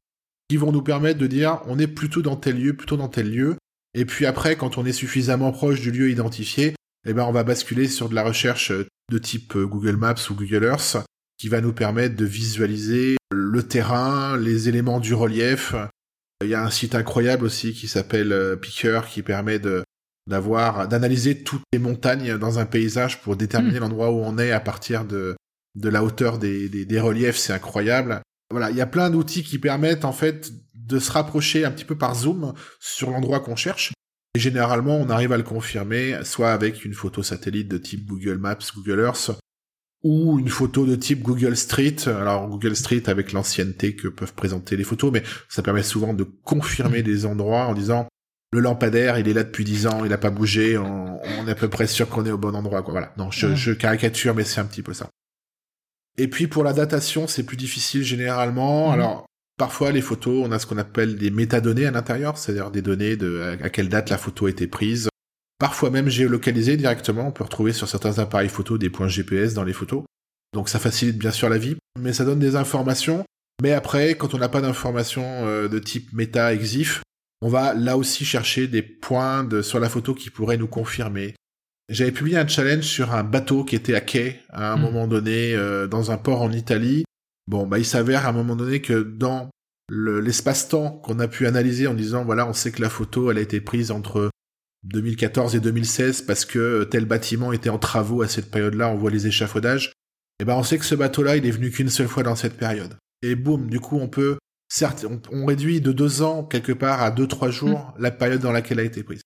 qui 0.50 0.58
vont 0.58 0.72
nous 0.72 0.82
permettre 0.82 1.20
de 1.20 1.28
dire 1.28 1.62
on 1.68 1.78
est 1.80 1.88
plutôt 1.88 2.22
dans 2.22 2.36
tel 2.36 2.62
lieu, 2.62 2.76
plutôt 2.76 2.98
dans 2.98 3.10
tel 3.10 3.32
lieu. 3.32 3.56
Et 3.94 4.06
puis 4.06 4.26
après, 4.26 4.56
quand 4.56 4.78
on 4.78 4.86
est 4.86 4.94
suffisamment 4.94 5.52
proche 5.52 5.82
du 5.82 5.92
lieu 5.92 6.10
identifié, 6.10 6.76
eh 7.08 7.14
ben, 7.14 7.24
on 7.24 7.32
va 7.32 7.44
basculer 7.44 7.88
sur 7.88 8.10
de 8.10 8.16
la 8.16 8.24
recherche 8.24 8.72
de 8.72 9.18
type 9.18 9.58
Google 9.58 9.96
Maps 9.96 10.30
ou 10.30 10.36
Google 10.36 10.64
Earth 10.64 10.98
qui 11.38 11.48
va 11.48 11.62
nous 11.62 11.74
permettre 11.74 12.16
de 12.16 12.26
visualiser 12.26 13.18
le 13.32 13.64
terrain, 13.64 14.38
les 14.38 14.68
éléments 14.68 15.00
du 15.00 15.14
relief, 15.14 15.74
il 16.41 16.49
y 16.49 16.56
a 16.56 16.63
un 16.63 16.69
site 16.69 16.95
incroyable 16.95 17.45
aussi 17.45 17.73
qui 17.73 17.88
s'appelle 17.88 18.32
euh, 18.32 18.56
Picker 18.56 19.02
qui 19.10 19.21
permet 19.21 19.60
de 19.60 19.84
d'avoir 20.28 20.88
d'analyser 20.88 21.43
toutes 21.43 21.63
les 21.73 21.80
montagnes 21.80 22.38
dans 22.38 22.60
un 22.60 22.65
paysage 22.65 23.21
pour 23.21 23.36
déterminer 23.36 23.80
hmm. 23.80 23.84
l'endroit 23.84 24.12
où 24.12 24.19
on 24.19 24.38
est 24.38 24.52
à 24.52 24.60
partir 24.60 25.06
de 25.06 25.36
de 25.75 25.89
la 25.89 26.04
hauteur 26.04 26.38
des, 26.38 26.69
des, 26.69 26.86
des 26.86 26.99
reliefs, 26.99 27.38
c'est 27.38 27.54
incroyable. 27.54 28.21
Voilà, 28.52 28.71
il 28.71 28.78
y 28.78 28.82
a 28.82 28.88
plein 28.88 29.10
d'outils 29.10 29.43
qui 29.43 29.60
permettent 29.60 30.06
en 30.06 30.12
fait 30.12 30.52
de 30.73 30.99
se 30.99 31.12
rapprocher 31.12 31.65
un 31.65 31.71
petit 31.71 31.86
peu 31.86 31.97
par 31.97 32.15
zoom 32.15 32.54
sur 32.80 33.12
l'endroit 33.12 33.39
qu'on 33.39 33.56
cherche. 33.56 33.93
Et 34.36 34.39
généralement, 34.39 34.97
on 34.97 35.10
arrive 35.10 35.32
à 35.32 35.38
le 35.38 35.43
confirmer, 35.43 36.19
soit 36.23 36.52
avec 36.52 36.86
une 36.86 36.93
photo 36.93 37.23
satellite 37.23 37.67
de 37.67 37.78
type 37.78 38.06
Google 38.06 38.38
Maps, 38.38 38.58
Google 38.75 38.99
Earth, 38.99 39.32
ou 40.04 40.40
une 40.40 40.50
photo 40.50 40.86
de 40.86 40.96
type 40.96 41.22
Google 41.22 41.56
Street. 41.56 41.96
Alors 42.08 42.48
Google 42.48 42.76
Street 42.76 43.04
avec 43.08 43.34
l'ancienneté 43.34 43.96
que 43.96 44.08
peuvent 44.08 44.34
présenter 44.34 44.78
les 44.78 44.84
photos, 44.84 45.12
mais 45.12 45.24
ça 45.48 45.62
permet 45.62 45.84
souvent 45.84 46.14
de 46.14 46.24
confirmer 46.24 47.04
des 47.04 47.26
endroits 47.26 47.66
en 47.66 47.74
disant 47.74 48.08
le 48.52 48.62
lampadaire, 48.62 49.20
il 49.20 49.28
est 49.28 49.34
là 49.34 49.44
depuis 49.44 49.64
10 49.64 49.88
ans, 49.88 50.04
il 50.04 50.10
n'a 50.10 50.18
pas 50.18 50.32
bougé, 50.32 50.76
on, 50.78 51.20
est 51.48 51.52
à 51.52 51.56
peu 51.56 51.70
près 51.70 51.86
sûr 51.86 52.10
qu'on 52.10 52.26
est 52.26 52.32
au 52.32 52.38
bon 52.38 52.56
endroit. 52.56 52.82
Quoi. 52.82 52.94
Voilà. 52.94 53.14
Non, 53.18 53.30
je, 53.30 53.54
je 53.54 53.72
caricature, 53.72 54.34
mais 54.34 54.44
c'est 54.44 54.60
un 54.60 54.66
petit 54.66 54.82
peu 54.82 54.94
ça. 54.94 55.08
Et 56.18 56.28
puis 56.28 56.48
pour 56.48 56.64
la 56.64 56.74
datation, 56.74 57.28
c'est 57.28 57.44
plus 57.44 57.58
difficile 57.58 58.04
généralement. 58.04 58.88
Mhm. 58.88 58.94
Alors 58.94 59.26
parfois 59.58 59.92
les 59.92 60.02
photos, 60.02 60.46
on 60.48 60.52
a 60.52 60.60
ce 60.60 60.66
qu'on 60.66 60.78
appelle 60.78 61.18
des 61.18 61.32
métadonnées 61.32 61.86
à 61.86 61.92
l'intérieur, 61.92 62.38
c'est-à-dire 62.38 62.72
des 62.72 62.82
données 62.82 63.18
de 63.18 63.58
à 63.62 63.70
quelle 63.70 63.90
date 63.90 64.10
la 64.10 64.18
photo 64.18 64.48
a 64.48 64.50
été 64.50 64.68
prise, 64.68 65.09
Parfois 65.60 65.89
même 65.91 66.10
géolocalisé 66.10 66.78
directement, 66.78 67.28
on 67.28 67.32
peut 67.32 67.43
retrouver 67.43 67.74
sur 67.74 67.88
certains 67.88 68.17
appareils 68.19 68.50
photo 68.50 68.78
des 68.78 68.89
points 68.89 69.08
GPS 69.10 69.54
dans 69.54 69.63
les 69.65 69.74
photos. 69.74 70.04
Donc 70.54 70.69
ça 70.69 70.80
facilite 70.80 71.17
bien 71.17 71.32
sûr 71.32 71.50
la 71.50 71.58
vie, 71.58 71.76
mais 72.00 72.13
ça 72.13 72.26
donne 72.26 72.39
des 72.39 72.56
informations. 72.56 73.24
Mais 73.62 73.74
après, 73.74 74.15
quand 74.15 74.34
on 74.34 74.38
n'a 74.38 74.48
pas 74.50 74.62
d'informations 74.62 75.45
euh, 75.45 75.67
de 75.67 75.78
type 75.80 76.13
méta 76.13 76.54
exif, 76.54 77.02
on 77.41 77.50
va 77.50 77.74
là 77.74 77.98
aussi 77.98 78.24
chercher 78.26 78.67
des 78.67 78.82
points 78.82 79.43
de, 79.43 79.62
sur 79.62 79.80
la 79.80 79.89
photo 79.89 80.13
qui 80.13 80.30
pourraient 80.30 80.58
nous 80.58 80.67
confirmer 80.67 81.36
j'avais 81.91 82.12
publié 82.12 82.38
un 82.38 82.48
challenge 82.48 82.84
sur 82.84 83.15
un 83.15 83.24
bateau 83.24 83.63
qui 83.63 83.76
était 83.76 83.95
à 83.95 84.02
quai 84.02 84.41
à 84.50 84.72
un 84.74 84.78
Mm. 84.78 84.82
moment 84.82 85.08
donné 85.08 85.56
euh, 85.56 85.88
dans 85.88 86.12
un 86.12 86.17
port 86.17 86.43
en 86.43 86.52
Italie. 86.52 87.04
Bon, 87.48 87.65
bah 87.65 87.80
il 87.80 87.86
s'avère 87.86 88.28
à 88.28 88.30
un 88.30 88.32
moment 88.32 88.56
donné 88.56 88.80
que 88.80 89.02
dans 89.02 89.50
le- 89.89 90.19
l'espace-temps 90.22 90.91
qu'on 90.91 91.17
a 91.19 91.28
pu 91.28 91.48
analyser 91.48 91.88
en 91.88 91.95
disant 91.95 92.24
voilà, 92.24 92.48
on 92.48 92.54
sait 92.54 92.72
que 92.72 92.84
la 92.84 92.91
photo 92.91 93.32
elle 93.32 93.39
a 93.39 93.41
été 93.41 93.60
prise 93.60 93.89
entre 93.89 94.30
2014 94.84 95.56
et 95.56 95.60
2016 95.60 96.24
parce 96.24 96.46
que 96.46 96.84
tel 96.86 97.06
bâtiment 97.06 97.52
était 97.52 97.70
en 97.70 97.78
travaux 97.78 98.22
à 98.22 98.28
cette 98.28 98.52
période-là, 98.52 98.89
on 98.89 98.96
voit 98.96 99.12
les 99.12 99.28
échafaudages. 99.28 99.94
Et 100.39 100.46
ben 100.46 100.56
on 100.56 100.63
sait 100.63 100.78
que 100.78 100.86
ce 100.86 100.96
bateau-là, 100.96 101.36
il 101.36 101.46
est 101.46 101.52
venu 101.52 101.70
qu'une 101.70 101.89
seule 101.89 102.08
fois 102.08 102.24
dans 102.24 102.36
cette 102.36 102.58
période. 102.58 102.96
Et 103.22 103.36
boum, 103.36 103.70
du 103.70 103.80
coup 103.80 103.98
on 104.00 104.08
peut 104.08 104.38
certes, 104.70 105.06
on, 105.10 105.22
on 105.32 105.46
réduit 105.46 105.82
de 105.82 105.92
deux 105.92 106.22
ans 106.22 106.44
quelque 106.44 106.72
part 106.72 107.02
à 107.02 107.12
deux 107.12 107.28
trois 107.28 107.50
jours 107.50 107.94
la 108.00 108.12
période 108.12 108.42
dans 108.42 108.52
laquelle 108.52 108.80
elle 108.80 108.86
a 108.86 108.88
été 108.88 109.04
prise. 109.04 109.22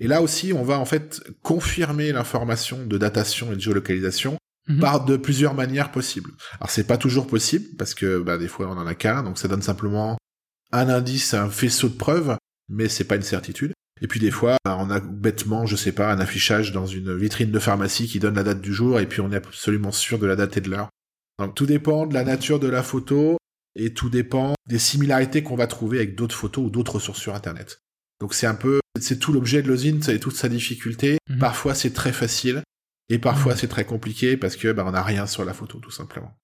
Et 0.00 0.08
là 0.08 0.22
aussi, 0.22 0.52
on 0.52 0.64
va 0.64 0.78
en 0.78 0.84
fait 0.84 1.22
confirmer 1.42 2.12
l'information 2.12 2.86
de 2.86 2.98
datation 2.98 3.52
et 3.52 3.56
de 3.56 3.60
géolocalisation 3.60 4.38
Mhm. 4.66 4.80
par 4.80 5.04
de 5.04 5.16
plusieurs 5.18 5.54
manières 5.54 5.90
possibles. 5.90 6.30
Alors 6.58 6.70
c'est 6.70 6.86
pas 6.86 6.96
toujours 6.96 7.26
possible 7.26 7.76
parce 7.76 7.94
que 7.94 8.20
bah, 8.20 8.38
des 8.38 8.48
fois 8.48 8.68
on 8.70 8.78
en 8.78 8.86
a 8.86 8.94
qu'un, 8.94 9.22
donc 9.22 9.36
ça 9.38 9.46
donne 9.46 9.60
simplement 9.60 10.16
un 10.72 10.88
indice, 10.88 11.34
un 11.34 11.50
faisceau 11.50 11.88
de 11.90 11.96
preuves, 11.96 12.36
mais 12.70 12.88
c'est 12.88 13.04
pas 13.04 13.16
une 13.16 13.22
certitude. 13.22 13.74
Et 14.00 14.08
puis 14.08 14.20
des 14.20 14.30
fois, 14.30 14.56
bah, 14.64 14.76
on 14.80 14.90
a 14.90 15.00
bêtement, 15.00 15.66
je 15.66 15.76
sais 15.76 15.92
pas, 15.92 16.12
un 16.12 16.18
affichage 16.18 16.72
dans 16.72 16.86
une 16.86 17.16
vitrine 17.16 17.52
de 17.52 17.58
pharmacie 17.58 18.08
qui 18.08 18.18
donne 18.18 18.34
la 18.34 18.42
date 18.42 18.60
du 18.60 18.74
jour 18.74 18.98
et 19.00 19.06
puis 19.06 19.20
on 19.20 19.30
est 19.30 19.36
absolument 19.36 19.92
sûr 19.92 20.18
de 20.18 20.26
la 20.26 20.36
date 20.36 20.56
et 20.56 20.60
de 20.60 20.68
l'heure. 20.70 20.88
Donc 21.38 21.54
tout 21.54 21.66
dépend 21.66 22.06
de 22.06 22.14
la 22.14 22.24
nature 22.24 22.58
de 22.60 22.68
la 22.68 22.82
photo 22.82 23.36
et 23.76 23.94
tout 23.94 24.10
dépend 24.10 24.54
des 24.68 24.78
similarités 24.78 25.42
qu'on 25.42 25.56
va 25.56 25.66
trouver 25.66 25.98
avec 25.98 26.16
d'autres 26.16 26.34
photos 26.36 26.66
ou 26.66 26.70
d'autres 26.70 26.96
ressources 26.96 27.20
sur 27.20 27.34
Internet. 27.34 27.78
Donc 28.20 28.34
c'est 28.34 28.46
un 28.46 28.54
peu, 28.54 28.80
c'est 29.00 29.18
tout 29.18 29.32
l'objet 29.32 29.62
de 29.62 29.68
l'OSINT 29.68 30.08
et 30.08 30.18
toute 30.20 30.36
sa 30.36 30.48
difficulté. 30.48 31.18
Mhm. 31.28 31.38
Parfois 31.38 31.74
c'est 31.74 31.92
très 31.92 32.12
facile 32.12 32.62
et 33.08 33.18
parfois 33.18 33.52
Mhm. 33.52 33.58
c'est 33.58 33.68
très 33.68 33.84
compliqué 33.84 34.36
parce 34.36 34.56
que 34.56 34.72
bah, 34.72 34.84
on 34.86 34.92
n'a 34.92 35.02
rien 35.02 35.26
sur 35.26 35.44
la 35.44 35.54
photo 35.54 35.78
tout 35.78 35.90
simplement. 35.90 36.36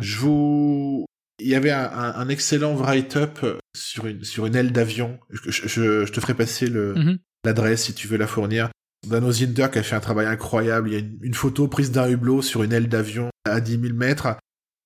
Je 0.00 0.18
vous, 0.18 1.05
il 1.40 1.48
y 1.48 1.54
avait 1.54 1.70
un, 1.70 1.84
un- 1.84 2.14
un 2.14 2.28
excellent 2.28 2.74
write-up 2.74 3.38
sur 3.76 4.06
une 4.06 4.24
sur 4.24 4.46
une 4.46 4.54
aile 4.56 4.72
d'avion. 4.72 5.18
Je, 5.30 5.50
je- 5.50 6.04
je 6.06 6.12
te 6.12 6.20
ferai 6.20 6.34
passer 6.34 6.66
le 6.68 6.94
Mhm. 6.94 7.18
l'adresse 7.44 7.84
si 7.84 7.94
tu 7.94 8.08
veux 8.08 8.16
la 8.16 8.26
fournir. 8.26 8.70
D'un 9.06 9.22
Ozinter 9.22 9.68
qui 9.72 9.78
a 9.78 9.82
fait 9.82 9.94
un 9.94 10.00
travail 10.00 10.26
incroyable. 10.26 10.88
Il 10.88 10.92
y 10.92 10.96
a 10.96 11.00
une, 11.00 11.18
une 11.22 11.34
photo 11.34 11.68
prise 11.68 11.92
d'un 11.92 12.08
hublot 12.08 12.42
sur 12.42 12.62
une 12.62 12.72
aile 12.72 12.88
d'avion 12.88 13.30
à 13.44 13.60
10 13.60 13.78
000 13.80 13.94
mètres. 13.94 14.28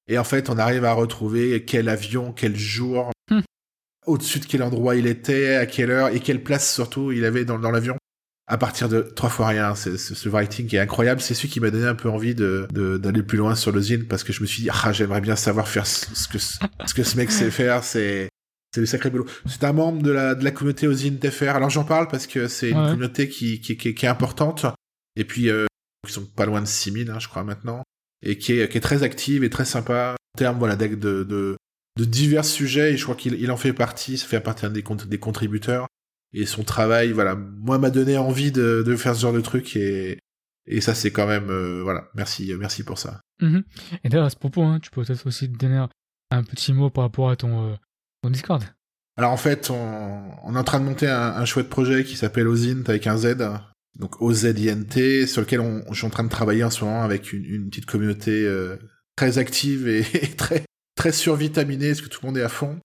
Et 0.08 0.18
en 0.18 0.24
fait, 0.24 0.50
on 0.50 0.58
arrive 0.58 0.84
à 0.84 0.92
retrouver 0.92 1.64
quel 1.64 1.88
avion, 1.88 2.32
quel 2.32 2.56
jour, 2.56 3.10
Hmm. 3.30 3.40
au-dessus 4.06 4.40
de 4.40 4.46
quel 4.46 4.62
endroit 4.62 4.96
il 4.96 5.06
était, 5.06 5.54
à 5.54 5.66
quelle 5.66 5.90
heure 5.92 6.08
et 6.08 6.18
quelle 6.20 6.42
place 6.42 6.74
surtout 6.74 7.12
il 7.12 7.24
avait 7.24 7.44
dans, 7.44 7.58
dans 7.60 7.70
l'avion. 7.70 7.96
À 8.52 8.58
partir 8.58 8.88
de 8.88 9.00
trois 9.00 9.30
fois 9.30 9.46
rien, 9.48 9.74
c'est 9.76 9.96
ce 9.96 10.28
writing 10.28 10.66
qui 10.66 10.76
est 10.76 10.80
incroyable. 10.80 11.20
C'est 11.20 11.34
celui 11.34 11.48
qui 11.48 11.60
m'a 11.60 11.70
donné 11.70 11.86
un 11.86 11.94
peu 11.94 12.08
envie 12.10 12.34
de 12.34 12.66
de- 12.72 12.96
d'aller 12.98 13.22
plus 13.22 13.38
loin 13.38 13.54
sur 13.54 13.70
le 13.72 13.80
zine 13.80 14.06
parce 14.06 14.24
que 14.24 14.32
je 14.32 14.40
me 14.42 14.46
suis 14.46 14.62
dit 14.64 14.68
ah 14.72 14.92
j'aimerais 14.92 15.20
bien 15.20 15.36
savoir 15.36 15.68
faire 15.68 15.86
ce 15.86 16.26
que 16.28 16.38
ce 16.38 16.94
que 16.94 17.02
ce 17.04 17.16
mec 17.16 17.30
sait 17.30 17.50
faire. 17.50 17.84
C'est 17.84 18.28
c'est 18.74 18.80
du 18.80 18.86
sacré 18.86 19.10
boulot. 19.10 19.26
C'est 19.46 19.64
un 19.64 19.72
membre 19.72 20.02
de 20.02 20.10
la 20.10 20.34
de 20.34 20.44
la 20.44 20.50
communauté 20.50 20.86
Ozine 20.88 21.18
TFR. 21.18 21.50
Alors 21.50 21.70
j'en 21.70 21.84
parle 21.84 22.08
parce 22.08 22.26
que 22.26 22.48
c'est 22.48 22.70
une 22.70 22.78
Ouais. 22.78 22.86
communauté 22.90 23.28
qui 23.28 23.60
qui, 23.60 23.76
qui 23.76 23.94
qui 23.94 24.04
est 24.06 24.08
importante 24.08 24.66
et 25.16 25.24
puis 25.24 25.48
euh, 25.48 25.66
ils 26.06 26.12
sont 26.12 26.24
pas 26.24 26.46
loin 26.46 26.60
de 26.60 26.66
6000 26.66 27.10
hein, 27.10 27.18
je 27.20 27.28
crois 27.28 27.44
maintenant 27.44 27.82
et 28.22 28.36
qui 28.38 28.52
est 28.60 28.68
qui 28.68 28.78
est 28.78 28.80
très 28.80 29.02
active 29.02 29.44
et 29.44 29.50
très 29.50 29.64
sympa 29.64 30.14
en 30.34 30.38
termes 30.38 30.58
voilà 30.58 30.74
de 30.76 30.86
de 30.88 31.24
de, 31.24 32.04
divers 32.04 32.44
sujets 32.44 32.92
et 32.94 32.96
je 32.96 33.02
crois 33.04 33.14
qu'il 33.16 33.34
il 33.34 33.50
en 33.50 33.56
fait 33.56 33.72
partie. 33.72 34.18
Ça 34.18 34.26
fait 34.26 34.40
partie 34.40 34.68
des 34.70 34.82
des 35.06 35.18
contributeurs 35.18 35.86
et 36.32 36.46
son 36.46 36.62
travail 36.62 37.12
voilà 37.12 37.34
moi 37.34 37.78
m'a 37.78 37.90
donné 37.90 38.16
envie 38.16 38.52
de 38.52 38.82
de 38.86 38.96
faire 38.96 39.16
ce 39.16 39.22
genre 39.22 39.32
de 39.32 39.40
truc 39.40 39.76
et 39.76 40.18
et 40.66 40.80
ça 40.80 40.94
c'est 40.94 41.10
quand 41.10 41.26
même 41.26 41.50
euh, 41.50 41.82
voilà 41.82 42.08
merci 42.14 42.52
merci 42.58 42.82
pour 42.82 42.98
ça. 42.98 43.20
Mhm. 43.40 43.64
Et 44.04 44.08
d'ailleurs, 44.08 44.26
à 44.26 44.30
ce 44.30 44.36
propos, 44.36 44.62
hein, 44.62 44.78
tu 44.80 44.90
peux 44.90 45.02
peut-être 45.02 45.26
aussi 45.26 45.50
te 45.50 45.56
donner 45.56 45.76
un, 45.76 45.88
un 46.30 46.42
petit 46.42 46.72
mot 46.72 46.90
par 46.90 47.04
rapport 47.04 47.30
à 47.30 47.36
ton, 47.36 47.72
euh, 47.72 47.76
ton 48.22 48.30
Discord. 48.30 48.62
Alors 49.16 49.32
en 49.32 49.36
fait, 49.36 49.70
on, 49.70 50.22
on 50.44 50.54
est 50.54 50.58
en 50.58 50.64
train 50.64 50.80
de 50.80 50.84
monter 50.84 51.08
un, 51.08 51.34
un 51.36 51.44
chouette 51.44 51.68
projet 51.68 52.04
qui 52.04 52.16
s'appelle 52.16 52.48
Ozint 52.48 52.84
avec 52.86 53.06
un 53.06 53.16
Z, 53.16 53.36
donc 53.98 54.20
O-Z-I-N-T, 54.22 55.26
sur 55.26 55.42
lequel 55.42 55.60
on, 55.60 55.82
je 55.90 55.98
suis 55.98 56.06
en 56.06 56.10
train 56.10 56.24
de 56.24 56.28
travailler 56.28 56.64
en 56.64 56.70
ce 56.70 56.84
moment 56.84 57.02
avec 57.02 57.32
une, 57.32 57.44
une 57.44 57.68
petite 57.68 57.86
communauté 57.86 58.44
euh, 58.44 58.76
très 59.16 59.38
active 59.38 59.88
et, 59.88 60.00
et 60.22 60.28
très 60.36 60.64
très 60.94 61.12
survitaminée, 61.12 61.88
parce 61.88 62.02
que 62.02 62.08
tout 62.08 62.20
le 62.22 62.28
monde 62.28 62.38
est 62.38 62.42
à 62.42 62.48
fond. 62.48 62.78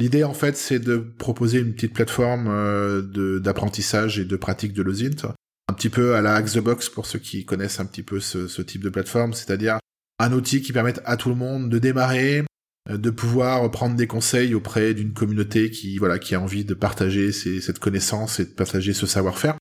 L'idée 0.00 0.24
en 0.24 0.32
fait, 0.32 0.56
c'est 0.56 0.78
de 0.78 0.96
proposer 0.96 1.58
une 1.58 1.74
petite 1.74 1.92
plateforme 1.92 2.46
euh, 2.48 3.38
d'apprentissage 3.38 4.18
et 4.18 4.24
de 4.24 4.36
pratique 4.36 4.72
de 4.72 4.82
l'Ozint, 4.82 5.34
un 5.68 5.74
petit 5.74 5.90
peu 5.90 6.14
à 6.14 6.22
la 6.22 6.36
Hack 6.36 6.46
the 6.46 6.58
Box 6.58 6.88
pour 6.88 7.04
ceux 7.04 7.18
qui 7.18 7.44
connaissent 7.44 7.80
un 7.80 7.84
petit 7.84 8.02
peu 8.02 8.18
ce, 8.18 8.62
type 8.62 8.82
de 8.82 8.88
plateforme, 8.88 9.34
c'est-à-dire 9.34 9.78
un 10.18 10.32
outil 10.32 10.62
qui 10.62 10.72
permette 10.72 11.02
à 11.04 11.18
tout 11.18 11.28
le 11.28 11.34
monde 11.34 11.68
de 11.68 11.78
démarrer, 11.78 12.44
euh, 12.88 12.96
de 12.96 13.10
pouvoir 13.10 13.70
prendre 13.70 13.94
des 13.94 14.06
conseils 14.06 14.54
auprès 14.54 14.94
d'une 14.94 15.12
communauté 15.12 15.70
qui 15.70 15.98
voilà 15.98 16.18
qui 16.18 16.34
a 16.34 16.40
envie 16.40 16.64
de 16.64 16.72
partager 16.72 17.30
cette 17.30 17.78
connaissance 17.78 18.40
et 18.40 18.46
de 18.46 18.52
partager 18.52 18.94
ce 18.94 19.06
savoir-faire. 19.06 19.58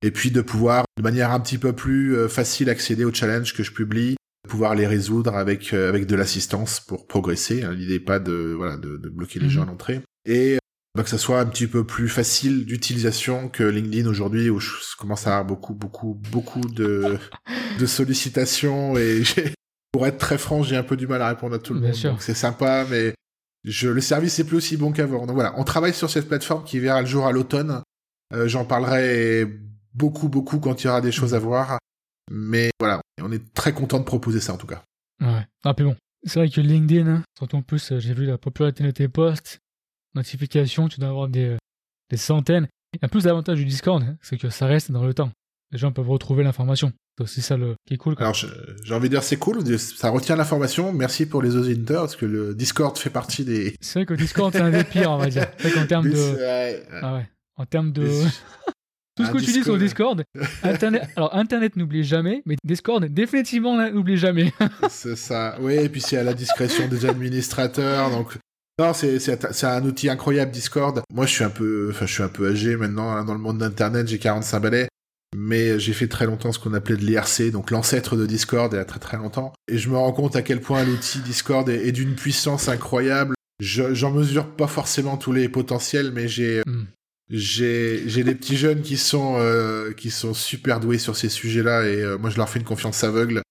Et 0.00 0.10
puis 0.10 0.30
de 0.30 0.40
pouvoir 0.40 0.86
de 0.96 1.02
manière 1.02 1.30
un 1.30 1.40
petit 1.40 1.58
peu 1.58 1.74
plus 1.74 2.16
euh, 2.16 2.26
facile 2.26 2.70
accéder 2.70 3.04
aux 3.04 3.12
challenges 3.12 3.52
que 3.52 3.62
je 3.62 3.72
publie 3.72 4.16
pouvoir 4.48 4.74
les 4.74 4.86
résoudre 4.86 5.34
avec 5.36 5.72
euh, 5.72 5.88
avec 5.88 6.06
de 6.06 6.14
l'assistance 6.16 6.80
pour 6.80 7.06
progresser 7.06 7.62
hein. 7.62 7.72
l'idée 7.72 7.94
n'est 7.94 8.00
pas 8.00 8.18
de 8.18 8.54
voilà 8.56 8.76
de, 8.76 8.96
de 8.96 9.08
bloquer 9.08 9.38
les 9.40 9.46
Mhm. 9.46 9.50
gens 9.50 9.62
à 9.62 9.66
l'entrée 9.66 10.00
et 10.26 10.58
bah, 10.94 11.02
que 11.02 11.08
ça 11.10 11.18
soit 11.18 11.40
un 11.40 11.46
petit 11.46 11.66
peu 11.66 11.84
plus 11.84 12.08
facile 12.08 12.66
d'utilisation 12.66 13.48
que 13.48 13.64
LinkedIn 13.64 14.08
aujourd'hui 14.08 14.50
où 14.50 14.60
je 14.60 14.70
commence 14.98 15.26
à 15.26 15.30
avoir 15.38 15.44
beaucoup 15.46 15.74
beaucoup 15.74 16.20
beaucoup 16.30 16.60
de 16.60 17.18
de 17.80 17.86
sollicitations 17.86 18.96
et 18.96 19.22
pour 19.92 20.06
être 20.08 20.18
très 20.18 20.38
franc, 20.38 20.62
j'ai 20.64 20.76
un 20.76 20.82
peu 20.82 20.96
du 20.96 21.06
mal 21.06 21.22
à 21.22 21.28
répondre 21.28 21.54
à 21.54 21.58
tout 21.60 21.72
le 21.72 21.78
Bien 21.80 21.90
monde. 21.90 21.96
sûr. 21.96 22.10
Donc 22.10 22.22
c'est 22.22 22.34
sympa, 22.34 22.84
mais 22.90 23.14
je, 23.64 23.88
le 23.88 24.00
service 24.00 24.38
est 24.40 24.44
plus 24.44 24.56
aussi 24.56 24.76
bon 24.76 24.90
qu'avant. 24.90 25.24
Donc 25.24 25.34
voilà, 25.36 25.54
on 25.56 25.62
travaille 25.64 25.94
sur 25.94 26.10
cette 26.10 26.26
plateforme 26.28 26.64
qui 26.64 26.80
verra 26.80 27.00
le 27.00 27.06
jour 27.06 27.26
à 27.26 27.32
l'automne. 27.32 27.80
Euh, 28.34 28.48
J'en 28.48 28.64
parlerai 28.64 29.46
beaucoup, 29.94 30.28
beaucoup 30.28 30.58
quand 30.58 30.82
il 30.82 30.88
y 30.88 30.90
aura 30.90 31.00
des 31.00 31.12
choses 31.12 31.32
à 31.34 31.38
voir. 31.38 31.78
Mais 32.30 32.70
voilà, 32.80 33.00
on 33.20 33.32
est 33.32 33.52
très 33.54 33.72
content 33.72 33.98
de 33.98 34.04
proposer 34.04 34.40
ça 34.40 34.54
en 34.54 34.56
tout 34.56 34.66
cas. 34.66 34.82
Ouais. 35.20 35.46
Ah, 35.64 35.74
puis 35.74 35.84
bon. 35.84 35.96
C'est 36.26 36.38
vrai 36.38 36.48
que 36.48 36.60
LinkedIn, 36.60 37.06
hein, 37.06 37.22
surtout 37.36 37.56
en 37.56 37.62
plus, 37.62 37.92
euh, 37.92 38.00
j'ai 38.00 38.14
vu 38.14 38.24
la 38.24 38.38
popularité 38.38 38.82
de 38.82 38.90
tes 38.90 39.08
posts, 39.08 39.58
notifications, 40.14 40.88
tu 40.88 40.98
dois 40.98 41.10
avoir 41.10 41.28
des, 41.28 41.50
euh, 41.50 41.58
des 42.10 42.16
centaines. 42.16 42.66
Et 42.94 43.04
en 43.04 43.08
plus, 43.08 43.26
l'avantage 43.26 43.58
du 43.58 43.66
Discord, 43.66 44.02
hein, 44.02 44.16
c'est 44.22 44.38
que 44.38 44.48
ça 44.48 44.66
reste 44.66 44.90
dans 44.90 45.04
le 45.04 45.12
temps. 45.12 45.30
Les 45.70 45.78
gens 45.78 45.92
peuvent 45.92 46.08
retrouver 46.08 46.42
l'information. 46.44 46.92
C'est 47.18 47.24
aussi 47.24 47.42
ça 47.42 47.56
le... 47.56 47.74
qui 47.86 47.94
est 47.94 47.96
cool. 47.96 48.16
quoi. 48.16 48.26
Alors 48.26 48.34
j'ai 48.34 48.94
envie 48.94 49.08
de 49.08 49.14
dire 49.14 49.22
c'est 49.22 49.36
cool, 49.36 49.62
ça 49.78 50.10
retient 50.10 50.36
l'information. 50.36 50.92
Merci 50.92 51.26
pour 51.26 51.42
les 51.42 51.56
Ozinters 51.56 52.00
parce 52.00 52.16
que 52.16 52.26
le 52.26 52.54
Discord 52.54 52.96
fait 52.96 53.10
partie 53.10 53.44
des. 53.44 53.76
C'est 53.80 54.00
vrai 54.00 54.06
que 54.06 54.14
Discord, 54.14 54.52
c'est 54.52 54.60
un 54.60 54.70
des 54.70 54.84
pires, 54.84 55.10
on 55.10 55.18
va 55.18 55.28
dire. 55.28 55.46
C'est 55.58 55.68
vrai 55.68 55.80
qu'en 55.80 55.86
termes 55.86 56.10
de... 56.10 56.38
Ah 57.02 57.14
ouais. 57.14 57.28
En 57.56 57.66
termes 57.66 57.92
de... 57.92 58.08
Tout 59.16 59.24
ce 59.26 59.30
que 59.30 59.38
tu 59.38 59.52
dis 59.52 59.62
sur 59.62 59.78
Discord. 59.78 60.24
Internet, 60.64 61.02
alors 61.16 61.34
Internet 61.36 61.76
n'oublie 61.76 62.02
jamais, 62.04 62.42
mais 62.46 62.56
Discord 62.64 63.04
définitivement 63.04 63.76
n'oublie 63.90 64.16
jamais. 64.16 64.52
C'est 64.90 65.16
ça. 65.16 65.56
Oui, 65.60 65.74
et 65.74 65.88
puis 65.88 66.00
c'est 66.00 66.16
à 66.16 66.24
la 66.24 66.34
discrétion 66.34 66.88
des 66.88 67.06
administrateurs. 67.06 68.10
Donc 68.10 68.36
non, 68.78 68.92
c'est 68.92 69.64
un 69.64 69.84
outil 69.84 70.08
incroyable 70.08 70.50
Discord. 70.50 71.00
Moi, 71.12 71.26
je 71.26 71.32
suis 71.32 71.44
un 71.44 71.50
peu, 71.50 71.88
enfin, 71.92 72.06
je 72.06 72.12
suis 72.12 72.22
un 72.24 72.28
peu 72.28 72.50
âgé 72.50 72.74
maintenant 72.76 73.10
hein, 73.12 73.24
dans 73.24 73.34
le 73.34 73.38
monde 73.40 73.58
d'internet. 73.58 74.08
J'ai 74.08 74.18
45 74.18 74.58
balais, 74.60 74.88
mais 75.36 75.78
j'ai 75.78 75.92
fait 75.92 76.08
très 76.08 76.26
longtemps 76.26 76.50
ce 76.50 76.58
qu'on 76.58 76.74
appelait 76.74 76.96
de 76.96 77.04
l'IRC, 77.04 77.52
donc 77.52 77.70
l'ancêtre 77.70 78.16
de 78.16 78.26
Discord, 78.26 78.72
il 78.72 78.76
y 78.76 78.78
a 78.80 78.84
très 78.84 78.98
très 78.98 79.16
longtemps. 79.16 79.52
Et 79.68 79.78
je 79.78 79.88
me 79.90 79.96
rends 79.96 80.10
compte 80.12 80.34
à 80.34 80.42
quel 80.42 80.60
point 80.60 80.82
l'outil 80.84 81.20
Discord 81.20 81.68
est, 81.68 81.86
est 81.86 81.92
d'une 81.92 82.16
puissance 82.16 82.68
incroyable. 82.68 83.34
Je- 83.60 83.94
J'en 83.94 84.10
mesure 84.10 84.48
pas 84.48 84.66
forcément 84.66 85.16
tous 85.16 85.30
les 85.32 85.48
potentiels, 85.48 86.10
mais 86.12 86.26
j'ai 86.26 86.62
Hmm. 86.66 86.86
J'ai 87.34 88.02
j'ai 88.06 88.24
des 88.24 88.34
petits 88.34 88.56
jeunes 88.56 88.82
qui 88.82 88.96
sont 88.96 89.36
euh, 89.38 89.92
qui 89.92 90.10
sont 90.10 90.34
super 90.34 90.80
doués 90.80 90.98
sur 90.98 91.16
ces 91.16 91.28
sujets-là 91.28 91.86
et 91.86 92.00
euh, 92.00 92.18
moi 92.18 92.30
je 92.30 92.36
leur 92.36 92.48
fais 92.48 92.58
une 92.58 92.64
confiance 92.64 93.04
aveugle 93.04 93.42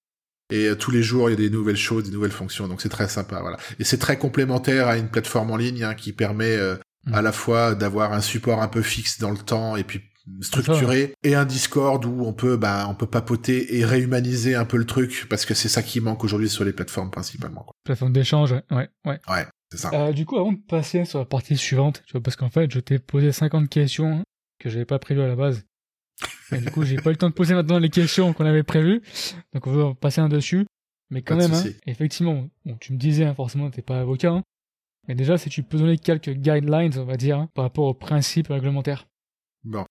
et 0.52 0.68
euh, 0.68 0.76
tous 0.76 0.92
les 0.92 1.04
jours 1.04 1.30
il 1.30 1.34
y 1.34 1.36
a 1.36 1.38
des 1.38 1.50
nouvelles 1.50 1.78
choses, 1.78 2.04
des 2.04 2.12
nouvelles 2.12 2.32
fonctions 2.32 2.68
donc 2.68 2.82
c'est 2.82 2.90
très 2.90 3.08
sympa 3.08 3.40
voilà. 3.42 3.58
Et 3.80 3.84
c'est 3.84 3.98
très 3.98 4.18
complémentaire 4.18 4.88
à 4.88 4.98
une 4.98 5.10
plateforme 5.10 5.52
en 5.52 5.58
ligne 5.58 5.84
hein, 5.84 5.96
qui 5.96 6.14
permet 6.14 6.58
Mm. 7.06 7.14
à 7.14 7.22
la 7.22 7.32
fois 7.32 7.76
d'avoir 7.76 8.14
un 8.14 8.22
support 8.22 8.62
un 8.62 8.68
peu 8.70 8.82
fixe 8.82 9.20
dans 9.20 9.32
le 9.32 9.38
temps 9.38 9.76
et 9.76 9.84
puis 9.84 10.02
structuré 10.40 11.14
et 11.24 11.36
un 11.36 11.44
Discord 11.44 12.06
où 12.06 12.24
on 12.24 12.32
peut 12.32 12.56
bah 12.56 12.86
on 12.90 12.96
peut 12.96 13.08
papoter 13.08 13.78
et 13.78 13.84
réhumaniser 13.84 14.56
un 14.56 14.64
peu 14.64 14.78
le 14.78 14.86
truc 14.86 15.28
parce 15.30 15.46
que 15.46 15.54
c'est 15.54 15.68
ça 15.68 15.84
qui 15.84 16.00
manque 16.00 16.24
aujourd'hui 16.24 16.48
sur 16.48 16.64
les 16.64 16.72
plateformes 16.72 17.12
principalement 17.12 17.64
quoi. 17.64 17.76
Plateforme 17.84 18.14
d'échange, 18.14 18.54
ouais, 18.54 18.90
ouais. 19.06 19.20
ouais. 19.28 19.48
Ça. 19.76 19.90
Euh, 19.94 20.12
du 20.12 20.26
coup, 20.26 20.38
avant 20.38 20.54
de 20.54 20.60
passer 20.60 21.06
sur 21.06 21.20
la 21.20 21.26
partie 21.26 21.58
suivante, 21.58 22.04
tu 22.06 22.14
vois, 22.14 22.22
parce 22.22 22.36
qu'en 22.36 22.50
fait, 22.50 22.72
je 22.72 22.80
t'ai 22.80 23.00
posé 23.00 23.32
50 23.32 23.70
questions 23.70 24.24
que 24.60 24.70
j'avais 24.70 24.86
pas 24.86 25.00
prévues 25.00 25.22
à 25.22 25.28
la 25.28 25.36
base. 25.36 25.66
Et 26.52 26.58
du 26.58 26.70
coup, 26.72 26.84
j'ai 26.84 26.98
pas 26.98 27.10
eu 27.10 27.14
le 27.14 27.18
temps 27.18 27.30
de 27.30 27.34
poser 27.34 27.54
maintenant 27.56 27.80
les 27.80 27.90
questions 27.90 28.34
qu'on 28.34 28.46
avait 28.46 28.64
prévues. 28.64 29.02
Donc, 29.54 29.66
on 29.68 29.72
va 29.72 29.94
passer 29.96 30.22
un 30.22 30.30
dessus. 30.30 30.66
Mais 31.10 31.22
quand 31.22 31.38
Pas 31.38 31.48
même, 31.48 31.54
hein, 31.54 31.64
effectivement, 31.88 32.48
bon, 32.66 32.78
tu 32.80 32.94
me 32.94 32.98
disais, 32.98 33.26
hein, 33.26 33.34
forcément, 33.34 33.70
t'es 33.70 33.82
pas 33.82 34.00
avocat. 34.00 34.32
hein. 34.32 34.44
mais 35.08 35.16
déjà, 35.16 35.38
si 35.38 35.50
tu 35.50 35.64
peux 35.64 35.78
donner 35.78 35.98
quelques 35.98 36.32
guidelines, 36.32 36.98
on 36.98 37.06
va 37.06 37.18
dire, 37.18 37.38
hein, 37.38 37.50
par 37.54 37.66
rapport 37.66 37.86
aux 37.86 37.94
principes 37.94 38.48
réglementaires. 38.48 39.08
Bon. 39.64 39.86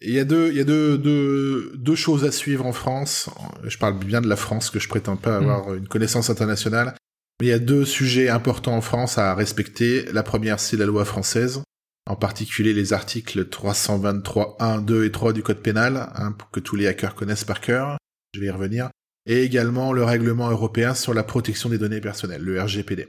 Il 0.00 0.12
y 0.12 0.18
a 0.18 0.24
deux, 0.24 0.50
il 0.50 0.56
y 0.56 0.60
a 0.60 0.64
deux, 0.64 0.98
deux, 0.98 1.72
deux 1.76 1.94
choses 1.94 2.24
à 2.24 2.32
suivre 2.32 2.66
en 2.66 2.72
France. 2.72 3.30
Je 3.62 3.78
parle 3.78 3.98
bien 3.98 4.20
de 4.20 4.28
la 4.28 4.36
France, 4.36 4.68
que 4.70 4.78
je 4.78 4.88
prétends 4.88 5.16
pas 5.16 5.36
avoir 5.36 5.72
une 5.74 5.88
connaissance 5.88 6.28
internationale. 6.30 6.94
Il 7.40 7.48
y 7.48 7.52
a 7.52 7.58
deux 7.58 7.84
sujets 7.84 8.28
importants 8.28 8.76
en 8.76 8.80
France 8.80 9.18
à 9.18 9.34
respecter. 9.34 10.04
La 10.12 10.22
première, 10.22 10.60
c'est 10.60 10.76
la 10.76 10.86
loi 10.86 11.04
française, 11.04 11.62
en 12.06 12.16
particulier 12.16 12.72
les 12.72 12.92
articles 12.92 13.48
323, 13.48 14.56
1, 14.60 14.80
2 14.82 15.04
et 15.04 15.10
3 15.10 15.32
du 15.32 15.42
Code 15.42 15.60
pénal, 15.60 16.10
hein, 16.14 16.36
que 16.52 16.60
tous 16.60 16.76
les 16.76 16.86
hackers 16.86 17.14
connaissent 17.14 17.44
par 17.44 17.60
cœur. 17.60 17.98
Je 18.34 18.40
vais 18.40 18.46
y 18.46 18.50
revenir. 18.50 18.90
Et 19.26 19.42
également 19.42 19.92
le 19.92 20.04
règlement 20.04 20.50
européen 20.50 20.94
sur 20.94 21.14
la 21.14 21.24
protection 21.24 21.68
des 21.68 21.78
données 21.78 22.00
personnelles, 22.00 22.42
le 22.42 22.62
RGPD. 22.62 23.08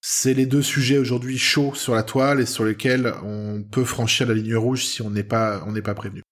C'est 0.00 0.34
les 0.34 0.46
deux 0.46 0.62
sujets 0.62 0.98
aujourd'hui 0.98 1.36
chauds 1.36 1.74
sur 1.74 1.94
la 1.94 2.04
toile 2.04 2.40
et 2.40 2.46
sur 2.46 2.64
lesquels 2.64 3.12
on 3.24 3.64
peut 3.64 3.84
franchir 3.84 4.28
la 4.28 4.34
ligne 4.34 4.56
rouge 4.56 4.86
si 4.86 5.02
on 5.02 5.10
n'est 5.10 5.24
pas, 5.24 5.60
pas 5.84 5.94
prévenu. 5.94 6.22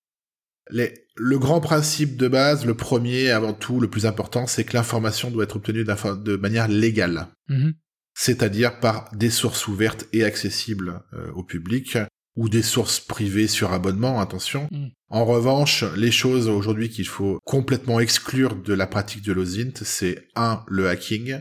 Le 1.17 1.39
grand 1.39 1.61
principe 1.61 2.17
de 2.17 2.29
base, 2.29 2.67
le 2.67 2.75
premier 2.75 3.31
avant 3.31 3.53
tout, 3.53 3.81
le 3.81 3.89
plus 3.89 4.07
important, 4.07 4.47
c'est 4.47 4.65
que 4.65 4.75
l'information 4.75 5.31
doit 5.31 5.45
être 5.45 5.57
obtenue 5.57 5.85
de 5.85 6.37
manière 6.37 6.69
légale. 6.69 7.29
Mhm. 7.49 7.75
C'est-à-dire 8.15 8.81
par 8.81 9.11
des 9.15 9.31
sources 9.31 9.69
ouvertes 9.69 10.07
et 10.13 10.25
accessibles 10.25 11.03
euh, 11.13 11.31
au 11.33 11.43
public, 11.43 11.99
ou 12.37 12.51
des 12.51 12.63
sources 12.63 13.01
privées 13.01 13.47
sur 13.47 13.73
abonnement, 13.73 14.21
attention. 14.21 14.69
Mhm. 14.71 14.91
En 15.09 15.25
revanche, 15.25 15.85
les 15.97 16.11
choses 16.11 16.49
aujourd'hui 16.49 16.91
qu'il 16.91 17.07
faut 17.07 17.39
complètement 17.45 17.99
exclure 17.99 18.55
de 18.57 18.75
la 18.75 18.87
pratique 18.87 19.23
de 19.23 19.33
l'OSINT, 19.33 19.83
c'est 19.83 20.29
un, 20.35 20.63
le 20.69 20.89
hacking, 20.89 21.41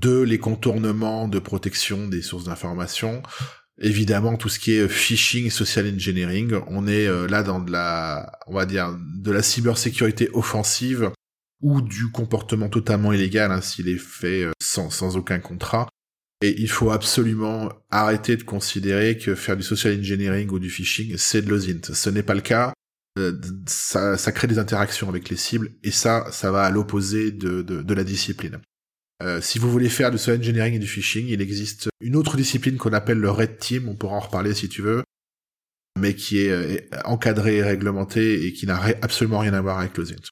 deux, 0.00 0.22
les 0.22 0.38
contournements 0.38 1.28
de 1.28 1.38
protection 1.38 2.06
des 2.08 2.22
sources 2.22 2.44
d'information, 2.44 3.22
évidemment 3.80 4.36
tout 4.36 4.48
ce 4.48 4.58
qui 4.58 4.72
est 4.72 4.88
phishing, 4.88 5.50
social 5.50 5.86
engineering, 5.86 6.54
on 6.68 6.86
est 6.86 7.06
euh, 7.06 7.26
là 7.28 7.42
dans 7.42 7.60
de 7.60 7.70
la, 7.70 8.32
on 8.46 8.54
va 8.54 8.66
dire, 8.66 8.96
de 9.16 9.30
la 9.30 9.42
cybersécurité 9.42 10.28
offensive 10.32 11.10
ou 11.60 11.80
du 11.80 12.10
comportement 12.10 12.68
totalement 12.68 13.12
illégal 13.12 13.50
hein, 13.50 13.60
s'il 13.60 13.88
est 13.88 13.98
fait 13.98 14.44
euh, 14.44 14.52
sans, 14.60 14.90
sans 14.90 15.16
aucun 15.16 15.38
contrat. 15.38 15.88
Et 16.40 16.60
il 16.60 16.70
faut 16.70 16.90
absolument 16.90 17.68
arrêter 17.90 18.36
de 18.36 18.44
considérer 18.44 19.18
que 19.18 19.34
faire 19.34 19.56
du 19.56 19.64
social 19.64 19.98
engineering 19.98 20.48
ou 20.50 20.60
du 20.60 20.70
phishing, 20.70 21.16
c'est 21.16 21.42
de 21.42 21.50
l'OSINT. 21.50 21.92
Ce 21.92 22.10
n'est 22.10 22.22
pas 22.22 22.34
le 22.34 22.42
cas. 22.42 22.72
Euh, 23.18 23.32
ça, 23.66 24.30
crée 24.30 24.46
des 24.46 24.60
interactions 24.60 25.08
avec 25.08 25.28
les 25.30 25.36
cibles 25.36 25.72
et 25.82 25.90
ça, 25.90 26.26
ça 26.30 26.52
va 26.52 26.62
à 26.62 26.70
l'opposé 26.70 27.32
de 27.32 27.94
la 27.94 28.04
discipline. 28.04 28.60
Euh, 29.22 29.40
si 29.40 29.58
vous 29.58 29.70
voulez 29.70 29.88
faire 29.88 30.10
du 30.10 30.18
social 30.18 30.38
engineering 30.38 30.74
et 30.74 30.78
du 30.78 30.86
phishing, 30.86 31.26
il 31.26 31.40
existe 31.40 31.88
une 32.00 32.14
autre 32.14 32.36
discipline 32.36 32.76
qu'on 32.76 32.92
appelle 32.92 33.18
le 33.18 33.30
red 33.30 33.58
team, 33.58 33.88
on 33.88 33.96
pourra 33.96 34.16
en 34.16 34.20
reparler 34.20 34.54
si 34.54 34.68
tu 34.68 34.80
veux, 34.80 35.02
mais 35.98 36.14
qui 36.14 36.38
est 36.38 36.50
euh, 36.50 36.78
encadrée 37.04 37.56
et 37.56 37.62
réglementée 37.62 38.46
et 38.46 38.52
qui 38.52 38.66
n'a 38.66 38.80
absolument 39.02 39.40
rien 39.40 39.54
à 39.54 39.60
voir 39.60 39.80
avec 39.80 39.96
l'OSINT. 39.96 40.30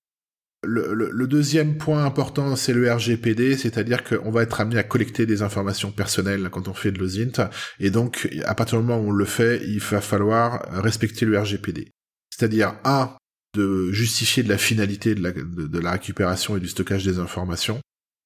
Le, 0.64 0.95
le, 0.95 1.26
deuxième 1.28 1.78
point 1.78 2.05
important, 2.05 2.57
c'est 2.57 2.72
le 2.72 2.93
RGPD, 2.93 3.57
c'est-à-dire 3.57 4.03
qu'on 4.03 4.30
va 4.30 4.43
être 4.43 4.61
amené 4.61 4.78
à 4.78 4.82
collecter 4.82 5.24
des 5.24 5.43
informations 5.43 5.93
personnelles 5.93 6.49
quand 6.51 6.66
on 6.66 6.74
fait 6.74 6.91
de 6.91 6.99
l'OSINT, 6.99 7.51
et 7.78 7.91
donc 7.91 8.28
à 8.45 8.55
partir 8.55 8.80
du 8.80 8.84
moment 8.84 9.01
où 9.01 9.11
on 9.11 9.12
le 9.12 9.24
fait, 9.26 9.62
il 9.64 9.78
va 9.78 10.01
falloir 10.01 10.62
respecter 10.82 11.24
le 11.24 11.39
RGPD. 11.39 11.93
C'est-à-dire, 12.30 12.74
un, 12.84 13.16
de 13.55 13.93
justifier 13.93 14.43
de 14.43 14.49
la 14.49 14.59
finalité 14.59 15.14
de 15.14 15.78
la 15.78 15.91
récupération 15.93 16.57
et 16.57 16.61
du 16.61 16.68
stockage 16.68 17.05
des 17.05 17.20
informations, 17.20 17.80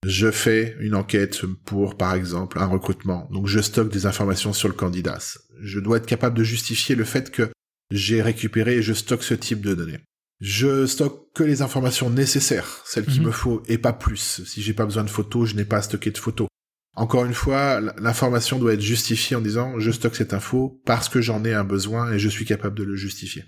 je 0.06 0.30
fais 0.30 0.76
une 0.80 0.94
enquête 0.94 1.42
pour, 1.64 1.96
par 1.96 2.14
exemple, 2.14 2.58
un 2.58 2.66
recrutement. 2.66 3.28
Donc 3.32 3.46
je 3.46 3.60
stocke 3.60 3.92
des 3.92 4.06
informations 4.06 4.52
sur 4.52 4.68
le 4.68 4.74
candidat. 4.74 5.18
Je 5.60 5.78
dois 5.80 5.98
être 5.98 6.06
capable 6.06 6.36
de 6.38 6.44
justifier 6.44 6.94
le 6.94 7.04
fait 7.04 7.30
que 7.30 7.50
j'ai 7.90 8.22
récupéré 8.22 8.76
et 8.76 8.82
je 8.82 8.92
stocke 8.94 9.22
ce 9.22 9.34
type 9.34 9.60
de 9.60 9.74
données. 9.74 10.00
Je 10.40 10.86
stocke 10.86 11.26
que 11.34 11.42
les 11.44 11.60
informations 11.60 12.08
nécessaires, 12.08 12.82
celles 12.86 13.04
qu'il 13.04 13.20
Mhm. 13.20 13.26
me 13.26 13.32
faut, 13.32 13.62
et 13.68 13.76
pas 13.76 13.92
plus. 13.92 14.42
Si 14.46 14.62
j'ai 14.62 14.72
pas 14.72 14.86
besoin 14.86 15.04
de 15.04 15.10
photos, 15.10 15.50
je 15.50 15.54
n'ai 15.56 15.66
pas 15.66 15.78
à 15.78 15.82
stocker 15.82 16.10
de 16.12 16.18
photos. 16.18 16.48
Encore 16.96 17.24
une 17.26 17.34
fois, 17.34 17.80
l'information 17.98 18.58
doit 18.58 18.72
être 18.72 18.80
justifiée 18.80 19.36
en 19.36 19.40
disant 19.42 19.78
je 19.78 19.90
stocke 19.90 20.16
cette 20.16 20.32
info 20.32 20.80
parce 20.86 21.08
que 21.10 21.20
j'en 21.20 21.44
ai 21.44 21.52
un 21.52 21.64
besoin 21.64 22.10
et 22.12 22.18
je 22.18 22.28
suis 22.28 22.44
capable 22.46 22.76
de 22.76 22.84
le 22.84 22.96
justifier. 22.96 23.44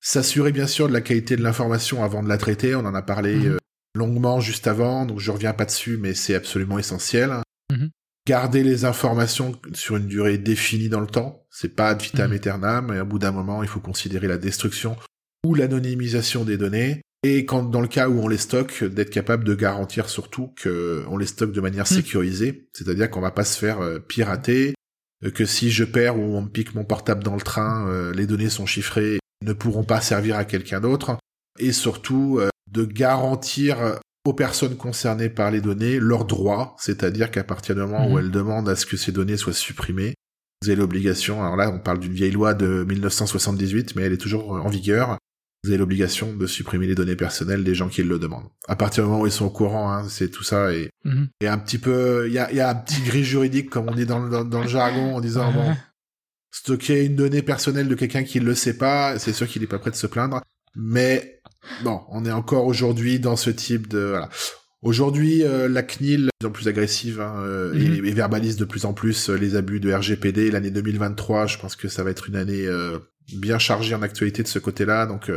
S'assurer 0.00 0.52
bien 0.52 0.66
sûr 0.66 0.88
de 0.88 0.92
la 0.92 1.00
qualité 1.02 1.36
de 1.36 1.42
l'information 1.42 2.02
avant 2.02 2.22
de 2.22 2.28
la 2.28 2.38
traiter, 2.38 2.74
on 2.74 2.80
en 2.86 2.94
a 2.94 3.02
parlé 3.02 3.36
Mhm. 3.36 3.58
Longuement 3.94 4.40
juste 4.40 4.66
avant, 4.66 5.04
donc 5.06 5.18
je 5.20 5.30
reviens 5.30 5.52
pas 5.52 5.64
dessus, 5.64 5.96
mais 5.98 6.14
c'est 6.14 6.34
absolument 6.34 6.78
essentiel. 6.78 7.30
Mhm. 7.70 7.90
Garder 8.26 8.62
les 8.62 8.84
informations 8.84 9.58
sur 9.74 9.96
une 9.96 10.06
durée 10.06 10.38
définie 10.38 10.88
dans 10.88 11.00
le 11.00 11.06
temps, 11.08 11.44
c'est 11.50 11.74
pas 11.74 11.88
ad 11.88 12.00
vitam 12.00 12.28
Mhm. 12.30 12.36
aeternam, 12.36 12.94
et 12.94 13.00
au 13.00 13.04
bout 13.06 13.18
d'un 13.18 13.32
moment, 13.32 13.62
il 13.62 13.68
faut 13.68 13.80
considérer 13.80 14.28
la 14.28 14.38
destruction 14.38 14.96
ou 15.44 15.54
l'anonymisation 15.54 16.44
des 16.44 16.56
données, 16.56 17.02
et 17.24 17.44
quand 17.44 17.64
dans 17.64 17.80
le 17.80 17.88
cas 17.88 18.08
où 18.08 18.20
on 18.20 18.28
les 18.28 18.36
stocke, 18.36 18.84
d'être 18.84 19.10
capable 19.10 19.42
de 19.44 19.54
garantir 19.54 20.08
surtout 20.08 20.52
que 20.56 21.04
on 21.08 21.16
les 21.16 21.26
stocke 21.26 21.52
de 21.52 21.60
manière 21.60 21.84
Mhm. 21.90 21.96
sécurisée, 21.96 22.68
c'est-à-dire 22.72 23.10
qu'on 23.10 23.20
va 23.20 23.32
pas 23.32 23.44
se 23.44 23.58
faire 23.58 23.80
euh, 23.80 23.98
pirater, 23.98 24.74
euh, 25.24 25.30
que 25.30 25.44
si 25.44 25.70
je 25.70 25.84
perds 25.84 26.16
ou 26.16 26.36
on 26.36 26.42
me 26.42 26.48
pique 26.48 26.74
mon 26.74 26.84
portable 26.84 27.24
dans 27.24 27.34
le 27.34 27.40
train, 27.42 27.88
euh, 27.88 28.12
les 28.12 28.26
données 28.26 28.50
sont 28.50 28.66
chiffrées, 28.66 29.18
ne 29.44 29.52
pourront 29.52 29.84
pas 29.84 30.00
servir 30.00 30.36
à 30.36 30.44
quelqu'un 30.44 30.80
d'autre, 30.80 31.16
et 31.58 31.72
surtout 31.72 32.40
de 32.72 32.84
garantir 32.84 33.98
aux 34.24 34.32
personnes 34.34 34.76
concernées 34.76 35.28
par 35.28 35.50
les 35.50 35.60
données 35.60 35.98
leurs 35.98 36.24
droits, 36.24 36.76
c'est-à-dire 36.78 37.30
qu'à 37.30 37.44
partir 37.44 37.74
du 37.74 37.80
moment 37.80 38.06
où 38.06 38.12
Mhm. 38.12 38.18
elles 38.18 38.30
demandent 38.30 38.68
à 38.68 38.76
ce 38.76 38.86
que 38.86 38.96
ces 38.96 39.12
données 39.12 39.36
soient 39.36 39.52
supprimées, 39.52 40.14
vous 40.62 40.68
avez 40.70 40.76
l'obligation, 40.76 41.42
alors 41.42 41.56
là 41.56 41.70
on 41.70 41.80
parle 41.80 41.98
d'une 41.98 42.12
vieille 42.12 42.30
loi 42.30 42.54
de 42.54 42.84
1978, 42.88 43.96
mais 43.96 44.02
elle 44.02 44.12
est 44.12 44.16
toujours 44.18 44.52
en 44.52 44.68
vigueur, 44.68 45.18
vous 45.64 45.70
avez 45.70 45.78
l'obligation 45.78 46.34
de 46.34 46.46
supprimer 46.46 46.86
les 46.86 46.94
données 46.94 47.16
personnelles 47.16 47.64
des 47.64 47.74
gens 47.74 47.88
qui 47.88 48.02
le 48.04 48.18
demandent. 48.20 48.48
À 48.68 48.76
partir 48.76 49.02
du 49.04 49.10
moment 49.10 49.22
où 49.22 49.26
ils 49.26 49.32
sont 49.32 49.46
au 49.46 49.50
courant, 49.50 49.92
hein, 49.92 50.08
c'est 50.08 50.28
tout 50.30 50.44
ça, 50.44 50.72
et, 50.72 50.90
Mhm. 51.04 51.28
et 51.40 51.48
un 51.48 51.58
petit 51.58 51.78
peu, 51.78 52.26
il 52.28 52.32
y 52.32 52.38
a, 52.38 52.48
il 52.52 52.56
y 52.56 52.60
a 52.60 52.70
un 52.70 52.74
petit 52.76 53.02
gris 53.02 53.24
juridique, 53.24 53.70
comme 53.70 53.88
on 53.88 53.94
dit 53.94 54.06
dans, 54.06 54.20
le- 54.20 54.30
dans, 54.30 54.44
dans 54.44 54.62
le 54.62 54.68
jargon, 54.68 55.16
en 55.16 55.20
disant, 55.20 55.52
bon, 55.52 55.74
stocker 56.52 57.06
une 57.06 57.16
donnée 57.16 57.42
personnelle 57.42 57.88
de 57.88 57.94
quelqu'un 57.94 58.22
qui 58.24 58.40
ne 58.40 58.44
le 58.44 58.54
sait 58.54 58.76
pas, 58.76 59.18
c'est 59.18 59.32
sûr 59.32 59.48
qu'il 59.48 59.62
n'est 59.62 59.68
pas 59.68 59.78
prêt 59.78 59.90
de 59.90 59.96
se 59.96 60.06
plaindre. 60.06 60.42
Mais 60.74 61.40
bon, 61.84 62.00
on 62.10 62.24
est 62.24 62.32
encore 62.32 62.66
aujourd'hui 62.66 63.18
dans 63.20 63.36
ce 63.36 63.50
type 63.50 63.88
de 63.88 63.98
voilà. 64.00 64.28
Aujourd'hui, 64.82 65.44
euh, 65.44 65.68
la 65.68 65.82
CNIL 65.84 66.24
est 66.24 66.44
de 66.44 66.48
plus 66.48 66.48
en 66.48 66.50
plus 66.50 66.68
agressive 66.68 67.20
hein, 67.20 67.34
euh, 67.38 67.72
et, 67.74 68.00
Mhm. 68.00 68.04
et 68.06 68.10
verbalise 68.10 68.56
de 68.56 68.64
plus 68.64 68.84
en 68.84 68.92
plus 68.92 69.30
euh, 69.30 69.36
les 69.36 69.54
abus 69.54 69.78
de 69.78 69.92
RGPD. 69.92 70.50
L'année 70.50 70.72
2023, 70.72 71.46
je 71.46 71.58
pense 71.58 71.76
que 71.76 71.86
ça 71.88 72.02
va 72.02 72.10
être 72.10 72.28
une 72.28 72.34
année 72.36 72.66
bien 73.36 73.58
chargée 73.60 73.94
en 73.94 74.02
actualité 74.02 74.42
de 74.42 74.48
ce 74.48 74.58
côté-là. 74.58 75.06
Donc, 75.06 75.30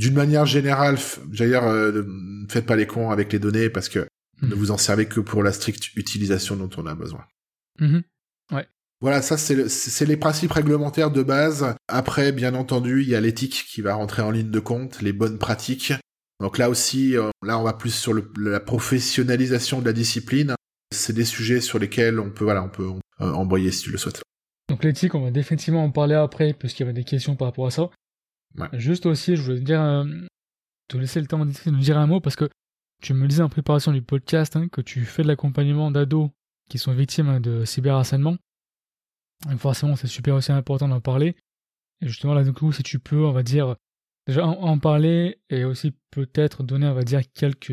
d'une 0.00 0.14
manière 0.14 0.44
générale, 0.46 0.96
f- 0.96 1.18
j'allais 1.30 1.50
dire, 1.52 1.64
euh, 1.68 2.02
ne 2.04 2.48
faites 2.50 2.66
pas 2.66 2.74
les 2.74 2.86
cons 2.88 3.10
avec 3.10 3.32
les 3.32 3.38
données 3.38 3.70
parce 3.70 3.88
que 3.88 4.00
ne 4.42 4.48
Mhm. 4.48 4.54
vous 4.54 4.70
en 4.72 4.76
servez 4.78 5.06
que 5.06 5.20
pour 5.20 5.42
la 5.44 5.52
stricte 5.52 5.94
utilisation 5.94 6.56
dont 6.56 6.70
on 6.76 6.86
a 6.86 6.94
besoin. 6.96 7.24
Mhm. 7.78 8.02
Voilà, 9.00 9.22
ça 9.22 9.38
c'est 9.38 9.54
le- 9.54 9.68
c'est 9.68 10.04
les 10.04 10.16
principes 10.18 10.52
réglementaires 10.52 11.10
de 11.10 11.22
base. 11.22 11.74
Après, 11.88 12.32
bien 12.32 12.54
entendu, 12.54 13.02
il 13.02 13.08
y 13.08 13.14
a 13.14 13.20
l'éthique 13.20 13.64
qui 13.68 13.80
va 13.80 13.94
rentrer 13.94 14.20
en 14.22 14.30
ligne 14.30 14.50
de 14.50 14.60
compte, 14.60 15.00
les 15.00 15.12
bonnes 15.14 15.38
pratiques. 15.38 15.92
Donc 16.40 16.58
là 16.58 16.68
aussi, 16.68 17.16
euh, 17.16 17.30
là 17.42 17.58
on 17.58 17.62
va 17.62 17.72
plus 17.72 17.94
sur 17.94 18.12
le- 18.12 18.30
la 18.38 18.60
professionnalisation 18.60 19.80
de 19.80 19.86
la 19.86 19.92
discipline. 19.92 20.54
C'est 20.94 21.12
des 21.14 21.24
sujets 21.24 21.60
sur 21.60 21.78
lesquels 21.78 22.18
on 22.20 22.30
peut, 22.30 22.44
voilà, 22.44 22.62
on 22.62 22.68
peut 22.68 22.90
euh, 23.20 23.32
embrayer 23.32 23.70
si 23.72 23.82
tu 23.84 23.90
le 23.90 23.98
souhaites. 23.98 24.22
Donc 24.68 24.84
l'éthique, 24.84 25.14
on 25.14 25.22
va 25.22 25.30
définitivement 25.30 25.84
en 25.84 25.90
parler 25.90 26.14
après, 26.14 26.52
puisqu'il 26.52 26.82
y 26.82 26.84
avait 26.84 26.92
des 26.92 27.04
questions 27.04 27.36
par 27.36 27.48
rapport 27.48 27.66
à 27.66 27.70
ça. 27.70 27.90
Ouais. 28.58 28.68
Juste 28.74 29.06
aussi, 29.06 29.36
je 29.36 29.42
voulais 29.42 29.58
te 29.60 29.64
dire, 29.64 29.80
euh, 29.80 30.04
te 30.88 30.96
laisser 30.96 31.20
le 31.20 31.26
temps 31.26 31.44
de 31.44 31.52
nous 31.66 31.78
dire 31.78 31.98
un 31.98 32.06
mot, 32.06 32.20
parce 32.20 32.36
que 32.36 32.48
tu 33.02 33.14
me 33.14 33.26
disais 33.28 33.42
en 33.42 33.48
préparation 33.48 33.92
du 33.92 34.02
podcast 34.02 34.56
hein, 34.56 34.68
que 34.68 34.80
tu 34.80 35.04
fais 35.04 35.22
de 35.22 35.28
l'accompagnement 35.28 35.90
d'ados 35.90 36.30
qui 36.68 36.78
sont 36.78 36.92
victimes 36.92 37.28
hein, 37.28 37.40
de 37.40 37.64
cyberharcèlement. 37.64 38.36
Et 39.50 39.56
forcément, 39.56 39.96
c'est 39.96 40.06
super 40.06 40.34
aussi 40.34 40.52
important 40.52 40.88
d'en 40.88 41.00
parler. 41.00 41.36
Et 42.02 42.08
justement, 42.08 42.34
là, 42.34 42.42
du 42.44 42.52
coup, 42.52 42.72
si 42.72 42.82
tu 42.82 42.98
peux, 42.98 43.24
on 43.24 43.32
va 43.32 43.42
dire, 43.42 43.76
déjà 44.26 44.44
en, 44.46 44.52
en 44.62 44.78
parler 44.78 45.40
et 45.48 45.64
aussi 45.64 45.94
peut-être 46.10 46.62
donner, 46.62 46.86
on 46.86 46.94
va 46.94 47.04
dire, 47.04 47.20
quelques, 47.32 47.72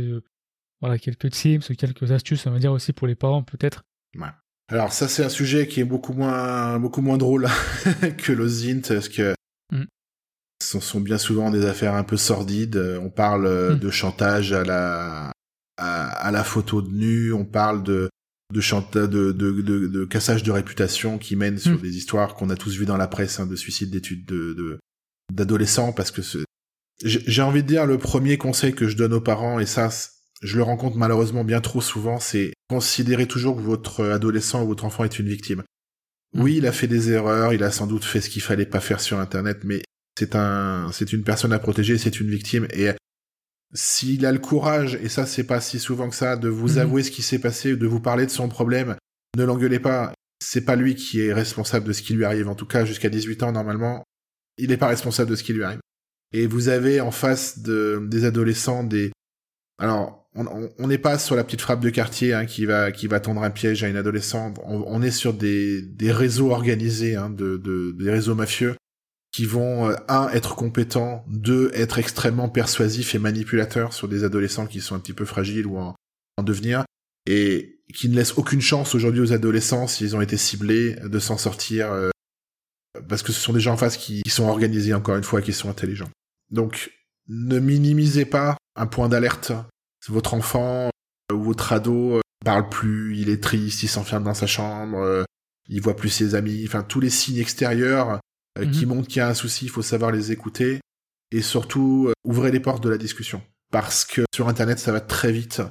voilà, 0.81 0.97
quelques 0.97 1.29
tips, 1.31 1.71
quelques 1.77 2.11
astuces, 2.11 2.45
on 2.47 2.51
va 2.51 2.59
dire 2.59 2.71
aussi 2.71 2.93
pour 2.93 3.07
les 3.07 3.15
parents, 3.15 3.43
peut-être. 3.43 3.83
Alors 4.69 4.91
ça 4.91 5.07
c'est 5.07 5.23
un 5.23 5.29
sujet 5.29 5.65
qui 5.67 5.79
est 5.79 5.85
beaucoup 5.85 6.11
moins 6.11 6.77
beaucoup 6.77 7.01
moins 7.01 7.17
drôle 7.17 7.47
que 8.17 8.33
le 8.33 8.47
Zint 8.49 8.81
parce 8.81 9.07
que 9.07 9.33
Mm. 9.71 9.83
ce 10.61 10.79
sont 10.81 10.99
bien 10.99 11.17
souvent 11.17 11.51
des 11.51 11.65
affaires 11.65 11.93
un 11.93 12.03
peu 12.03 12.17
sordides. 12.17 12.75
On 13.01 13.09
parle 13.09 13.45
euh, 13.45 13.75
Mm. 13.75 13.79
de 13.79 13.89
chantage 13.89 14.51
à 14.51 14.63
la 14.65 15.31
à, 15.77 16.07
à 16.09 16.31
la 16.31 16.43
photo 16.43 16.81
de 16.81 16.89
nu, 16.89 17.31
on 17.31 17.45
parle 17.45 17.81
de 17.83 18.09
de, 18.53 18.61
chanta- 18.61 19.07
de, 19.07 19.31
de, 19.31 19.51
de, 19.61 19.87
de 19.87 20.05
cassage 20.05 20.43
de 20.43 20.51
réputation 20.51 21.17
qui 21.17 21.35
mène 21.35 21.57
sur 21.57 21.73
Mm. 21.77 21.81
des 21.81 21.97
histoires 21.97 22.35
qu'on 22.35 22.49
a 22.49 22.55
tous 22.55 22.75
vues 22.77 22.85
dans 22.85 22.97
la 22.97 23.07
presse 23.07 23.39
hein, 23.39 23.45
de 23.47 23.55
suicides 23.55 23.89
d'études 23.91 24.25
de 24.25 24.53
de- 24.53 24.79
d'adolescents 25.33 25.91
parce 25.91 26.11
que 26.11 26.21
j'ai 27.03 27.41
envie 27.41 27.61
de 27.63 27.67
dire 27.67 27.85
le 27.85 27.97
premier 27.97 28.37
conseil 28.37 28.73
que 28.73 28.87
je 28.87 28.95
donne 28.95 29.13
aux 29.13 29.21
parents 29.21 29.59
et 29.59 29.65
ça 29.65 29.89
je 30.41 30.55
le 30.57 30.63
rencontre 30.63 30.97
malheureusement 30.97 31.43
bien 31.43 31.61
trop 31.61 31.81
souvent, 31.81 32.19
c'est 32.19 32.53
considérer 32.69 33.27
toujours 33.27 33.55
que 33.57 33.61
votre 33.61 34.05
adolescent 34.05 34.63
ou 34.63 34.67
votre 34.67 34.85
enfant 34.85 35.03
est 35.03 35.19
une 35.19 35.27
victime. 35.27 35.63
Mm. 36.33 36.41
Oui, 36.41 36.55
il 36.57 36.65
a 36.67 36.71
fait 36.71 36.87
des 36.87 37.11
erreurs, 37.11 37.53
il 37.53 37.63
a 37.63 37.71
sans 37.71 37.87
doute 37.87 38.05
fait 38.05 38.21
ce 38.21 38.29
qu'il 38.29 38.41
fallait 38.41 38.65
pas 38.65 38.79
faire 38.79 38.99
sur 39.01 39.19
Internet, 39.19 39.59
mais 39.63 39.81
c'est 40.17 40.35
un, 40.35 40.89
c'est 40.93 41.11
une 41.13 41.23
personne 41.23 41.53
à 41.53 41.59
protéger, 41.59 41.97
c'est 41.97 42.19
une 42.19 42.29
victime 42.29 42.67
et 42.71 42.89
s'il 43.73 44.25
a 44.25 44.31
le 44.31 44.39
courage, 44.39 44.95
et 44.95 45.09
ça 45.09 45.25
c'est 45.25 45.43
pas 45.43 45.61
si 45.61 45.79
souvent 45.79 46.09
que 46.09 46.15
ça, 46.15 46.37
de 46.37 46.49
vous 46.49 46.73
mhm. 46.73 46.79
avouer 46.79 47.03
ce 47.03 47.11
qui 47.11 47.21
s'est 47.21 47.39
passé, 47.39 47.75
de 47.75 47.87
vous 47.87 47.99
parler 47.99 48.25
de 48.25 48.31
son 48.31 48.49
problème, 48.49 48.95
ne 49.37 49.43
l'engueulez 49.43 49.79
pas. 49.79 50.13
C'est 50.39 50.65
pas 50.65 50.75
lui 50.75 50.95
qui 50.95 51.21
est 51.21 51.33
responsable 51.33 51.87
de 51.87 51.93
ce 51.93 52.01
qui 52.01 52.13
lui 52.13 52.23
arrive. 52.23 52.47
En 52.47 52.55
tout 52.55 52.67
cas, 52.67 52.85
jusqu'à 52.85 53.09
18 53.09 53.43
ans, 53.43 53.51
normalement, 53.51 54.03
il 54.57 54.69
n'est 54.69 54.77
pas 54.77 54.87
responsable 54.87 55.31
de 55.31 55.35
ce 55.35 55.43
qui 55.43 55.53
lui 55.53 55.63
arrive. 55.63 55.79
Et 56.31 56.45
vous 56.45 56.69
avez 56.69 57.01
en 57.01 57.11
face 57.11 57.59
de, 57.59 58.05
des 58.07 58.25
adolescents 58.25 58.83
des... 58.83 59.11
Alors, 59.79 60.29
on 60.35 60.87
n'est 60.87 60.99
pas 60.99 61.17
sur 61.17 61.35
la 61.35 61.43
petite 61.43 61.61
frappe 61.61 61.79
de 61.79 61.89
quartier 61.89 62.33
hein, 62.33 62.45
qui 62.45 62.65
va 62.65 62.91
qui 62.91 63.07
va 63.07 63.19
tendre 63.19 63.41
un 63.41 63.49
piège 63.49 63.83
à 63.83 63.87
une 63.87 63.95
adolescente. 63.95 64.59
On, 64.63 65.01
est 65.01 65.11
sur 65.11 65.33
des, 65.33 65.81
des 65.81 66.11
réseaux 66.11 66.51
organisés, 66.51 67.15
hein, 67.15 67.31
de, 67.31 67.57
de, 67.57 67.95
des 67.97 68.11
réseaux 68.11 68.35
mafieux 68.35 68.75
qui 69.31 69.45
vont, 69.45 69.89
euh, 69.89 69.95
un, 70.07 70.29
être 70.29 70.55
compétents, 70.55 71.25
deux, 71.27 71.71
être 71.73 71.99
extrêmement 71.99 72.49
persuasifs 72.49 73.15
et 73.15 73.19
manipulateurs 73.19 73.93
sur 73.93 74.07
des 74.07 74.23
adolescents 74.23 74.67
qui 74.67 74.81
sont 74.81 74.95
un 74.95 74.99
petit 74.99 75.13
peu 75.13 75.25
fragiles 75.25 75.67
ou 75.67 75.77
en, 75.77 75.95
devenir, 76.43 76.85
et 77.25 77.79
qui 77.95 78.09
ne 78.09 78.15
laissent 78.15 78.37
aucune 78.37 78.61
chance 78.61 78.93
aujourd'hui 78.93 79.21
aux 79.21 79.33
adolescents, 79.33 79.87
s'ils 79.87 80.15
ont 80.15 80.21
été 80.21 80.37
ciblés, 80.37 80.95
de 81.03 81.19
s'en 81.19 81.37
sortir, 81.37 81.91
euh, 81.91 82.11
parce 83.09 83.23
que 83.23 83.31
ce 83.31 83.41
sont 83.41 83.53
des 83.53 83.59
gens 83.59 83.73
en 83.73 83.77
face 83.77 83.97
qui, 83.97 84.21
sont 84.27 84.45
organisés, 84.45 84.93
encore 84.93 85.15
une 85.15 85.23
fois, 85.23 85.41
qui 85.41 85.51
sont 85.51 85.69
intelligents. 85.69 86.09
Donc, 86.51 86.91
ne 87.27 87.59
minimisez 87.59 88.25
pas 88.25 88.55
un 88.75 88.85
point 88.85 89.09
d'alerte. 89.09 89.51
Votre 90.07 90.35
enfant 90.35 90.89
euh, 91.31 91.35
ou 91.35 91.43
votre 91.43 91.73
ado 91.73 92.21
parle 92.45 92.69
plus, 92.69 93.17
il 93.17 93.29
est 93.29 93.43
triste, 93.43 93.81
il 93.81 93.87
s'enferme 93.87 94.23
dans 94.23 94.35
sa 94.35 94.47
chambre, 94.47 95.25
il 95.67 95.81
voit 95.81 95.95
plus 95.95 96.09
ses 96.09 96.35
amis, 96.35 96.63
enfin 96.65 96.83
tous 96.83 96.99
les 96.99 97.09
signes 97.09 97.39
extérieurs 97.39 98.19
euh, 98.57 98.65
qui 98.65 98.85
mhm. 98.85 98.95
montrent 98.95 99.07
qu'il 99.07 99.17
y 99.17 99.21
a 99.21 99.29
un 99.29 99.33
souci, 99.33 99.65
il 99.65 99.69
faut 99.69 99.81
savoir 99.81 100.11
les 100.11 100.31
écouter 100.31 100.79
et 101.31 101.41
surtout 101.41 102.07
euh, 102.09 102.13
ouvrez 102.23 102.51
les 102.51 102.59
portes 102.59 102.83
de 102.83 102.89
la 102.89 102.97
discussion 102.97 103.41
parce 103.71 104.05
que 104.05 104.21
sur 104.33 104.47
internet 104.47 104.79
ça 104.79 104.91
va 104.91 105.01
très 105.01 105.31
vite 105.31 105.61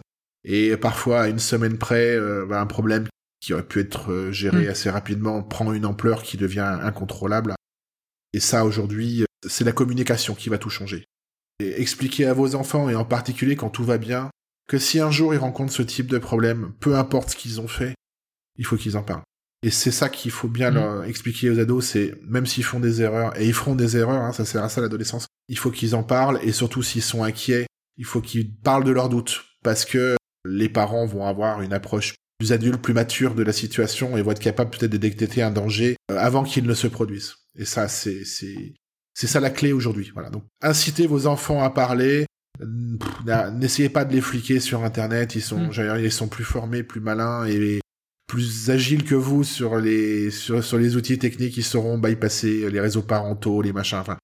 et 0.45 0.76
parfois 0.76 1.22
à 1.22 1.28
une 1.28 1.39
semaine 1.39 1.78
près 1.78 2.14
euh, 2.14 2.45
bah, 2.47 2.61
un 2.61 2.66
problème 2.66 3.07
qui 3.41 3.55
aurait 3.55 3.66
pu 3.66 3.80
être 3.80 4.30
géré 4.30 4.64
mhm. 4.64 4.70
assez 4.70 4.91
rapidement 4.91 5.43
prend 5.43 5.72
une 5.72 5.87
ampleur 5.87 6.22
qui 6.22 6.37
devient 6.37 6.78
incontrôlable 6.82 7.55
et 8.32 8.41
ça 8.41 8.64
aujourd'hui 8.64 9.24
c'est 9.49 9.64
la 9.64 9.72
communication 9.72 10.34
qui 10.34 10.51
va 10.51 10.59
tout 10.59 10.70
changer 10.70 11.07
et 11.59 11.80
expliquez 11.80 12.26
à 12.26 12.34
vos 12.34 12.55
enfants 12.55 12.91
et 12.91 12.95
en 12.95 13.07
particulier 13.07 13.57
quand 13.57 13.70
tout 13.70 13.84
va 13.84 13.97
bien 13.97 14.30
que 14.68 14.78
si 14.78 15.01
un 15.01 15.11
jour 15.11 15.32
ils 15.32 15.39
rencontrent 15.39 15.72
ce 15.72 15.82
type 15.82 16.09
de 16.09 16.18
problème 16.18 16.72
peu 16.80 16.97
importe 16.97 17.30
ce 17.30 17.37
qu'ils 17.37 17.62
ont 17.62 17.68
fait 17.68 17.95
il 18.59 18.66
faut 18.66 18.76
qu'ils 18.76 18.99
en 18.99 19.03
parlent 19.03 19.24
et 19.63 19.71
c'est 19.71 19.91
ça 19.91 20.09
qu'il 20.09 20.31
faut 20.31 20.49
bien 20.49 20.71
mm. 20.71 20.75
leur 20.75 21.05
expliquer 21.05 21.51
aux 21.51 21.59
ados, 21.59 21.85
c'est 21.85 22.15
même 22.23 22.47
s'ils 22.47 22.65
font 22.65 22.81
des 22.81 23.03
erreurs, 23.03 23.39
et 23.41 23.47
ils 23.47 23.55
feront 23.55 23.75
des 23.75 23.97
erreurs, 23.97 24.23
hein, 24.23 24.33
ça 24.33 24.45
sert 24.45 24.63
à 24.63 24.69
ça 24.69 24.81
l'adolescence, 24.81 25.27
il 25.49 25.59
faut 25.59 25.71
qu'ils 25.71 25.95
en 25.95 26.03
parlent, 26.03 26.39
et 26.43 26.53
surtout 26.53 26.83
s'ils 26.83 27.03
sont 27.03 27.23
inquiets, 27.23 27.67
il 27.97 28.05
faut 28.05 28.21
qu'ils 28.21 28.55
parlent 28.55 28.85
de 28.85 28.93
leurs 28.93 29.09
doutes, 29.09 29.45
parce 29.63 29.85
que 29.85 30.17
les 30.47 30.69
parents 30.69 31.07
vont 31.07 31.27
avoir 31.27 31.63
une 31.63 31.73
approche 31.73 32.15
plus 32.39 32.53
adulte, 32.53 32.83
plus 32.83 32.95
mature 32.95 33.35
de 33.35 33.43
la 33.43 33.53
situation, 33.53 34.17
et 34.17 34.23
vont 34.23 34.33
être 34.33 34.41
capables 34.41 34.71
peut-être 34.71 34.93
de 34.93 34.99
détecter 34.99 35.43
un 35.43 35.51
danger 35.51 35.97
euh, 36.11 36.19
avant 36.19 36.45
qu'il 36.45 36.67
ne 36.67 36.75
se 36.75 36.87
produise. 36.87 37.35
Et 37.59 37.65
ça, 37.65 37.89
c'est 37.89 38.25
c'est 38.25 38.75
c'est 39.15 39.27
ça 39.27 39.41
la 39.41 39.51
clé 39.51 39.73
aujourd'hui. 39.73 40.11
Voilà. 40.13 40.29
Donc 40.29 40.45
incitez 40.61 41.07
vos 41.07 41.27
enfants 41.27 41.63
à 41.63 41.71
parler. 41.71 42.27
N'essayez 43.55 43.89
pas 43.89 44.05
de 44.05 44.13
les 44.13 44.21
fliquer 44.21 44.61
sur 44.61 44.85
Internet. 44.85 45.35
Ils 45.35 45.43
sont, 45.43 45.69
mm. 45.69 46.01
ils 46.01 46.13
sont 46.13 46.29
plus 46.29 46.45
formés, 46.45 46.83
plus 46.83 47.01
malins 47.01 47.47
et 47.47 47.81
plus 48.27 48.70
agiles 48.70 49.05
que 49.05 49.14
vous 49.14 49.45
sur 49.45 49.77
les 49.77 50.31
sur, 50.31 50.62
sur 50.62 50.79
les 50.79 50.97
outils 50.97 51.18
techniques 51.18 51.55
qui 51.55 51.62
sauront 51.62 51.99
bypasser 51.99 52.70
les 52.70 52.81
réseaux 52.81 53.03
parentaux, 53.03 53.62
les 53.62 53.72
machins. 53.72 53.99
Enfin, 53.99 54.18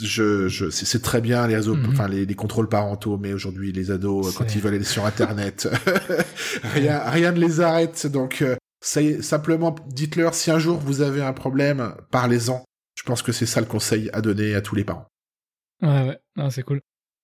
je, 0.00 0.48
je 0.48 0.70
c'est 0.70 1.02
très 1.02 1.20
bien 1.20 1.46
les 1.46 1.56
réseaux, 1.56 1.74
mhm. 1.74 1.90
enfin 1.90 2.08
les, 2.08 2.26
les, 2.26 2.34
contrôles 2.34 2.68
parentaux, 2.68 3.18
mais 3.18 3.32
aujourd'hui 3.32 3.72
les 3.72 3.90
ados 3.90 4.34
quand 4.34 4.54
ils 4.54 4.60
veulent 4.60 4.74
aller 4.74 4.84
sur 4.84 5.04
Internet, 5.04 5.68
rien 6.74 6.98
rien 7.00 7.32
ne 7.32 7.38
les 7.38 7.60
arrête. 7.60 8.06
Donc 8.06 8.42
euh, 8.42 8.56
simplement 8.80 9.74
dites-leur 9.86 10.34
si 10.34 10.50
un 10.50 10.58
jour 10.58 10.78
vous 10.78 11.02
avez 11.02 11.22
un 11.22 11.32
problème, 11.32 11.94
parlez-en. 12.10 12.64
Je 12.94 13.02
pense 13.04 13.22
que 13.22 13.32
c'est 13.32 13.46
ça 13.46 13.60
le 13.60 13.66
conseil 13.66 14.10
à 14.12 14.20
donner 14.20 14.54
à 14.54 14.60
tous 14.60 14.74
les 14.74 14.84
parents. 14.84 15.06
Ouais 15.82 16.18
ouais, 16.36 16.50
c'est 16.50 16.62
cool. 16.62 16.80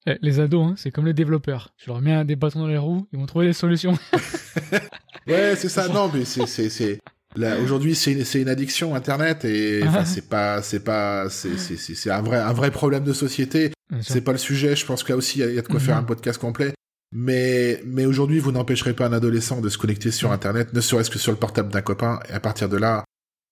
Eh, 0.07 0.17
les 0.23 0.39
ados, 0.39 0.65
hein, 0.65 0.75
c'est 0.77 0.91
comme 0.91 1.07
les 1.07 1.15
développeurs. 1.15 1.71
Tu 1.77 1.89
leur 1.89 2.01
mets 2.01 2.25
des 2.25 2.37
bâtons 2.37 2.61
dans 2.61 2.69
les 2.69 2.79
roues, 2.79 3.07
ils 3.13 3.19
vont 3.19 3.27
trouver 3.27 3.47
des 3.47 3.53
solutions. 3.53 3.99
ouais, 5.27 5.57
c'est 5.57 5.69
ça. 5.69 5.89
Non, 5.89 6.11
mais 6.13 6.25
c'est 6.25 6.47
c'est 6.47 6.71
c'est 6.71 7.01
là 7.35 7.59
aujourd'hui 7.59 7.95
c'est 7.95 8.13
une, 8.13 8.25
c'est 8.25 8.41
une 8.41 8.49
addiction 8.49 8.95
Internet 8.95 9.45
et 9.45 9.83
enfin 9.85 10.05
c'est 10.05 10.29
pas 10.29 10.63
c'est 10.63 10.81
pas 10.81 11.29
c'est 11.29 11.59
c'est 11.59 11.77
c'est 11.77 12.11
un 12.11 12.23
vrai 12.23 12.39
un 12.39 12.53
vrai 12.53 12.71
problème 12.71 13.05
de 13.05 13.13
société. 13.13 13.73
C'est 14.01 14.21
pas 14.21 14.33
le 14.33 14.39
sujet. 14.39 14.77
Je 14.77 14.87
pense 14.87 15.03
que 15.03 15.13
là 15.13 15.17
aussi 15.17 15.41
il 15.41 15.55
y, 15.55 15.59
a 15.59 15.63
de 15.63 15.67
quoi 15.67 15.81
faire 15.81 15.97
mhm. 15.97 16.03
un 16.03 16.07
podcast 16.07 16.41
complet. 16.41 16.73
Mais 17.13 17.81
mais 17.85 18.05
aujourd'hui 18.05 18.39
vous 18.39 18.53
n'empêcherez 18.53 18.95
pas 18.95 19.07
un 19.07 19.13
adolescent 19.13 19.61
de 19.61 19.69
se 19.69 19.79
connecter 19.79 20.11
sur 20.11 20.33
Internet, 20.33 20.73
ne 20.73 20.81
serait-ce 20.81 21.11
que 21.11 21.19
sur 21.19 21.33
le 21.33 21.39
portable 21.39 21.73
d'un 21.73 21.83
copain. 21.83 22.21
Et 22.29 22.33
à 22.33 22.41
partir 22.41 22.69
de 22.69 22.77
là, 22.77 23.05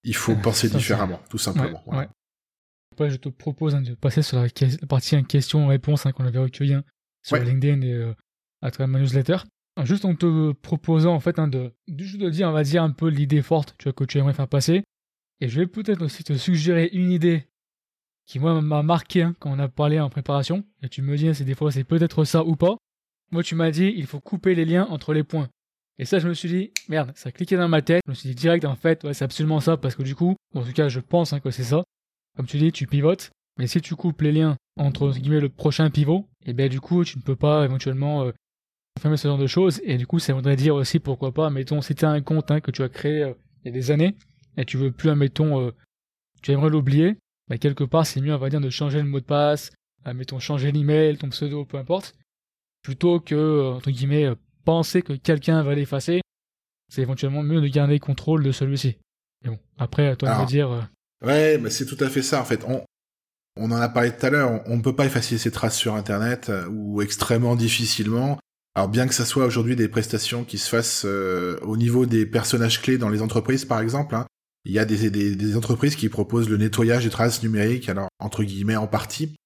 il 0.05 0.15
faut 0.15 0.35
penser 0.37 0.69
différemment, 0.69 1.21
tout 1.31 1.39
simplement. 1.39 1.83
Ouais, 1.87 2.09
après, 2.95 3.11
je 3.11 3.17
te 3.17 3.29
propose 3.29 3.75
hein, 3.75 3.83
de 3.83 3.95
passer 3.95 4.23
sur 4.23 4.41
la, 4.41 4.49
partie 4.89 5.21
question-réponse 5.25 6.07
hein, 6.07 6.13
qu'on 6.13 6.25
avait 6.25 6.39
recueillie 6.39 6.75
hein, 6.75 6.85
sur 7.23 7.37
LinkedIn 7.37 7.81
et 7.83 7.93
euh, 7.93 8.15
à 8.63 8.71
travers 8.71 8.87
ma 8.87 9.01
newsletter. 9.01 9.39
Juste 9.83 10.05
en 10.05 10.15
te 10.15 10.53
proposant 10.53 11.13
en 11.13 11.19
fait 11.19 11.41
de, 11.41 11.73
juste 11.89 12.19
de 12.19 12.31
dire, 12.31 12.49
on 12.49 12.53
va 12.53 12.63
dire 12.63 12.85
un 12.85 12.93
peu 12.93 13.09
l'idée 13.09 13.43
forte 13.43 13.75
tu 13.79 13.85
vois, 13.85 13.93
que 13.93 14.05
tu 14.05 14.19
aimerais 14.19 14.33
faire 14.33 14.47
passer. 14.47 14.85
Et 15.41 15.49
je 15.49 15.59
vais 15.59 15.67
peut-être 15.67 16.03
aussi 16.03 16.23
te 16.23 16.35
suggérer 16.35 16.89
une 16.93 17.11
idée 17.11 17.49
qui 18.27 18.39
moi 18.39 18.63
m'a 18.63 18.85
marqué 18.85 19.29
quand 19.41 19.51
on 19.51 19.59
a 19.59 19.67
parlé 19.67 19.99
en 19.99 20.09
préparation. 20.09 20.65
Et 20.83 20.89
tu 20.89 21.03
me 21.03 21.17
dis 21.17 21.35
si 21.35 21.45
des 21.45 21.57
fois 21.57 21.73
c'est 21.73 21.83
peut-être 21.83 22.23
ça 22.23 22.45
ou 22.45 22.55
pas. 22.55 22.77
Moi 23.33 23.43
tu 23.43 23.57
m'as 23.57 23.73
dit 23.73 23.93
il 23.97 24.07
faut 24.07 24.21
couper 24.21 24.55
les 24.55 24.65
liens 24.65 24.87
entre 24.89 25.13
les 25.13 25.25
points. 25.25 25.49
Et 25.99 26.05
ça 26.05 26.21
je 26.21 26.29
me 26.29 26.35
suis 26.35 26.49
dit 26.49 26.71
merde, 26.89 27.11
ça 27.17 27.31
a 27.31 27.33
cliqué 27.33 27.57
dans 27.57 27.69
ma 27.69 27.83
tête. 27.83 28.03
Je 28.07 28.11
me 28.13 28.15
suis 28.15 28.29
dit 28.29 28.37
direct 28.37 28.65
en 28.65 28.77
fait 28.77 29.03
ouais 29.03 29.15
c'est 29.15 29.25
absolument 29.25 29.59
ça 29.59 29.77
parce 29.77 29.97
que 29.97 30.05
du 30.05 30.15
coup, 30.15 30.37
en 30.55 30.63
tout 30.63 30.73
cas 30.73 30.89
je 30.89 31.01
pense 31.01 31.35
que 31.43 31.51
c'est 31.51 31.65
ça. 31.65 31.83
Comme 32.37 32.47
tu 32.47 32.59
dis, 32.59 32.73
tu 32.73 32.87
pivotes, 32.87 33.31
mais 33.59 33.67
si 33.67 33.81
tu 33.81 33.95
coupes 33.95 34.21
les 34.23 34.33
liens 34.33 34.57
entre 34.77 35.11
guillemets, 35.13 35.41
le 35.41 35.49
prochain 35.49 35.91
pivot, 35.91 36.29
et 36.45 36.51
eh 36.51 36.53
bien 36.53 36.69
du 36.69 36.81
coup, 36.81 37.05
tu 37.05 37.19
ne 37.19 37.23
peux 37.23 37.37
pas 37.37 37.65
éventuellement 37.65 38.25
euh, 38.25 38.33
confirmer 38.97 39.17
ce 39.17 39.29
genre 39.29 39.39
de 39.39 39.47
choses. 39.47 39.81
Et 39.85 39.97
du 39.97 40.07
coup, 40.07 40.19
ça 40.19 40.33
voudrait 40.35 40.57
dire 40.57 40.75
aussi 40.75 40.99
pourquoi 40.99 41.33
pas, 41.33 41.51
mettons, 41.51 41.81
si 41.81 41.95
tu 41.95 42.05
as 42.05 42.11
un 42.11 42.21
compte 42.21 42.51
hein, 42.51 42.61
que 42.61 42.71
tu 42.71 42.83
as 42.83 42.89
créé 42.89 43.23
euh, 43.23 43.35
il 43.65 43.69
y 43.69 43.69
a 43.69 43.73
des 43.73 43.91
années, 43.91 44.17
et 44.57 44.65
tu 44.65 44.77
veux 44.77 44.91
plus, 44.91 45.11
admettons, 45.11 45.61
euh, 45.61 45.71
tu 46.43 46.53
aimerais 46.53 46.71
l'oublier, 46.71 47.17
bah, 47.49 47.59
quelque 47.59 47.85
part, 47.85 48.07
c'est 48.07 48.21
mieux, 48.21 48.35
on 48.35 48.39
va 48.39 48.51
dire, 48.51 48.61
de 48.61 48.71
changer 48.71 48.99
le 48.99 49.09
mot 49.09 49.21
de 49.21 49.25
passe, 49.25 49.71
mettons, 50.15 50.39
changer 50.39 50.71
l'email, 50.71 51.17
ton 51.17 51.31
pseudo, 51.31 51.65
peu 51.65 51.79
importe, 51.79 52.15
plutôt 52.83 53.21
que, 53.21 53.73
entre 53.73 53.91
guillemets, 53.91 54.29
penser 54.65 55.01
que 55.01 55.15
quelqu'un 55.15 55.63
va 55.63 55.75
l'effacer. 55.75 56.21
C'est 56.91 57.01
éventuellement 57.01 57.43
mieux 57.43 57.63
de 57.63 57.69
garder 57.69 57.99
contrôle 57.99 58.43
de 58.45 58.53
celui-ci. 58.53 58.99
Et 59.45 59.49
bon, 59.49 59.59
après, 59.79 60.09
à 60.09 60.17
toi 60.17 60.37
de 60.37 60.43
me 60.43 60.47
dire 60.47 60.91
Ouais, 61.23 61.59
mais 61.59 61.71
c'est 61.71 61.87
tout 61.87 61.97
à 62.01 62.09
fait 62.09 62.23
ça 62.23 62.41
en 62.41 62.45
fait. 62.45 62.65
On, 62.67 62.83
on 63.57 63.71
en 63.71 63.81
a 63.81 63.89
parlé 63.89 64.11
tout 64.11 64.27
à 64.27 64.31
l'heure, 64.31 64.63
on 64.67 64.77
ne 64.77 64.83
peut 64.83 64.97
pas 64.97 65.07
effacer 65.07 65.39
ses 65.39 65.51
traces 65.51 65.77
sur 65.77 65.95
Internet 65.95 66.49
euh, 66.49 66.67
ou 66.69 67.03
extrêmement 67.03 67.57
difficilement. 67.57 68.39
Alors 68.75 68.89
bien 68.89 69.07
que 69.07 69.15
ça 69.15 69.25
soit 69.25 69.47
aujourd'hui 69.47 69.77
des 69.77 69.89
prestations 69.89 70.45
qui 70.45 70.59
se 70.59 70.69
fassent 70.69 71.05
euh, 71.05 71.59
au 71.63 71.77
niveau 71.77 72.07
des 72.07 72.27
personnages 72.27 72.83
clés 72.83 72.99
dans 72.99 73.09
les 73.09 73.23
entreprises 73.23 73.65
par 73.65 73.81
exemple, 73.81 74.17
hein, 74.17 74.27
il 74.65 74.73
y 74.73 74.79
a 74.79 74.85
des, 74.85 75.11
des, 75.11 75.37
des, 75.37 75.57
entreprises 75.57 75.95
qui 75.95 76.09
proposent 76.09 76.49
le 76.49 76.57
nettoyage 76.57 77.05
des 77.05 77.11
traces 77.11 77.43
numériques, 77.43 77.89
alors 77.89 78.09
entre 78.19 78.43
guillemets 78.43 78.77
en 78.77 78.87
partie. 78.87 79.37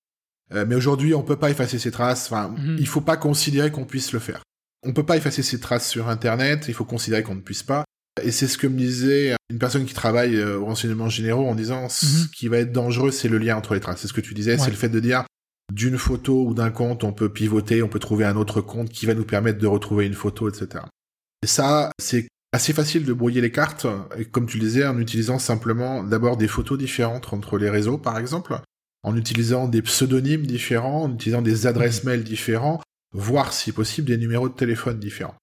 Euh, 0.54 0.64
mais 0.66 0.76
aujourd'hui, 0.76 1.14
on 1.14 1.22
peut 1.22 1.36
pas 1.36 1.50
effacer 1.50 1.78
ces 1.78 1.90
traces. 1.90 2.26
Enfin, 2.26 2.48
mhm. 2.56 2.76
il 2.78 2.86
faut 2.86 3.00
pas 3.00 3.16
considérer 3.16 3.70
qu'on 3.70 3.84
puisse 3.84 4.12
le 4.12 4.18
faire. 4.18 4.42
On 4.84 4.92
peut 4.92 5.04
pas 5.04 5.16
effacer 5.16 5.42
ces 5.42 5.60
traces 5.60 5.88
sur 5.88 6.08
Internet. 6.08 6.66
Il 6.68 6.74
faut 6.74 6.84
considérer 6.84 7.22
qu'on 7.22 7.34
ne 7.34 7.40
puisse 7.40 7.62
pas. 7.62 7.84
Et 8.24 8.30
c'est 8.30 8.46
ce 8.46 8.58
que 8.58 8.66
me 8.66 8.76
disait 8.76 9.34
une 9.50 9.58
personne 9.58 9.84
qui 9.84 9.94
travaille 9.94 10.36
euh, 10.36 10.58
au 10.58 10.66
renseignement 10.66 11.08
généraux 11.08 11.48
en 11.48 11.54
disant 11.54 11.88
ce 11.88 12.06
mhm. 12.06 12.28
qui 12.34 12.48
va 12.48 12.58
être 12.58 12.72
dangereux, 12.72 13.10
c'est 13.10 13.28
le 13.28 13.38
lien 13.38 13.56
entre 13.56 13.74
les 13.74 13.80
traces. 13.80 14.00
C'est 14.00 14.08
ce 14.08 14.12
que 14.12 14.20
tu 14.20 14.34
disais, 14.34 14.58
c'est 14.58 14.70
le 14.70 14.76
fait 14.76 14.88
de 14.88 15.00
dire 15.00 15.24
d'une 15.72 15.98
photo 15.98 16.46
ou 16.46 16.54
d'un 16.54 16.70
compte, 16.70 17.04
on 17.04 17.12
peut 17.12 17.28
pivoter, 17.28 17.82
on 17.82 17.88
peut 17.88 17.98
trouver 17.98 18.24
un 18.24 18.36
autre 18.36 18.60
compte 18.60 18.88
qui 18.88 19.06
va 19.06 19.14
nous 19.14 19.24
permettre 19.24 19.58
de 19.58 19.66
retrouver 19.66 20.06
une 20.06 20.14
photo, 20.14 20.48
etc. 20.48 20.84
Et 21.42 21.46
ça, 21.46 21.90
c'est 22.00 22.26
assez 22.52 22.72
facile 22.72 23.04
de 23.04 23.12
brouiller 23.12 23.40
les 23.40 23.52
cartes, 23.52 23.86
et 24.16 24.24
comme 24.24 24.46
tu 24.46 24.58
le 24.58 24.64
disais, 24.64 24.86
en 24.86 24.98
utilisant 24.98 25.38
simplement 25.38 26.02
d'abord 26.02 26.38
des 26.38 26.48
photos 26.48 26.78
différentes 26.78 27.32
entre 27.34 27.58
les 27.58 27.68
réseaux, 27.68 27.98
par 27.98 28.18
exemple, 28.18 28.58
en 29.02 29.16
utilisant 29.16 29.68
des 29.68 29.82
pseudonymes 29.82 30.46
différents, 30.46 31.04
en 31.04 31.12
utilisant 31.12 31.42
des 31.42 31.66
adresses 31.66 32.02
mhm. 32.02 32.10
mail 32.10 32.24
différents, 32.24 32.80
voire 33.12 33.52
si 33.52 33.72
possible 33.72 34.08
des 34.08 34.16
numéros 34.16 34.48
de 34.48 34.54
téléphone 34.54 34.98
différents. 34.98 35.36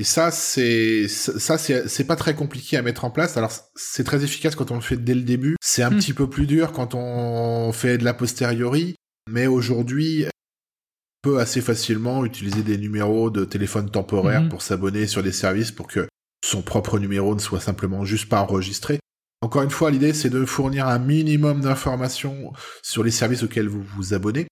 Et 0.00 0.04
ça, 0.04 0.30
c'est 0.30 1.08
ça, 1.08 1.58
c'est 1.58 2.06
pas 2.06 2.14
très 2.14 2.36
compliqué 2.36 2.76
à 2.76 2.82
mettre 2.82 3.04
en 3.04 3.10
place. 3.10 3.36
Alors, 3.36 3.50
c'est 3.74 4.04
très 4.04 4.22
efficace 4.22 4.54
quand 4.54 4.70
on 4.70 4.76
le 4.76 4.80
fait 4.80 4.96
dès 4.96 5.14
le 5.14 5.22
début. 5.22 5.56
C'est 5.60 5.82
un 5.82 5.90
hmm. 5.90 5.98
petit 5.98 6.12
peu 6.12 6.30
plus 6.30 6.46
dur 6.46 6.70
quand 6.70 6.94
on 6.94 7.72
fait 7.72 7.98
de 7.98 8.04
la 8.04 8.14
posteriori. 8.14 8.94
Mais 9.28 9.48
aujourd'hui, 9.48 10.26
on 10.26 11.30
peut 11.30 11.40
assez 11.40 11.60
facilement 11.60 12.24
utiliser 12.24 12.62
des 12.62 12.78
numéros 12.78 13.28
de 13.30 13.44
téléphone 13.44 13.90
temporaire 13.90 14.42
hmm. 14.42 14.48
pour 14.50 14.62
s'abonner 14.62 15.08
sur 15.08 15.24
des 15.24 15.32
services 15.32 15.72
pour 15.72 15.88
que 15.88 16.06
son 16.44 16.62
propre 16.62 17.00
numéro 17.00 17.34
ne 17.34 17.40
soit 17.40 17.60
simplement 17.60 18.04
juste 18.04 18.28
pas 18.28 18.40
enregistré. 18.40 19.00
Encore 19.40 19.62
une 19.62 19.70
fois, 19.70 19.90
l'idée 19.90 20.14
c'est 20.14 20.30
de 20.30 20.44
fournir 20.44 20.86
un 20.86 21.00
minimum 21.00 21.60
d'informations 21.60 22.52
sur 22.82 23.02
les 23.02 23.10
services 23.10 23.42
auxquels 23.42 23.68
vous 23.68 23.82
vous 23.96 24.14
abonnez 24.14 24.46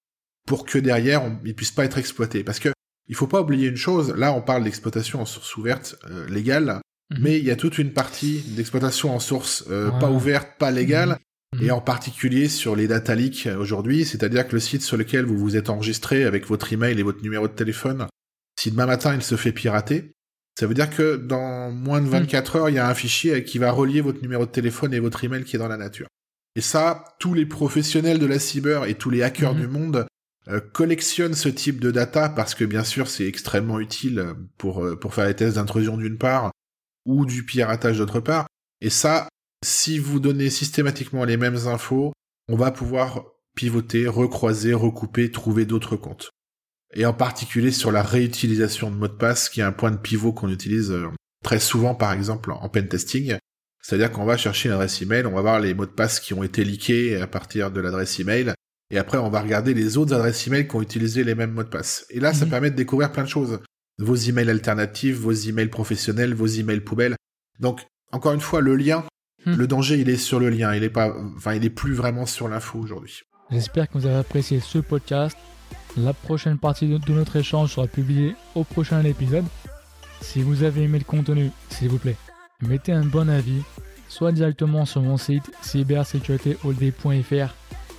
pour 0.46 0.64
que 0.64 0.78
derrière 0.78 1.22
on, 1.22 1.38
ils 1.44 1.54
puissent 1.54 1.70
pas 1.70 1.84
être 1.84 1.98
exploités. 1.98 2.42
Parce 2.42 2.58
que 2.58 2.72
il 3.08 3.14
faut 3.14 3.26
pas 3.26 3.40
oublier 3.40 3.68
une 3.68 3.76
chose. 3.76 4.14
Là, 4.16 4.32
on 4.32 4.42
parle 4.42 4.64
d'exploitation 4.64 5.20
en 5.20 5.26
source 5.26 5.56
ouverte 5.56 5.96
euh, 6.10 6.28
légale, 6.28 6.80
mhm. 7.10 7.18
mais 7.20 7.38
il 7.38 7.44
y 7.44 7.50
a 7.50 7.56
toute 7.56 7.78
une 7.78 7.92
partie 7.92 8.40
d'exploitation 8.56 9.14
en 9.14 9.20
source 9.20 9.64
euh, 9.70 9.90
pas 9.90 10.10
ouverte, 10.10 10.58
pas 10.58 10.70
légale. 10.70 11.18
Mhm. 11.54 11.64
Et 11.64 11.70
en 11.70 11.80
particulier 11.80 12.48
sur 12.48 12.74
les 12.74 12.88
data 12.88 13.14
leaks 13.14 13.48
aujourd'hui, 13.58 14.04
c'est-à-dire 14.04 14.46
que 14.46 14.54
le 14.54 14.60
site 14.60 14.82
sur 14.82 14.96
lequel 14.96 15.24
vous 15.24 15.38
vous 15.38 15.56
êtes 15.56 15.70
enregistré 15.70 16.24
avec 16.24 16.46
votre 16.46 16.72
email 16.72 16.98
et 16.98 17.02
votre 17.02 17.22
numéro 17.22 17.46
de 17.46 17.52
téléphone, 17.52 18.06
si 18.58 18.70
demain 18.70 18.86
matin 18.86 19.14
il 19.14 19.22
se 19.22 19.36
fait 19.36 19.52
pirater, 19.52 20.12
ça 20.58 20.66
veut 20.66 20.74
dire 20.74 20.90
que 20.90 21.16
dans 21.16 21.70
moins 21.70 22.00
de 22.00 22.08
24 22.08 22.56
heures, 22.56 22.68
il 22.70 22.76
y 22.76 22.78
a 22.78 22.88
un 22.88 22.94
fichier 22.94 23.44
qui 23.44 23.58
va 23.58 23.70
relier 23.70 24.00
votre 24.00 24.22
numéro 24.22 24.46
de 24.46 24.50
téléphone 24.50 24.94
et 24.94 25.00
votre 25.00 25.22
email 25.22 25.44
qui 25.44 25.56
est 25.56 25.58
dans 25.58 25.68
la 25.68 25.76
nature. 25.76 26.06
Et 26.56 26.62
ça, 26.62 27.04
tous 27.18 27.34
les 27.34 27.44
professionnels 27.44 28.18
de 28.18 28.24
la 28.24 28.38
cyber 28.38 28.86
et 28.86 28.94
tous 28.94 29.10
les 29.10 29.22
hackers 29.22 29.54
mhm. 29.54 29.60
du 29.60 29.68
monde 29.68 30.06
euh, 30.48 30.60
collectionnent 30.60 31.34
ce 31.34 31.48
type 31.48 31.80
de 31.80 31.90
data 31.90 32.28
parce 32.28 32.54
que 32.54 32.64
bien 32.64 32.84
sûr 32.84 33.08
c'est 33.08 33.26
extrêmement 33.26 33.80
utile 33.80 34.34
pour, 34.58 34.84
euh, 34.84 34.96
pour 34.96 35.14
faire 35.14 35.26
les 35.26 35.34
tests 35.34 35.56
d'intrusion 35.56 35.96
d'une 35.96 36.18
part 36.18 36.50
ou 37.04 37.26
du 37.26 37.44
piratage 37.44 37.98
d'autre 37.98 38.20
part. 38.20 38.46
Et 38.80 38.90
ça, 38.90 39.28
si 39.64 39.98
vous 39.98 40.20
donnez 40.20 40.50
systématiquement 40.50 41.24
les 41.24 41.36
mêmes 41.36 41.66
infos, 41.66 42.12
on 42.48 42.56
va 42.56 42.70
pouvoir 42.70 43.24
pivoter, 43.54 44.06
recroiser, 44.06 44.74
recouper, 44.74 45.30
trouver 45.30 45.64
d'autres 45.64 45.96
comptes 45.96 46.30
et 46.96 47.04
en 47.04 47.12
particulier 47.12 47.70
sur 47.70 47.92
la 47.92 48.02
réutilisation 48.02 48.90
de 48.90 48.96
mots 48.96 49.08
de 49.08 49.12
passe, 49.12 49.48
qui 49.48 49.60
est 49.60 49.64
un 49.64 49.72
point 49.72 49.90
de 49.90 49.96
pivot 49.96 50.32
qu'on 50.32 50.50
utilise 50.50 50.90
euh, 50.90 51.08
très 51.44 51.60
souvent, 51.60 51.94
par 51.94 52.12
exemple, 52.12 52.50
en 52.52 52.68
pen 52.68 52.88
testing. 52.88 53.36
C'est-à-dire 53.82 54.10
qu'on 54.10 54.24
va 54.24 54.36
chercher 54.36 54.68
une 54.68 54.74
adresse 54.74 55.00
email, 55.02 55.26
on 55.26 55.34
va 55.34 55.42
voir 55.42 55.60
les 55.60 55.74
mots 55.74 55.86
de 55.86 55.90
passe 55.90 56.18
qui 56.18 56.34
ont 56.34 56.42
été 56.42 56.64
leakés 56.64 57.20
à 57.20 57.26
partir 57.26 57.70
de 57.70 57.80
l'adresse 57.80 58.18
email, 58.18 58.52
et 58.90 58.98
après 58.98 59.18
on 59.18 59.28
va 59.28 59.40
regarder 59.40 59.74
les 59.74 59.96
autres 59.96 60.14
adresses 60.14 60.46
email 60.46 60.68
qui 60.68 60.76
ont 60.76 60.82
utilisé 60.82 61.24
les 61.24 61.34
mêmes 61.34 61.52
mots 61.52 61.64
de 61.64 61.68
passe. 61.68 62.06
Et 62.10 62.20
là, 62.20 62.32
ça 62.32 62.44
mhm. 62.44 62.50
permet 62.50 62.70
de 62.70 62.76
découvrir 62.76 63.12
plein 63.12 63.24
de 63.24 63.28
choses. 63.28 63.60
Vos 63.98 64.14
emails 64.14 64.50
alternatifs, 64.50 65.16
vos 65.16 65.32
emails 65.32 65.68
professionnels, 65.68 66.34
vos 66.34 66.46
emails 66.46 66.80
poubelles. 66.80 67.16
Donc, 67.60 67.86
encore 68.12 68.32
une 68.32 68.40
fois, 68.40 68.60
le 68.60 68.76
lien, 68.76 69.04
hmm. 69.46 69.54
le 69.54 69.66
danger, 69.66 69.98
il 69.98 70.10
est 70.10 70.16
sur 70.16 70.38
le 70.38 70.50
lien, 70.50 70.74
il 70.74 70.84
est 70.84 70.90
pas, 70.90 71.14
enfin, 71.36 71.54
il 71.54 71.64
est 71.64 71.70
plus 71.70 71.94
vraiment 71.94 72.26
sur 72.26 72.46
l'info 72.48 72.78
aujourd'hui. 72.78 73.22
J'espère 73.50 73.88
que 73.88 73.96
vous 73.96 74.06
avez 74.06 74.16
apprécié 74.16 74.60
ce 74.60 74.78
podcast. 74.78 75.36
La 75.96 76.12
prochaine 76.12 76.58
partie 76.58 76.88
de 76.88 77.12
notre 77.12 77.36
échange 77.36 77.72
sera 77.74 77.86
publiée 77.86 78.34
au 78.54 78.64
prochain 78.64 79.02
épisode. 79.02 79.46
Si 80.20 80.42
vous 80.42 80.62
avez 80.62 80.82
aimé 80.82 80.98
le 80.98 81.04
contenu, 81.04 81.50
s'il 81.70 81.88
vous 81.88 81.98
plaît, 81.98 82.16
mettez 82.60 82.92
un 82.92 83.04
bon 83.04 83.30
avis, 83.30 83.62
soit 84.08 84.32
directement 84.32 84.84
sur 84.84 85.00
mon 85.00 85.16
site 85.16 85.50
cybersécuritéhold.fr 85.62 87.54